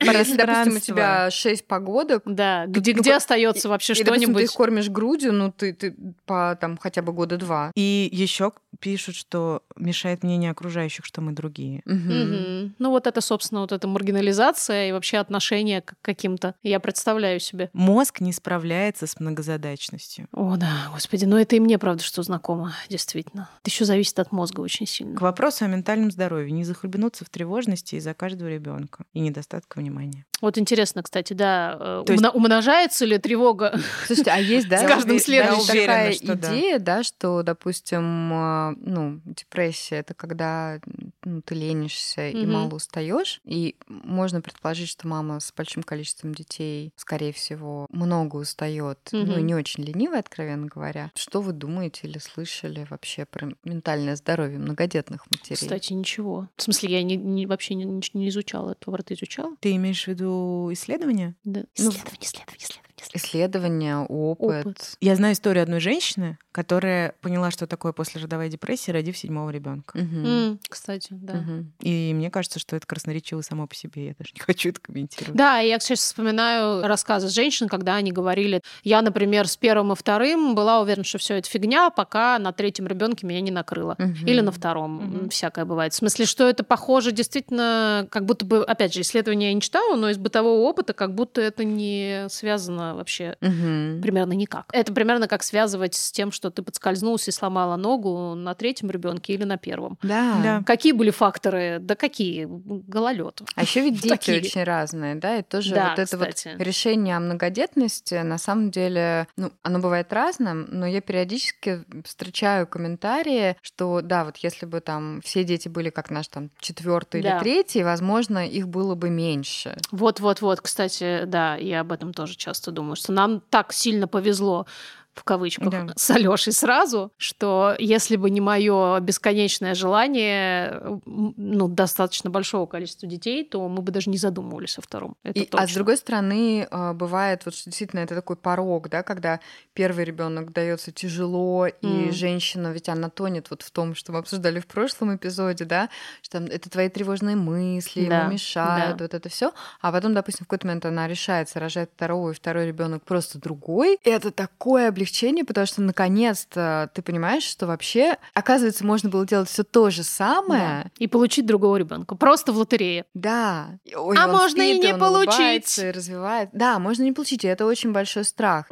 Если, 0.00 0.36
допустим, 0.36 0.76
у 0.76 0.80
тебя 0.80 1.30
шесть 1.30 1.66
погодок, 1.66 2.22
да, 2.24 2.66
где, 2.66 2.94
ну, 2.94 3.00
где 3.02 3.14
остается 3.14 3.68
вообще 3.68 3.92
и, 3.92 4.02
допустим, 4.02 4.20
ты 4.20 4.24
что-нибудь? 4.24 4.42
их 4.42 4.52
кормишь 4.52 4.88
грудью, 4.88 5.32
ну 5.32 5.52
ты, 5.52 5.72
ты 5.72 5.94
по 6.26 6.56
там 6.60 6.76
хотя 6.76 7.02
бы 7.02 7.12
года 7.12 7.36
два. 7.36 7.70
И 7.74 8.08
еще 8.12 8.52
пишут, 8.80 9.14
что 9.14 9.62
мешает 9.76 10.22
мнение 10.22 10.50
окружающих, 10.50 11.04
что 11.04 11.20
мы 11.20 11.32
другие. 11.32 11.82
Мгм. 11.84 12.12
Мгм. 12.12 12.74
Ну, 12.78 12.90
вот 12.90 13.06
это, 13.06 13.20
собственно, 13.20 13.60
вот 13.60 13.72
эта 13.72 13.86
маргинализация 13.86 14.88
и 14.88 14.92
вообще 14.92 15.18
отношение 15.18 15.82
к 15.82 15.94
каким-то. 16.02 16.54
Я 16.62 16.80
представляю 16.80 17.38
себе. 17.38 17.70
Мозг 17.72 18.20
не 18.20 18.32
справляется 18.32 19.06
с 19.06 19.20
многозадачностью. 19.20 20.28
О, 20.32 20.56
да, 20.56 20.88
господи, 20.92 21.24
ну 21.24 21.36
это 21.36 21.56
и 21.56 21.60
мне, 21.60 21.78
правда, 21.78 22.02
что 22.02 22.22
знакомо, 22.22 22.74
действительно. 22.88 23.48
Это 23.60 23.70
еще 23.70 23.84
зависит 23.84 24.18
от 24.18 24.32
мозга 24.32 24.60
очень 24.60 24.86
сильно. 24.86 25.16
К 25.16 25.20
вопросу 25.20 25.64
о 25.64 25.68
ментальном 25.68 26.10
здоровье. 26.10 26.50
Не 26.50 26.64
захлебнуться 26.64 27.24
в 27.24 27.28
тревожности 27.28 27.96
из-за 27.96 28.14
каждого 28.14 28.48
ребенка 28.48 29.04
и 29.12 29.20
недостатка 29.20 29.80
внимания. 29.82 30.24
Вот 30.42 30.58
интересно, 30.58 31.02
кстати, 31.02 31.32
да, 31.32 31.76
э, 31.80 32.02
То 32.06 32.12
есть- 32.12 32.22
умно- 32.24 32.32
умножается 32.32 33.04
ли 33.06 33.16
тревога? 33.16 33.78
Слушайте, 34.06 34.30
а 34.32 34.38
есть, 34.38 34.68
да, 34.68 34.78
С 34.78 34.86
каждым 34.86 35.18
следующим. 35.18 35.66
да, 35.66 35.72
такая 35.72 36.12
что 36.12 36.34
да. 36.34 36.48
идея, 36.58 36.78
да, 36.78 37.02
что, 37.02 37.42
допустим, 37.42 38.32
э, 38.32 38.74
ну, 38.80 39.20
депрессия 39.24 39.96
это 39.96 40.12
когда 40.14 40.80
ну, 41.24 41.40
ты 41.42 41.54
ленишься 41.54 42.28
и 42.28 42.44
Мгм. 42.44 42.52
мало 42.52 42.74
устаешь, 42.74 43.40
и 43.44 43.76
можно 43.88 44.40
предположить, 44.40 44.88
что 44.88 45.06
мама 45.08 45.38
с 45.40 45.52
большим 45.56 45.84
количеством 45.84 46.34
детей, 46.34 46.92
скорее 46.96 47.32
всего, 47.32 47.86
много 47.90 48.36
устает, 48.36 48.98
ну 49.12 49.20
и 49.20 49.24
Мгм. 49.36 49.46
не 49.46 49.54
очень 49.54 49.84
ленивая, 49.84 50.18
откровенно 50.18 50.66
говоря. 50.66 51.12
Что 51.14 51.40
вы 51.40 51.52
думаете 51.52 52.08
или 52.08 52.18
слышали 52.18 52.84
вообще 52.90 53.24
про 53.24 53.48
ментальное 53.64 54.16
здоровье 54.16 54.58
многодетных 54.58 55.24
матерей? 55.30 55.56
Кстати, 55.56 55.92
ничего. 55.92 56.48
В 56.56 56.62
смысле, 56.62 56.90
я 56.90 57.02
не, 57.04 57.16
не- 57.16 57.46
вообще 57.46 57.74
не, 57.74 57.84
не- 57.84 58.28
изучала 58.28 58.72
этого. 58.72 58.98
Ты 58.98 59.14
изучала? 59.14 59.54
Ты 59.60 59.76
имеешь 59.76 60.04
в 60.04 60.08
виду 60.08 60.31
исследования? 60.72 61.34
Да. 61.44 61.60
Ну, 61.60 61.90
Исследование, 61.90 62.18
исследование, 62.20 62.22
исследование, 62.22 62.58
исследование. 62.58 62.91
Исследования, 63.12 63.98
опыт. 63.98 64.66
Опыт. 64.66 64.96
Я 65.00 65.16
знаю 65.16 65.34
историю 65.34 65.62
одной 65.62 65.80
женщины, 65.80 66.38
которая 66.52 67.14
поняла, 67.20 67.50
что 67.50 67.66
такое 67.66 67.92
послеродовая 67.92 68.48
депрессия, 68.48 68.92
родив 68.92 69.16
седьмого 69.16 69.50
ребенка. 69.50 69.98
Мгм. 69.98 70.26
М, 70.26 70.60
Кстати, 70.68 71.08
да. 71.10 71.34
Мгм. 71.34 71.72
И 71.80 72.12
мне 72.14 72.30
кажется, 72.30 72.58
что 72.58 72.76
это 72.76 72.86
красноречиво 72.86 73.40
само 73.40 73.66
по 73.66 73.74
себе. 73.74 74.06
Я 74.08 74.14
даже 74.18 74.32
не 74.34 74.40
хочу 74.40 74.68
это 74.70 74.80
комментировать. 74.80 75.36
Да, 75.36 75.58
я 75.58 75.78
сейчас 75.80 76.00
вспоминаю 76.00 76.86
рассказы 76.86 77.28
женщин, 77.28 77.68
когда 77.68 77.96
они 77.96 78.12
говорили, 78.12 78.60
я, 78.84 79.02
например, 79.02 79.48
с 79.48 79.56
первым 79.56 79.92
и 79.92 79.96
вторым 79.96 80.54
была 80.54 80.80
уверена, 80.80 81.04
что 81.04 81.18
все 81.18 81.36
это 81.38 81.48
фигня, 81.48 81.90
пока 81.90 82.38
на 82.38 82.52
третьем 82.52 82.86
ребенке 82.86 83.26
меня 83.26 83.40
не 83.40 83.50
накрыло. 83.50 83.96
Мгм. 83.98 84.26
Или 84.26 84.40
на 84.40 84.52
втором. 84.52 84.96
Мгм. 84.96 85.28
Всякое 85.30 85.64
бывает. 85.64 85.92
В 85.92 85.96
смысле, 85.96 86.26
что 86.26 86.48
это 86.48 86.64
похоже 86.64 87.12
действительно, 87.12 88.06
как 88.10 88.26
будто 88.26 88.44
бы, 88.44 88.62
опять 88.64 88.94
же, 88.94 89.00
исследования 89.00 89.48
я 89.48 89.54
не 89.54 89.60
читала, 89.60 89.96
но 89.96 90.10
из 90.10 90.18
бытового 90.18 90.60
опыта, 90.62 90.92
как 90.92 91.14
будто 91.14 91.40
это 91.40 91.64
не 91.64 92.26
связано 92.28 92.91
вообще 92.94 93.36
Мгм. 93.40 94.00
примерно 94.02 94.32
никак. 94.32 94.66
Это 94.72 94.92
примерно 94.92 95.28
как 95.28 95.42
связывать 95.42 95.94
с 95.94 96.10
тем, 96.12 96.32
что 96.32 96.50
ты 96.50 96.62
подскользнулся 96.62 97.30
и 97.30 97.34
сломала 97.34 97.76
ногу 97.76 98.34
на 98.34 98.54
третьем 98.54 98.90
ребенке 98.90 99.34
или 99.34 99.44
на 99.44 99.56
первом. 99.58 99.98
Да. 100.02 100.40
Да. 100.42 100.62
Какие 100.66 100.92
были 100.92 101.10
факторы? 101.10 101.78
Да 101.80 101.94
какие? 101.94 102.46
Гололед. 102.48 103.42
А 103.54 103.62
еще 103.62 103.80
ведь 103.82 103.94
дети 104.02 104.08
Такие. 104.08 104.38
очень 104.40 104.64
разные, 104.64 105.14
да, 105.14 105.38
и 105.38 105.42
тоже 105.42 105.74
Да, 105.74 105.90
вот 105.90 105.98
это 105.98 106.16
кстати. 106.16 106.54
вот 106.56 106.66
решение 106.66 107.16
о 107.16 107.20
многодетности, 107.20 108.14
на 108.22 108.38
самом 108.38 108.70
деле, 108.70 109.26
ну, 109.36 109.52
оно 109.62 109.78
бывает 109.78 110.12
разным, 110.12 110.66
но 110.70 110.86
я 110.86 111.00
периодически 111.00 111.84
встречаю 112.04 112.66
комментарии, 112.66 113.56
что 113.62 114.00
да, 114.02 114.24
вот 114.24 114.36
если 114.38 114.66
бы 114.66 114.80
там 114.80 115.20
все 115.22 115.44
дети 115.44 115.68
были 115.68 115.90
как 115.90 116.10
наш 116.10 116.28
там 116.28 116.50
четвертый 116.60 117.22
Да. 117.22 117.36
или 117.36 117.38
третий, 117.40 117.82
возможно, 117.84 118.46
их 118.46 118.68
было 118.68 118.94
бы 118.94 119.10
меньше. 119.10 119.76
Вот-вот-вот, 119.90 120.60
кстати, 120.60 121.22
да, 121.26 121.56
я 121.56 121.80
об 121.80 121.92
этом 121.92 122.12
тоже 122.12 122.34
часто 122.36 122.70
думаю, 122.70 122.81
что 122.94 123.12
нам 123.12 123.40
так 123.40 123.72
сильно 123.72 124.06
повезло 124.08 124.66
в 125.14 125.24
кавычках, 125.24 125.68
Да. 125.70 125.86
с 125.96 126.10
Алёшей 126.10 126.52
сразу, 126.52 127.12
что 127.18 127.74
если 127.78 128.16
бы 128.16 128.30
не 128.30 128.40
мое 128.40 128.98
бесконечное 129.00 129.74
желание 129.74 131.00
ну, 131.06 131.68
достаточно 131.68 132.30
большого 132.30 132.66
количества 132.66 133.08
детей, 133.08 133.44
то 133.44 133.68
мы 133.68 133.82
бы 133.82 133.92
даже 133.92 134.10
не 134.10 134.16
задумывались 134.18 134.78
о 134.78 134.82
втором. 134.82 135.16
Это 135.22 135.40
И- 135.40 135.42
а 135.44 135.44
с 135.44 135.48
точно. 135.50 135.74
другой 135.74 135.96
стороны, 135.98 136.66
э, 136.70 136.92
бывает 136.94 137.42
вот 137.44 137.54
что 137.54 137.64
действительно 137.70 138.00
это 138.00 138.14
такой 138.14 138.36
порог, 138.36 138.88
да, 138.88 139.02
когда 139.02 139.40
первый 139.74 140.04
ребенок 140.04 140.52
дается 140.52 140.92
тяжело, 140.92 141.66
и 141.66 142.06
М. 142.08 142.12
женщина, 142.12 142.72
ведь 142.72 142.88
она 142.88 143.10
тонет 143.10 143.50
вот 143.50 143.62
в 143.62 143.70
том, 143.70 143.94
что 143.94 144.12
мы 144.12 144.18
обсуждали 144.20 144.60
в 144.60 144.66
прошлом 144.66 145.14
эпизоде, 145.16 145.64
да, 145.64 145.88
что 146.22 146.38
там 146.38 146.46
это 146.46 146.70
твои 146.70 146.88
тревожные 146.88 147.36
мысли, 147.36 148.08
Да, 148.08 148.20
ему 148.22 148.32
мешают, 148.32 148.96
да. 148.96 149.04
вот 149.04 149.14
это 149.14 149.28
все, 149.28 149.52
а 149.80 149.92
потом, 149.92 150.14
допустим, 150.14 150.44
в 150.44 150.48
какой-то 150.48 150.66
момент 150.66 150.86
она 150.86 151.06
решается 151.08 151.60
рожать 151.60 151.90
второго, 151.94 152.30
и 152.30 152.34
второй 152.34 152.66
ребенок 152.66 153.04
просто 153.04 153.38
другой, 153.38 153.98
и 154.02 154.10
это 154.10 154.30
такое 154.30 154.88
облегчение, 155.02 155.44
потому 155.44 155.66
что 155.66 155.82
наконец-то 155.82 156.90
ты 156.94 157.02
понимаешь, 157.02 157.42
что 157.42 157.66
вообще, 157.66 158.16
оказывается, 158.34 158.86
можно 158.86 159.10
было 159.10 159.26
делать 159.26 159.48
все 159.48 159.64
то 159.64 159.90
же 159.90 160.02
самое, 160.04 160.60
Да. 160.84 160.90
И 160.98 161.06
получить 161.08 161.44
другого 161.46 161.76
ребенка. 161.76 162.14
Просто 162.14 162.52
в 162.52 162.56
лотерее. 162.56 163.04
да. 163.14 163.78
Ой, 163.94 164.16
А 164.18 164.28
можно 164.28 164.62
и 164.62 164.72
спит, 164.74 164.84
не 164.84 164.92
он 164.94 165.00
получить. 165.00 165.78
и 165.78 165.90
развивает. 165.90 166.50
Да, 166.52 166.78
можно 166.78 167.02
не 167.02 167.12
получить, 167.12 167.44
и 167.44 167.48
это 167.48 167.66
очень 167.66 167.92
большой 167.92 168.24
страх. 168.24 168.66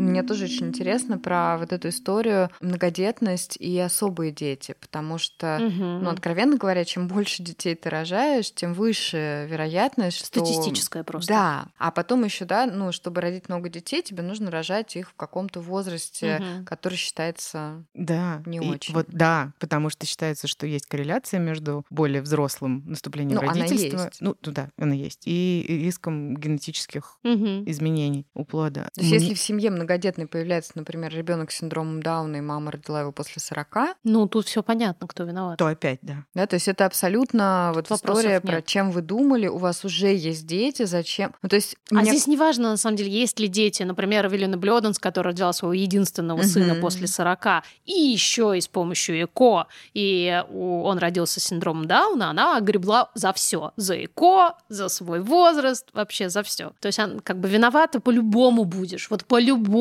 Мне 0.00 0.22
тоже 0.22 0.44
очень 0.44 0.68
интересно 0.68 1.18
про 1.18 1.58
вот 1.58 1.72
эту 1.72 1.88
историю 1.88 2.50
многодетность 2.60 3.56
и 3.58 3.78
особые 3.78 4.32
дети, 4.32 4.74
потому 4.80 5.18
что, 5.18 5.58
Мгм. 5.60 6.02
ну, 6.04 6.10
откровенно 6.10 6.56
говоря, 6.56 6.84
чем 6.84 7.08
больше 7.08 7.42
детей 7.42 7.74
ты 7.74 7.90
рожаешь, 7.90 8.52
тем 8.52 8.74
выше 8.74 9.46
вероятность, 9.50 10.16
что... 10.18 10.26
Статистическое 10.44 11.04
просто. 11.04 11.32
Да, 11.32 11.66
а 11.78 11.90
потом 11.90 12.24
еще, 12.24 12.44
да, 12.44 12.66
ну, 12.66 12.92
чтобы 12.92 13.20
родить 13.20 13.48
много 13.48 13.68
детей, 13.68 14.02
тебе 14.02 14.22
нужно 14.22 14.50
рожать 14.50 14.96
их 14.96 15.10
в 15.10 15.14
каком-то 15.14 15.60
возрасте, 15.60 16.38
Мгм. 16.40 16.64
который 16.64 16.96
считается 16.96 17.84
Да. 17.94 18.42
Не 18.46 18.58
и 18.58 18.60
очень. 18.60 18.94
Вот, 18.94 19.06
да, 19.08 19.52
потому 19.58 19.90
что 19.90 20.06
считается, 20.06 20.46
что 20.48 20.66
есть 20.66 20.86
корреляция 20.86 21.40
между 21.40 21.84
более 21.90 22.22
взрослым 22.22 22.82
наступлением 22.86 23.36
Ну, 23.36 23.42
она 23.42 23.52
родительства. 23.64 24.04
есть. 24.06 24.20
Ну, 24.20 24.36
ну 24.44 24.52
да, 24.52 24.70
она 24.78 24.94
есть. 24.94 25.22
И 25.26 25.64
риском 25.68 26.36
генетических 26.36 27.18
Мгм. 27.22 27.68
изменений 27.70 28.26
у 28.34 28.44
плода. 28.44 28.84
То 28.94 29.00
есть, 29.00 29.10
Мне- 29.12 29.20
если 29.20 29.34
в 29.34 29.40
семье 29.40 29.70
многодетной 29.90 30.26
появляется, 30.26 30.72
например, 30.76 31.12
ребенок 31.12 31.50
с 31.50 31.56
синдромом 31.58 32.00
Дауна, 32.02 32.36
и 32.36 32.40
мама 32.40 32.70
родила 32.70 33.00
его 33.00 33.12
после 33.12 33.40
40, 33.40 33.96
Ну, 34.04 34.26
тут 34.28 34.46
все 34.46 34.62
понятно, 34.62 35.06
кто 35.08 35.24
виноват. 35.24 35.58
То 35.58 35.66
опять, 35.66 35.98
да. 36.02 36.24
да, 36.34 36.46
то 36.46 36.54
есть 36.54 36.68
это 36.68 36.86
абсолютно 36.86 37.72
вот 37.74 37.90
Вопросов 37.90 38.18
история 38.18 38.40
про 38.40 38.56
нет. 38.56 38.66
чем 38.66 38.90
вы 38.92 39.02
думали, 39.02 39.48
у 39.48 39.56
вас 39.58 39.84
уже 39.84 40.14
есть 40.14 40.46
дети, 40.46 40.84
зачем? 40.84 41.34
Ну, 41.42 41.48
то 41.48 41.56
есть 41.56 41.76
А 41.90 41.94
мне- 41.96 42.10
здесь 42.10 42.26
неважно, 42.28 42.70
на 42.70 42.76
самом 42.76 42.96
деле, 42.96 43.10
есть 43.10 43.38
ли 43.40 43.48
дети. 43.48 43.82
Например, 43.82 44.26
Эвелина 44.26 44.56
Блёданс, 44.56 44.98
которая 44.98 45.32
родила 45.32 45.52
своего 45.52 45.74
единственного 45.74 46.42
сына 46.42 46.74
Мгм. 46.74 46.80
после 46.82 47.06
40, 47.08 47.64
и 47.84 47.92
еще 47.92 48.56
и 48.56 48.60
с 48.60 48.68
помощью 48.68 49.24
ЭКО, 49.24 49.66
и 49.94 50.42
он 50.52 50.98
родился 50.98 51.40
с 51.40 51.44
синдромом 51.44 51.86
Дауна, 51.86 52.30
она 52.30 52.56
огребла 52.56 53.10
за 53.14 53.32
все. 53.32 53.72
За 53.76 53.96
ЭКО, 54.04 54.54
за 54.68 54.88
свой 54.88 55.20
возраст, 55.20 55.86
вообще 55.92 56.28
за 56.28 56.42
все. 56.42 56.72
То 56.80 56.86
есть 56.86 56.98
она 56.98 57.20
как 57.22 57.38
бы 57.40 57.48
виновата 57.48 58.00
по-любому 58.00 58.64
будешь. 58.64 59.10
Вот 59.10 59.24
по-любому. 59.24 59.79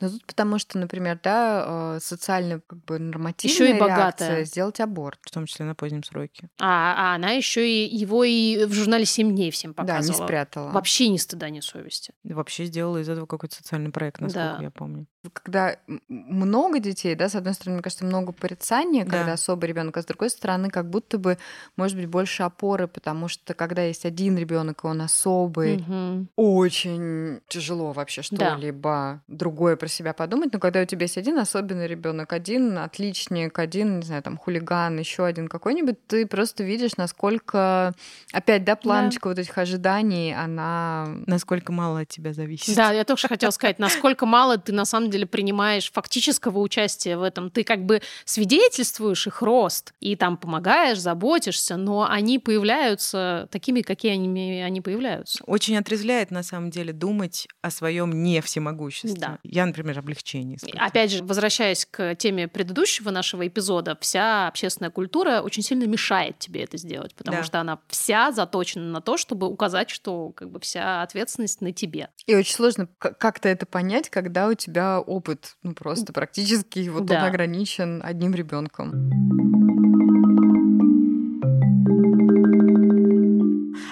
Ну, 0.00 0.10
тут 0.10 0.26
потому 0.26 0.58
что, 0.58 0.78
например, 0.78 1.18
да, 1.22 1.96
э, 1.96 2.00
социально 2.00 2.60
как 2.60 2.84
бы 2.84 2.98
нормативная 2.98 3.54
Ещё 3.54 3.64
и 3.64 3.72
реакция 3.78 3.88
богатая. 3.88 4.44
сделать 4.44 4.80
аборт. 4.80 5.18
В 5.22 5.30
том 5.30 5.46
числе 5.46 5.64
на 5.66 5.74
позднем 5.74 6.02
сроке. 6.04 6.48
А, 6.60 6.94
а 7.12 7.14
она 7.14 7.30
еще 7.30 7.68
и 7.68 7.94
его 7.96 8.24
и 8.24 8.64
в 8.64 8.72
журнале 8.72 9.04
«Семь 9.04 9.34
дней» 9.34 9.50
всем 9.50 9.72
Да, 9.72 9.82
не 9.82 9.86
показывала. 9.88 10.24
спрятала. 10.26 10.70
Вообще 10.70 11.08
ни 11.08 11.16
стыда, 11.16 11.50
ни 11.50 11.60
совести. 11.60 12.12
Вообще 12.24 12.64
сделала 12.66 12.98
из 12.98 13.08
этого 13.08 13.26
какой-то 13.26 13.56
социальный 13.56 13.90
проект, 13.90 14.20
насколько 14.20 14.56
Да. 14.58 14.62
я 14.62 14.70
помню. 14.70 15.06
Когда 15.32 15.76
много 16.08 16.78
детей, 16.78 17.14
да, 17.14 17.28
с 17.28 17.34
одной 17.34 17.54
стороны, 17.54 17.76
мне 17.76 17.82
кажется, 17.82 18.04
много 18.04 18.32
порицания, 18.32 19.04
Да. 19.04 19.10
когда 19.10 19.32
особый 19.32 19.68
ребенок, 19.68 19.96
а 19.96 20.02
с 20.02 20.06
другой 20.06 20.30
стороны, 20.30 20.70
как 20.70 20.88
будто 20.88 21.18
бы, 21.18 21.38
может 21.76 21.96
быть, 21.96 22.06
больше 22.06 22.44
опоры, 22.44 22.86
потому 22.86 23.26
что 23.28 23.54
когда 23.54 23.82
есть 23.82 24.04
один 24.06 24.38
ребенок, 24.38 24.84
и 24.84 24.86
он 24.86 25.00
особый, 25.02 25.78
Мгм. 25.78 26.28
очень 26.36 27.40
тяжело 27.48 27.92
вообще 27.92 28.22
Да. 28.30 28.52
что-либо 28.52 29.22
другое 29.28 29.76
про 29.76 29.88
себя 29.88 30.12
подумать. 30.12 30.52
Но 30.52 30.60
когда 30.60 30.82
у 30.82 30.84
тебя 30.84 31.02
есть 31.02 31.18
один 31.18 31.38
особенный 31.38 31.88
ребенок, 31.88 32.32
один 32.32 32.78
отличник, 32.78 33.58
один, 33.58 33.98
не 33.98 34.06
знаю, 34.06 34.22
там, 34.22 34.36
хулиган, 34.36 34.98
еще 34.98 35.24
один 35.24 35.48
какой-нибудь, 35.48 36.06
ты 36.06 36.26
просто 36.26 36.62
видишь, 36.62 36.96
насколько, 36.96 37.92
опять, 38.32 38.64
да, 38.64 38.76
планочка 38.76 39.28
вот 39.28 39.38
этих 39.38 39.58
ожиданий, 39.58 40.34
она 40.34 41.06
Насколько 41.26 41.72
мало 41.72 42.00
от 42.00 42.08
тебя 42.08 42.32
зависит. 42.32 42.74
Да, 42.76 42.92
я 42.92 43.04
тоже 43.04 43.28
хотела 43.28 43.50
сказать, 43.50 43.78
насколько 43.78 44.26
мало 44.26 44.58
ты 44.58 44.72
на 44.72 44.84
самом 44.84 45.07
деле 45.10 45.26
принимаешь 45.26 45.90
фактического 45.92 46.58
участия 46.58 47.16
в 47.16 47.22
этом. 47.22 47.50
Ты 47.50 47.64
как 47.64 47.84
бы 47.84 48.00
свидетельствуешь 48.24 49.26
их 49.26 49.42
рост 49.42 49.92
и 50.00 50.16
там 50.16 50.36
помогаешь, 50.36 50.98
заботишься, 50.98 51.76
но 51.76 52.06
они 52.08 52.38
появляются 52.38 53.48
такими, 53.50 53.82
какие 53.82 54.12
они, 54.12 54.60
они 54.62 54.80
появляются. 54.80 55.42
Очень 55.46 55.76
отрезвляет, 55.76 56.30
на 56.30 56.42
самом 56.42 56.70
деле, 56.70 56.92
думать 56.92 57.46
о 57.62 57.70
своем 57.70 58.22
не 58.22 58.40
всемогуществе. 58.40 59.18
Да. 59.18 59.38
Я, 59.42 59.66
например, 59.66 59.98
облегчение. 59.98 60.56
испытываю. 60.56 60.86
Опять 60.86 61.10
же, 61.12 61.24
возвращаясь 61.24 61.86
к 61.86 62.14
теме 62.16 62.48
предыдущего 62.48 63.10
нашего 63.10 63.46
эпизода, 63.46 63.96
вся 64.00 64.48
общественная 64.48 64.90
культура 64.90 65.40
очень 65.42 65.62
сильно 65.62 65.84
мешает 65.84 66.38
тебе 66.38 66.62
это 66.64 66.76
сделать, 66.78 67.14
потому 67.14 67.38
Да. 67.38 67.44
что 67.44 67.60
она 67.60 67.78
вся 67.88 68.32
заточена 68.32 68.84
на 68.90 69.00
то, 69.00 69.16
чтобы 69.16 69.46
указать, 69.48 69.90
что 69.90 70.30
как 70.30 70.50
бы 70.50 70.60
вся 70.60 71.02
ответственность 71.02 71.60
на 71.60 71.72
тебе. 71.72 72.08
И 72.26 72.34
очень 72.34 72.54
сложно 72.54 72.88
как-то 72.98 73.48
это 73.48 73.66
понять, 73.66 74.08
когда 74.10 74.48
у 74.48 74.54
тебя 74.54 74.97
опыт, 75.00 75.56
ну 75.62 75.74
просто 75.74 76.12
практически 76.12 76.88
вот 76.88 77.06
Да. 77.06 77.18
он 77.20 77.24
ограничен 77.24 78.00
одним 78.04 78.34
ребенком. 78.34 78.92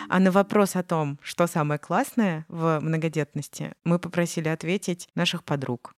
А 0.08 0.18
на 0.20 0.30
вопрос 0.30 0.76
о 0.76 0.82
том, 0.82 1.18
что 1.22 1.46
самое 1.46 1.78
классное 1.78 2.44
в 2.48 2.78
многодетности, 2.80 3.72
мы 3.84 3.98
попросили 3.98 4.48
ответить 4.48 5.08
наших 5.14 5.42
подруг. 5.44 5.94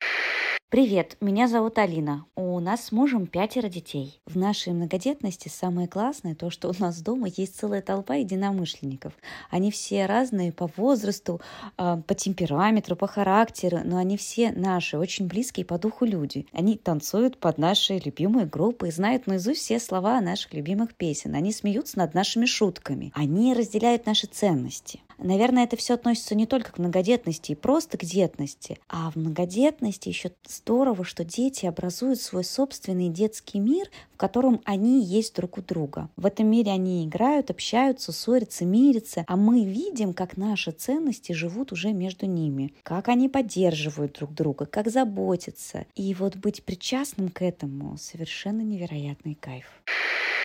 Привет, 0.70 1.16
меня 1.22 1.48
зовут 1.48 1.78
Алина. 1.78 2.26
У 2.36 2.60
нас 2.60 2.84
с 2.84 2.92
мужем 2.92 3.26
пятеро 3.26 3.70
детей. 3.70 4.20
В 4.26 4.36
нашей 4.36 4.74
многодетности 4.74 5.48
самое 5.48 5.88
классное 5.88 6.34
то, 6.34 6.50
что 6.50 6.68
у 6.68 6.74
нас 6.78 7.00
дома 7.00 7.28
есть 7.34 7.58
целая 7.58 7.80
толпа 7.80 8.16
единомышленников. 8.16 9.14
Они 9.48 9.70
все 9.70 10.04
разные 10.04 10.52
по 10.52 10.70
возрасту, 10.76 11.40
а, 11.78 12.02
по 12.02 12.14
темпераметру, 12.14 12.96
по 12.96 13.06
характеру, 13.06 13.78
но 13.82 13.96
они 13.96 14.18
все 14.18 14.52
наши, 14.52 14.98
очень 14.98 15.26
близкие 15.26 15.64
по 15.64 15.78
духу 15.78 16.04
люди. 16.04 16.46
Они 16.52 16.76
танцуют 16.76 17.38
под 17.38 17.56
наши 17.56 17.96
любимые 17.96 18.44
группы 18.44 18.88
и 18.88 18.90
знают 18.90 19.26
наизусть 19.26 19.62
все 19.62 19.80
слова 19.80 20.20
наших 20.20 20.52
любимых 20.52 20.94
песен. 20.94 21.34
Они 21.34 21.50
смеются 21.50 21.96
над 21.96 22.12
нашими 22.12 22.44
шутками. 22.44 23.10
Они 23.14 23.54
разделяют 23.54 24.04
наши 24.04 24.26
ценности. 24.26 25.00
Наверное, 25.18 25.64
это 25.64 25.76
все 25.76 25.94
относится 25.94 26.36
не 26.36 26.46
только 26.46 26.72
к 26.72 26.78
многодетности 26.78 27.52
и 27.52 27.56
просто 27.56 27.98
к 27.98 28.04
детности, 28.04 28.78
а 28.88 29.10
в 29.10 29.16
многодетности 29.16 30.08
еще 30.08 30.30
здорово, 30.46 31.04
что 31.04 31.24
дети 31.24 31.66
образуют 31.66 32.20
свой 32.20 32.44
собственный 32.44 33.08
детский 33.08 33.58
мир, 33.58 33.90
в 34.14 34.16
котором 34.16 34.60
они 34.64 35.04
есть 35.04 35.34
друг 35.34 35.58
у 35.58 35.62
друга. 35.62 36.08
В 36.16 36.24
этом 36.24 36.46
мире 36.46 36.70
они 36.70 37.04
играют, 37.04 37.50
общаются, 37.50 38.12
ссорятся, 38.12 38.64
мирятся, 38.64 39.24
а 39.26 39.36
мы 39.36 39.64
видим, 39.64 40.14
как 40.14 40.36
наши 40.36 40.70
ценности 40.70 41.32
живут 41.32 41.72
уже 41.72 41.92
между 41.92 42.26
ними, 42.26 42.72
как 42.84 43.08
они 43.08 43.28
поддерживают 43.28 44.12
друг 44.12 44.32
друга, 44.34 44.66
как 44.66 44.88
заботятся. 44.88 45.86
И 45.96 46.14
вот 46.14 46.36
быть 46.36 46.62
причастным 46.62 47.28
к 47.28 47.42
этому 47.42 47.96
совершенно 47.98 48.60
невероятный 48.60 49.34
кайф. 49.34 49.66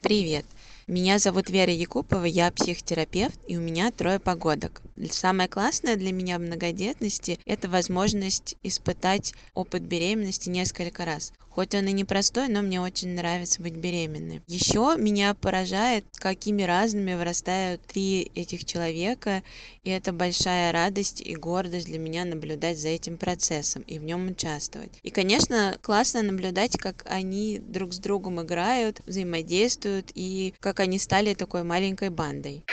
Привет! 0.01 0.45
Меня 0.87 1.17
зовут 1.17 1.49
Вера 1.49 1.71
Якупова, 1.71 2.25
я 2.25 2.51
психотерапевт, 2.51 3.39
и 3.47 3.55
у 3.55 3.61
меня 3.61 3.89
трое 3.91 4.19
погодок. 4.19 4.81
Самое 5.09 5.47
классное 5.47 5.95
для 5.95 6.11
меня 6.11 6.37
в 6.37 6.41
многодетности– 6.41 7.39
это 7.45 7.69
возможность 7.69 8.57
испытать 8.63 9.33
опыт 9.53 9.83
беременности 9.83 10.49
несколько 10.49 11.05
раз. 11.05 11.31
Хоть 11.55 11.75
он 11.75 11.87
и 11.87 11.91
непростой, 11.91 12.47
но 12.47 12.63
мне 12.63 12.81
очень 12.81 13.13
нравится 13.13 13.61
быть 13.61 13.75
беременной. 13.75 14.41
Еще 14.47 14.95
меня 14.97 15.35
поражает, 15.35 16.05
какими 16.15 16.63
разными 16.63 17.13
вырастают 17.13 17.81
три 17.85 18.31
этих 18.33 18.65
человека, 18.65 19.43
и 19.83 19.91
это 19.91 20.13
большая 20.13 20.71
радость 20.71 21.21
и 21.21 21.35
гордость 21.35 21.85
для 21.85 21.99
меня 21.99 22.25
наблюдать 22.25 22.79
за 22.79 22.87
этим 22.87 23.17
процессом 23.17 23.83
и 23.83 23.99
в 23.99 24.03
нем 24.03 24.29
участвовать. 24.29 24.99
И, 25.03 25.11
конечно, 25.11 25.77
классно 25.81 26.23
наблюдать, 26.23 26.75
как 26.77 27.05
они 27.07 27.59
друг 27.59 27.93
с 27.93 27.99
другом 27.99 28.41
играют, 28.41 29.01
взаимодействуют 29.05 30.11
и 30.15 30.55
как 30.59 30.79
они 30.79 30.97
стали 30.97 31.35
такой 31.35 31.63
маленькой 31.63 32.09
бандой. 32.09 32.63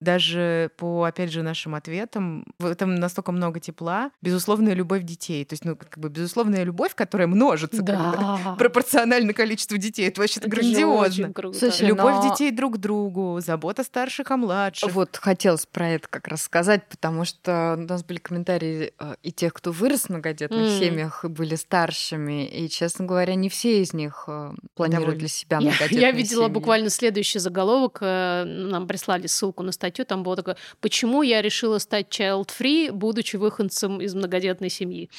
Даже 0.00 0.70
по, 0.78 1.04
опять 1.04 1.30
же, 1.30 1.42
нашим 1.42 1.74
ответам, 1.74 2.46
в 2.58 2.64
этом 2.64 2.94
настолько 2.94 3.32
много 3.32 3.60
тепла. 3.60 4.10
Безусловная 4.22 4.72
любовь 4.72 5.02
детей. 5.02 5.44
То 5.44 5.52
есть, 5.52 5.64
ну, 5.64 5.76
как 5.76 5.98
бы 5.98 6.08
безусловная 6.08 6.62
любовь, 6.62 6.94
которая 6.94 7.28
множится 7.28 7.84
как 7.84 7.86
бы, 7.86 7.92
Да. 7.92 8.09
Пропорционально 8.58 9.32
количеству 9.32 9.76
детей. 9.76 10.08
Это 10.08 10.20
вообще 10.20 10.40
Это 10.40 10.48
же 10.48 10.56
грандиозно. 10.62 11.32
Слушай, 11.52 11.88
Любовь 11.88 12.14
но- 12.22 12.30
детей 12.30 12.50
друг 12.50 12.74
к 12.74 12.76
другу, 12.78 13.40
забота 13.40 13.84
старших 13.84 14.30
о 14.30 14.36
младших. 14.36 14.92
Вот 14.92 15.16
хотелось 15.16 15.66
про 15.66 15.88
это 15.90 16.08
как 16.08 16.28
раз 16.28 16.42
сказать, 16.42 16.88
потому 16.88 17.24
что 17.24 17.76
у 17.78 17.82
нас 17.82 18.04
были 18.04 18.18
комментарии 18.18 18.92
э, 18.98 19.14
и 19.22 19.32
тех, 19.32 19.52
кто 19.54 19.72
вырос 19.72 20.02
в 20.04 20.10
многодетных 20.10 20.68
М. 20.72 20.78
семьях 20.80 21.24
и 21.24 21.28
были 21.28 21.54
старшими, 21.54 22.46
и, 22.46 22.68
честно 22.68 23.04
говоря, 23.06 23.34
не 23.34 23.48
все 23.48 23.82
из 23.82 23.92
них 23.92 24.24
э, 24.28 24.52
планируют 24.74 25.06
Довольны. 25.06 25.18
для 25.20 25.28
себя 25.28 25.56
Я, 25.58 25.68
многодетные 25.70 26.00
я 26.00 26.10
видела 26.12 26.44
семьи. 26.44 26.54
буквально 26.54 26.90
следующий 26.90 27.38
заголовок. 27.38 27.98
э, 28.00 28.44
Нам 28.44 28.86
прислали 28.86 29.26
ссылку 29.26 29.62
на 29.62 29.72
статью. 29.72 30.04
Там 30.04 30.22
было 30.22 30.36
такое: 30.36 30.56
Почему 30.80 31.22
я 31.22 31.42
решила 31.42 31.78
стать 31.78 32.08
child-free, 32.08 32.92
будучи 32.92 33.36
выходцем 33.36 34.00
из 34.00 34.14
многодетной 34.14 34.70
семьи? 34.70 35.10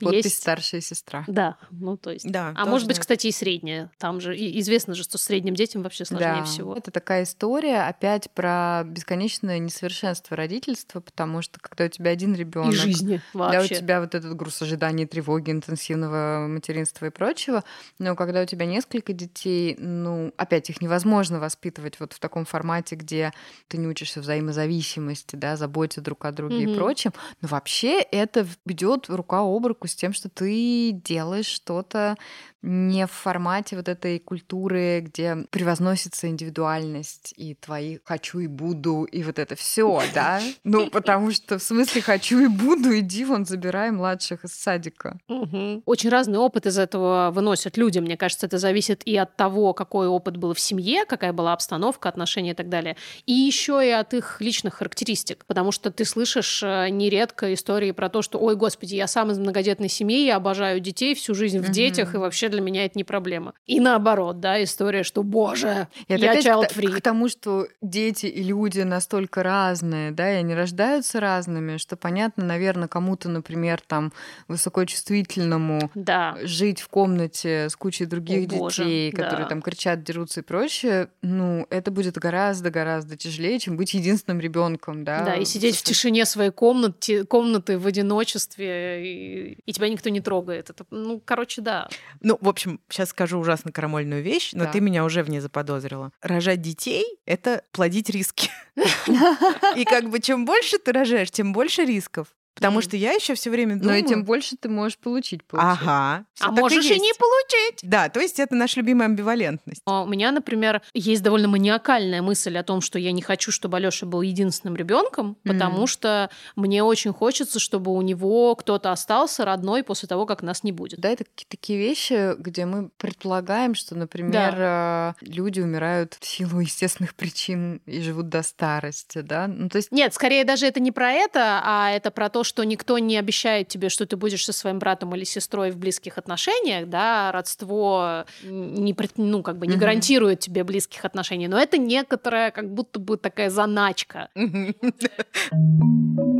Подпись 0.00 0.24
Есть- 0.24 0.38
старшая 0.42 0.80
сестра. 0.80 1.24
Да, 1.26 1.56
ну 1.70 1.96
то 1.96 2.10
есть. 2.10 2.30
Да, 2.30 2.50
а 2.50 2.54
тоже 2.54 2.70
может 2.70 2.88
быть, 2.88 2.98
кстати, 2.98 3.26
и 3.28 3.32
средняя. 3.32 3.90
Там 3.98 4.20
же 4.20 4.36
и- 4.36 4.58
известно 4.60 4.94
же, 4.94 5.02
что 5.02 5.18
средним 5.18 5.54
детям 5.54 5.82
вообще 5.82 6.04
сложнее 6.04 6.44
всего. 6.44 6.74
Это 6.74 6.90
такая 6.90 7.24
история 7.24 7.82
опять 7.88 8.30
про 8.30 8.82
бесконечное 8.84 9.58
несовершенство 9.58 10.36
родительства, 10.36 11.00
потому 11.00 11.42
что 11.42 11.58
когда 11.60 11.84
у 11.84 11.88
тебя 11.88 12.10
один 12.10 12.34
ребенок, 12.34 12.72
И 12.72 12.76
жизни 12.76 13.20
Да, 13.34 13.38
у 13.40 13.52
вообще. 13.52 13.76
тебя 13.76 14.00
вот 14.00 14.14
этот 14.14 14.34
груз 14.36 14.62
ожидания, 14.62 15.06
тревоги, 15.06 15.50
интенсивного 15.50 16.46
материнства 16.48 17.06
и 17.06 17.10
прочего. 17.10 17.64
Но 17.98 18.14
когда 18.16 18.42
у 18.42 18.46
тебя 18.46 18.66
несколько 18.66 19.12
детей, 19.12 19.74
ну, 19.78 20.32
опять 20.36 20.70
их 20.70 20.80
невозможно 20.80 21.40
воспитывать 21.40 21.98
вот 22.00 22.12
в 22.12 22.20
таком 22.20 22.44
формате, 22.44 22.94
где 22.96 23.32
ты 23.68 23.78
не 23.78 23.86
учишься 23.88 24.20
взаимозависимости, 24.20 25.36
да, 25.36 25.56
заботе 25.56 26.00
друг 26.00 26.24
о 26.24 26.32
друге 26.32 26.66
Мгм. 26.66 26.70
и 26.72 26.76
прочем. 26.76 27.12
Но 27.40 27.48
вообще 27.48 28.00
это 28.00 28.46
идет 28.66 29.06
рука 29.08 29.40
об 29.40 29.66
руку 29.66 29.87
с 29.88 29.94
тем, 29.94 30.12
что 30.12 30.28
ты 30.28 30.92
делаешь 30.92 31.46
что-то 31.46 32.16
не 32.62 33.06
в 33.06 33.12
формате 33.12 33.76
вот 33.76 33.88
этой 33.88 34.18
культуры, 34.18 35.00
где 35.00 35.46
превозносится 35.50 36.28
индивидуальность 36.28 37.32
и 37.36 37.54
твои 37.54 37.98
хочу 38.04 38.40
и 38.40 38.48
буду, 38.48 39.04
и 39.04 39.22
вот 39.22 39.38
это 39.38 39.54
все, 39.54 40.02
да? 40.14 40.40
Ну, 40.64 40.90
потому 40.90 41.30
что 41.30 41.58
в 41.58 41.62
смысле 41.62 42.02
хочу 42.02 42.40
и 42.40 42.46
буду, 42.46 42.98
иди 42.98 43.24
вон, 43.24 43.46
забирай 43.46 43.90
младших 43.90 44.44
из 44.44 44.52
садика. 44.52 45.18
Мгм. 45.28 45.82
Очень 45.86 46.10
разный 46.10 46.38
опыт 46.38 46.66
из 46.66 46.78
этого 46.78 47.30
выносят 47.32 47.76
люди. 47.76 48.00
Мне 48.00 48.16
кажется, 48.16 48.46
это 48.46 48.58
зависит 48.58 49.02
и 49.06 49.16
от 49.16 49.36
того, 49.36 49.72
какой 49.72 50.08
опыт 50.08 50.36
был 50.36 50.52
в 50.52 50.60
семье, 50.60 51.04
какая 51.06 51.32
была 51.32 51.52
обстановка, 51.52 52.08
отношения 52.08 52.50
и 52.50 52.54
так 52.54 52.68
далее. 52.68 52.96
И 53.24 53.32
еще 53.32 53.86
и 53.86 53.90
от 53.90 54.14
их 54.14 54.40
личных 54.40 54.74
характеристик. 54.74 55.44
Потому 55.46 55.72
что 55.72 55.90
ты 55.90 56.04
слышишь 56.04 56.62
э, 56.62 56.88
нередко 56.90 57.54
истории 57.54 57.92
про 57.92 58.08
то, 58.08 58.20
что, 58.20 58.38
ой, 58.38 58.56
господи, 58.56 58.96
я 58.96 59.06
сам 59.06 59.30
из 59.30 59.38
многодетной 59.38 59.77
семьи, 59.86 60.26
я 60.26 60.34
обожаю 60.36 60.80
детей 60.80 61.14
всю 61.14 61.34
жизнь 61.36 61.58
в 61.58 61.62
Мгм. 61.64 61.72
детях, 61.72 62.14
и 62.14 62.18
вообще 62.18 62.48
для 62.48 62.60
меня 62.60 62.84
это 62.84 62.98
не 62.98 63.04
проблема. 63.04 63.54
И 63.66 63.78
наоборот, 63.78 64.40
да, 64.40 64.60
история, 64.64 65.04
что, 65.04 65.22
боже, 65.22 65.86
это 66.08 66.24
я 66.24 66.34
child 66.40 66.72
free. 66.74 66.96
к 66.96 67.00
тому, 67.00 67.28
что 67.28 67.68
дети 67.80 68.26
и 68.26 68.42
люди 68.42 68.80
настолько 68.80 69.44
разные, 69.44 70.10
да, 70.10 70.32
и 70.32 70.36
они 70.36 70.54
рождаются 70.54 71.20
разными, 71.20 71.76
что 71.76 71.96
понятно, 71.96 72.44
наверное, 72.44 72.88
кому-то, 72.88 73.28
например, 73.28 73.80
там 73.86 74.12
высокочувствительному 74.48 75.90
Да. 75.94 76.36
жить 76.42 76.80
в 76.80 76.88
комнате 76.88 77.68
с 77.68 77.76
кучей 77.76 78.06
других 78.06 78.48
О, 78.48 78.56
боже, 78.58 78.82
детей, 78.84 79.12
которые 79.12 79.44
да. 79.44 79.48
там 79.50 79.62
кричат, 79.62 80.02
дерутся 80.02 80.40
и 80.40 80.42
прочее, 80.42 81.08
ну, 81.22 81.66
это 81.70 81.90
будет 81.90 82.16
гораздо-гораздо 82.16 83.16
тяжелее, 83.16 83.58
чем 83.58 83.76
быть 83.76 83.94
единственным 83.94 84.40
ребенком, 84.40 85.04
да. 85.04 85.24
Да, 85.24 85.36
и 85.36 85.44
сидеть 85.44 85.76
в 85.76 85.82
тишине 85.82 86.24
своей 86.24 86.50
комнаты, 86.50 87.24
комнаты 87.24 87.78
в 87.78 87.86
одиночестве, 87.86 89.52
и, 89.66 89.67
и 89.68 89.72
тебя 89.74 89.90
никто 89.90 90.08
не 90.08 90.22
трогает. 90.22 90.70
Это, 90.70 90.86
ну, 90.90 91.20
короче, 91.22 91.60
да. 91.60 91.90
Ну, 92.22 92.38
в 92.40 92.48
общем, 92.48 92.80
сейчас 92.88 93.10
скажу 93.10 93.38
ужасно 93.38 93.70
крамольную 93.70 94.22
вещь, 94.22 94.52
но 94.54 94.64
Да. 94.64 94.72
ты 94.72 94.80
меня 94.80 95.04
уже 95.04 95.22
в 95.22 95.28
ней 95.28 95.40
заподозрила. 95.40 96.10
Рожать 96.22 96.62
детей— 96.62 97.04
это 97.26 97.62
плодить 97.72 98.08
риски. 98.08 98.48
И 99.76 99.84
как 99.84 100.08
бы 100.08 100.20
чем 100.20 100.46
больше 100.46 100.78
ты 100.78 100.92
рожаешь, 100.92 101.30
тем 101.30 101.52
больше 101.52 101.84
рисков. 101.84 102.28
Потому 102.58 102.80
что 102.80 102.96
я 102.96 103.12
еще 103.12 103.34
все 103.34 103.50
время 103.50 103.76
Но 103.76 103.82
думаю... 103.82 104.00
и 104.00 104.06
тем 104.06 104.24
больше 104.24 104.56
ты 104.56 104.68
можешь 104.68 104.98
получить, 104.98 105.44
получается. 105.44 105.82
Ага. 105.84 106.24
всё 106.34 106.46
а 106.46 106.50
можешь 106.50 106.84
и, 106.84 106.88
есть. 106.88 107.02
не 107.02 107.12
получить. 107.18 107.78
Да, 107.82 108.08
то 108.08 108.20
есть 108.20 108.38
это 108.40 108.54
наша 108.54 108.80
любимая 108.80 109.06
амбивалентность. 109.08 109.82
А 109.86 110.02
У 110.02 110.06
меня, 110.06 110.32
например, 110.32 110.82
есть 110.94 111.22
довольно 111.22 111.48
маниакальная 111.48 112.22
мысль 112.22 112.56
о 112.58 112.62
том, 112.62 112.80
что 112.80 112.98
я 112.98 113.12
не 113.12 113.22
хочу, 113.22 113.52
чтобы 113.52 113.76
Алёша 113.76 114.06
был 114.06 114.22
единственным 114.22 114.76
ребенком, 114.76 115.36
потому 115.44 115.78
Мгм. 115.78 115.86
что 115.86 116.30
мне 116.56 116.82
очень 116.82 117.12
хочется, 117.12 117.58
чтобы 117.60 117.92
у 117.94 118.02
него 118.02 118.54
кто-то 118.56 118.92
остался 118.92 119.44
родной 119.44 119.82
после 119.82 120.08
того, 120.08 120.26
как 120.26 120.42
нас 120.42 120.64
не 120.64 120.72
будет. 120.72 121.00
Да, 121.00 121.08
это 121.10 121.24
какие-то 121.24 121.50
такие 121.50 121.78
вещи, 121.78 122.34
где 122.38 122.66
мы 122.66 122.90
предполагаем, 122.96 123.74
что, 123.74 123.94
например, 123.94 124.54
э, 124.56 125.12
люди 125.20 125.60
умирают 125.60 126.16
в 126.20 126.26
силу 126.26 126.60
естественных 126.60 127.14
причин 127.14 127.80
и 127.86 128.00
живут 128.00 128.28
до 128.28 128.42
старости, 128.42 129.20
да? 129.20 129.46
Ну, 129.48 129.68
то 129.68 129.76
есть 129.76 129.90
Нет, 129.92 130.14
скорее 130.14 130.44
даже 130.44 130.66
это 130.66 130.80
не 130.80 130.92
про 130.92 131.12
это, 131.12 131.60
а 131.64 131.90
это 131.90 132.10
про 132.10 132.28
то, 132.28 132.44
что 132.48 132.64
никто 132.64 132.98
не 132.98 133.16
обещает 133.16 133.68
тебе, 133.68 133.90
что 133.90 134.06
ты 134.06 134.16
будешь 134.16 134.44
со 134.44 134.52
своим 134.52 134.78
братом 134.78 135.14
или 135.14 135.24
сестрой 135.24 135.70
в 135.70 135.76
близких 135.76 136.18
отношениях, 136.18 136.88
да, 136.88 137.30
родство 137.30 138.24
не, 138.42 138.96
ну, 139.16 139.42
как 139.42 139.58
бы 139.58 139.66
не 139.66 139.76
гарантирует 139.76 140.40
тебе 140.40 140.64
близких 140.64 141.04
отношений, 141.04 141.46
но 141.46 141.60
это 141.60 141.78
некоторая 141.78 142.50
как 142.50 142.72
будто 142.72 142.98
бы 142.98 143.18
такая 143.18 143.50
заначка. 143.50 144.30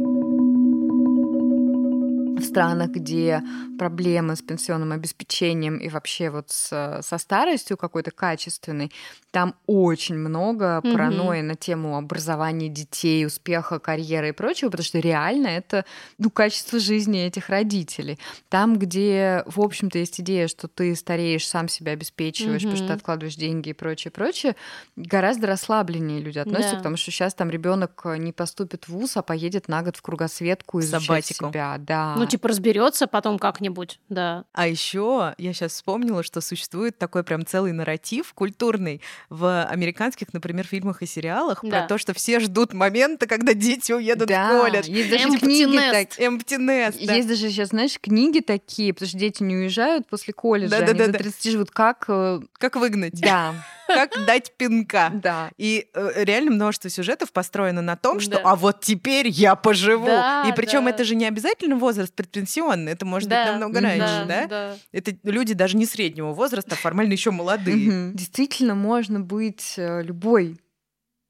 странах, 2.49 2.91
где 2.91 3.43
проблемы 3.79 4.35
с 4.37 4.43
пенсионным 4.43 4.93
обеспечением 4.93 5.77
и 5.79 5.89
вообще 5.89 6.31
вот 6.31 6.51
с- 6.51 7.01
со 7.03 7.19
старостью 7.19 7.77
какой-то 7.77 8.11
качественной, 8.11 8.91
там 9.31 9.55
очень 9.67 10.15
много 10.17 10.81
Мгм. 10.83 10.93
паранойи 10.93 11.43
на 11.43 11.55
тему 11.55 11.97
образования 11.97 12.69
детей, 12.69 13.27
успеха, 13.27 13.79
карьеры 13.79 14.31
и 14.31 14.33
прочего, 14.33 14.71
потому 14.71 14.85
что 14.85 14.99
реально 14.99 15.49
это 15.49 15.85
ну, 16.19 16.31
качество 16.31 16.79
жизни 16.79 17.21
этих 17.27 17.49
родителей. 17.51 18.19
Там, 18.49 18.79
где, 18.79 19.43
в 19.47 19.61
общем-то, 19.61 19.99
есть 19.99 20.21
идея, 20.21 20.49
что 20.49 20.67
ты 20.69 20.95
стареешь, 20.97 21.47
сам 21.47 21.69
себя 21.69 21.93
обеспечиваешь, 21.93 22.63
потому 22.63 22.77
что 22.77 22.87
ты 22.89 22.93
откладываешь 22.95 23.37
деньги 23.37 23.69
и 23.71 23.73
прочее, 23.75 24.11
прочее, 24.11 24.57
гораздо 24.97 25.47
расслабленнее 25.47 26.21
люди 26.21 26.39
относятся, 26.39 26.73
Да. 26.73 26.79
потому 26.79 26.97
что 26.97 27.11
сейчас 27.11 27.35
там 27.35 27.51
ребенок 27.51 28.03
не 28.19 28.33
поступит 28.33 28.87
в 28.89 28.93
ВУЗ, 28.93 29.19
а 29.19 29.23
поедет 29.23 29.69
на 29.69 29.83
год 29.83 29.97
в 29.97 30.03
кругосветку 30.03 30.81
изучать 30.81 31.03
сабатику. 31.27 31.49
себя. 31.51 31.77
Да. 31.79 32.15
Ну, 32.17 32.27
типа, 32.27 32.38
разберется 32.45 33.07
потом 33.07 33.39
как-нибудь, 33.39 33.99
да. 34.09 34.45
А 34.53 34.67
еще 34.67 35.35
я 35.39 35.53
сейчас 35.53 35.73
вспомнила, 35.73 36.23
что 36.23 36.41
существует 36.41 36.99
такой 36.99 37.25
прям 37.25 37.45
целый 37.47 37.73
нарратив 37.73 38.33
культурный 38.35 39.01
в 39.31 39.65
американских, 39.65 40.33
например, 40.33 40.67
фильмах 40.67 41.03
и 41.03 41.07
сериалах 41.07 41.61
Да. 41.63 41.69
про 41.81 41.89
то, 41.89 41.99
что 41.99 42.15
все 42.15 42.41
ждут 42.41 42.73
момента, 42.73 43.27
когда 43.27 43.55
дети 43.55 43.93
уедут 43.93 44.29
да, 44.29 44.49
в 44.49 44.61
колледж. 44.63 44.89
Есть 44.91 45.11
даже 45.11 45.29
Empty 45.29 45.39
книги 45.41 45.77
nest. 45.77 45.91
так- 45.93 46.19
Empty 46.19 46.59
nest, 46.59 47.07
да. 47.07 47.15
Есть 47.15 47.29
даже 47.29 47.49
сейчас, 47.51 47.69
знаешь, 47.69 47.99
книги 48.01 48.41
такие, 48.41 48.93
потому 48.95 49.09
что 49.09 49.19
дети 49.19 49.43
не 49.43 49.57
уезжают 49.57 50.07
после 50.09 50.33
колледжа, 50.35 50.77
они 50.77 50.87
Да-да-да-да. 50.87 51.13
до 51.13 51.19
30 51.25 51.53
живут. 51.53 51.71
Как... 51.71 52.05
э, 52.09 52.41
Как 52.55 52.77
выгнать? 52.77 53.21
Да, 53.21 53.55
Как 53.89 54.27
дать 54.27 54.53
пинка? 54.57 55.11
да. 55.15 55.51
И 55.57 55.89
э, 55.95 56.25
реально 56.25 56.51
множество 56.53 56.91
сюжетов 56.91 57.33
построено 57.33 57.83
на 57.83 57.97
том, 57.97 58.21
что 58.21 58.33
Да. 58.33 58.43
а 58.45 58.55
вот 58.57 58.81
теперь 58.81 59.29
я 59.29 59.55
поживу. 59.55 60.07
Да, 60.07 60.45
и 60.49 60.53
причем 60.53 60.85
да. 60.85 60.91
это 60.91 61.05
же 61.05 61.15
не 61.15 61.27
обязательно 61.27 61.77
возраст 61.77 62.13
предпенсионный, 62.15 62.93
это 62.93 63.05
может 63.07 63.29
Да, 63.29 63.43
быть 63.45 63.53
намного 63.53 63.81
раньше, 63.81 64.25
да? 64.29 64.77
Это 64.93 65.17
люди 65.25 65.55
даже 65.55 65.77
не 65.77 65.87
среднего 65.87 66.33
возраста, 66.33 66.75
а 66.75 66.77
формально 66.77 67.13
еще 67.13 67.31
молодые. 67.31 68.13
Действительно, 68.13 68.75
можно 68.75 69.21
быть 69.21 69.75
э, 69.77 70.03
любой. 70.03 70.61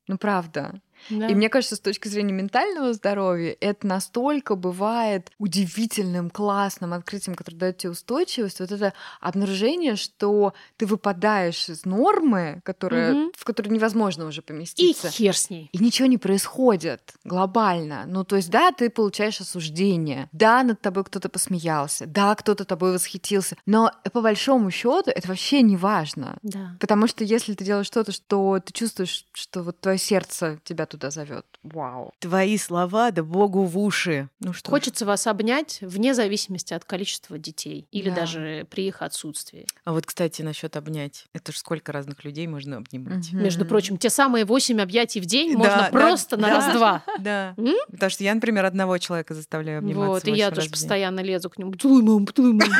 Ну, 0.08 0.18
правда. 0.18 0.80
Да. 1.10 1.28
И 1.28 1.34
мне 1.34 1.48
кажется, 1.48 1.76
с 1.76 1.80
точки 1.80 2.08
зрения 2.08 2.32
ментального 2.32 2.92
здоровья, 2.92 3.56
это 3.60 3.86
настолько 3.86 4.54
бывает 4.56 5.30
удивительным, 5.38 6.30
классным 6.30 6.92
открытием, 6.92 7.34
которое 7.36 7.56
дает 7.56 7.78
тебе 7.78 7.90
устойчивость. 7.90 8.60
Вот 8.60 8.72
это 8.72 8.92
обнаружение, 9.20 9.96
что 9.96 10.54
ты 10.76 10.86
выпадаешь 10.86 11.68
из 11.68 11.84
нормы, 11.84 12.60
которая, 12.64 13.14
Мгм. 13.14 13.32
в 13.36 13.44
которой 13.44 13.68
невозможно 13.68 14.26
уже 14.26 14.40
И 14.40 14.44
поместиться. 14.44 15.08
хер 15.10 15.36
с 15.36 15.50
ней. 15.50 15.68
И 15.72 15.78
ничего 15.78 16.06
не 16.08 16.18
происходит 16.18 17.14
глобально. 17.24 18.04
Ну, 18.06 18.24
то 18.24 18.36
есть, 18.36 18.50
да, 18.50 18.70
ты 18.72 18.90
получаешь 18.90 19.40
осуждение, 19.40 20.28
да, 20.32 20.62
над 20.62 20.80
тобой 20.80 21.04
кто-то 21.04 21.28
посмеялся, 21.28 22.06
да, 22.06 22.34
кто-то 22.34 22.64
тобой 22.64 22.92
восхитился, 22.92 23.56
но 23.66 23.90
по 24.12 24.20
большому 24.20 24.70
счету 24.70 25.10
это 25.10 25.28
вообще 25.28 25.62
не 25.62 25.76
важно. 25.76 26.38
Да. 26.42 26.76
Потому 26.80 27.06
что 27.06 27.24
если 27.24 27.54
ты 27.54 27.64
делаешь 27.64 27.86
что-то, 27.86 28.12
что 28.12 28.58
ты 28.60 28.72
чувствуешь, 28.72 29.26
что 29.32 29.62
вот 29.62 29.80
твое 29.80 29.98
сердце 29.98 30.58
тебя 30.64 30.86
туда 30.88 31.10
зовет, 31.10 31.46
вау. 31.62 32.12
Твои 32.18 32.56
слова, 32.58 33.10
да 33.10 33.22
богу 33.22 33.64
в 33.64 33.78
уши. 33.78 34.28
Ну 34.40 34.52
что 34.52 34.68
ж. 34.68 34.72
Хочется 34.72 35.06
вас 35.06 35.26
обнять 35.26 35.78
вне 35.82 36.14
зависимости 36.14 36.74
от 36.74 36.84
количества 36.84 37.38
детей 37.38 37.86
или 37.92 38.08
Да. 38.10 38.16
даже 38.16 38.66
при 38.70 38.88
их 38.88 39.02
отсутствии. 39.02 39.66
А 39.84 39.92
вот, 39.92 40.06
кстати, 40.06 40.42
насчет 40.42 40.76
обнять. 40.76 41.26
Это 41.32 41.52
ж 41.52 41.56
сколько 41.56 41.92
разных 41.92 42.24
людей 42.24 42.46
можно 42.46 42.78
обнимать. 42.78 43.32
Между 43.32 43.60
Мгм. 43.60 43.68
прочим, 43.68 43.98
те 43.98 44.10
самые 44.10 44.44
восемь 44.44 44.80
объятий 44.80 45.20
в 45.20 45.26
день 45.26 45.52
Да, 45.52 45.58
можно 45.58 45.76
да, 45.82 45.88
просто 45.90 46.36
на 46.36 46.48
да. 46.48 46.54
раз-два. 46.54 47.04
Да. 47.18 47.54
М? 47.56 47.74
Потому 47.90 48.10
что 48.10 48.24
я, 48.24 48.34
например, 48.34 48.64
одного 48.64 48.98
человека 48.98 49.34
заставляю 49.34 49.78
обниматься. 49.78 50.08
Вот, 50.10 50.26
и 50.28 50.32
я 50.32 50.50
тоже 50.50 50.70
постоянно 50.70 51.20
лезу 51.20 51.50
к 51.50 51.58
нему. 51.58 51.72
Поцелуй, 51.72 52.02
мам, 52.02 52.26
поцелуй, 52.26 52.52
мам. 52.54 52.68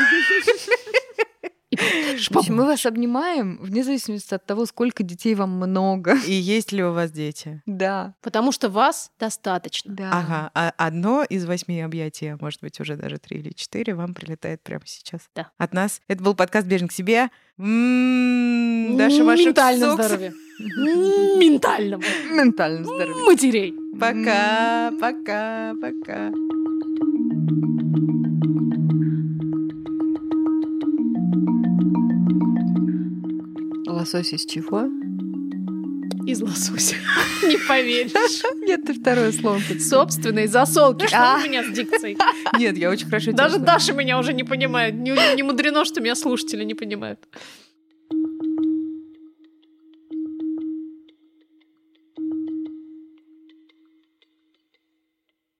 В 2.31 2.37
общем, 2.37 2.55
мы 2.55 2.65
вас 2.65 2.85
обнимаем 2.85 3.57
вне 3.61 3.83
зависимости 3.83 4.33
от 4.33 4.45
того, 4.45 4.65
сколько 4.65 5.03
детей 5.03 5.35
вам 5.35 5.51
много. 5.51 6.15
И 6.25 6.33
есть 6.33 6.71
ли 6.71 6.83
у 6.83 6.91
вас 6.93 7.11
дети? 7.11 7.61
Да, 7.65 8.13
Потому 8.21 8.51
что 8.51 8.69
вас 8.69 9.11
достаточно. 9.19 9.93
да. 9.93 10.09
Ага, 10.11 10.51
а 10.53 10.73
одно 10.77 11.23
из 11.23 11.45
восьми 11.45 11.81
объятий, 11.81 12.27
а 12.33 12.37
может 12.39 12.61
быть 12.61 12.79
уже 12.79 12.95
даже 12.97 13.17
три 13.17 13.39
или 13.39 13.51
четыре, 13.55 13.95
вам 13.95 14.13
прилетает 14.13 14.61
прямо 14.61 14.83
сейчас. 14.85 15.21
Да. 15.35 15.49
От 15.57 15.73
нас. 15.73 16.01
Это 16.07 16.23
был 16.23 16.35
подкаст 16.35 16.67
«Бежим 16.67 16.87
к 16.87 16.91
себе». 16.91 17.29
М, 17.57 18.95
Даша 18.97 19.23
Машук 19.23 19.47
Ментального 19.47 19.91
Сукс. 19.91 20.05
здоровья. 20.05 20.33
Ментального. 21.39 22.03
Ментальное 22.31 22.83
здоровье. 22.83 23.25
Матерей. 23.25 23.73
Пока, 23.99 24.91
пока, 24.99 25.73
пока. 25.81 26.31
Лосось 33.89 34.33
из 34.33 34.45
чего? 34.45 34.83
Из 36.27 36.41
лосося. 36.41 36.95
Не 37.43 37.57
поверишь. 37.67 38.43
Нет, 38.67 38.85
ты 38.85 38.93
второе 38.93 39.31
слово. 39.31 39.59
Собственные 39.79 40.47
засолки. 40.47 41.07
Что 41.07 41.17
А. 41.35 41.37
у 41.39 41.47
меня 41.47 41.63
с 41.63 41.69
дикцией? 41.69 42.17
Нет, 42.57 42.77
я 42.77 42.91
очень 42.91 43.07
хорошо 43.07 43.31
Даже. 43.31 43.57
Даша 43.57 43.93
меня 43.93 44.19
уже 44.19 44.33
не 44.33 44.43
понимает. 44.43 44.93
Не 44.95 45.41
мудрено, 45.43 45.85
что 45.85 46.01
меня 46.01 46.15
слушатели 46.15 46.63
не 46.63 46.75
понимают. 46.75 47.19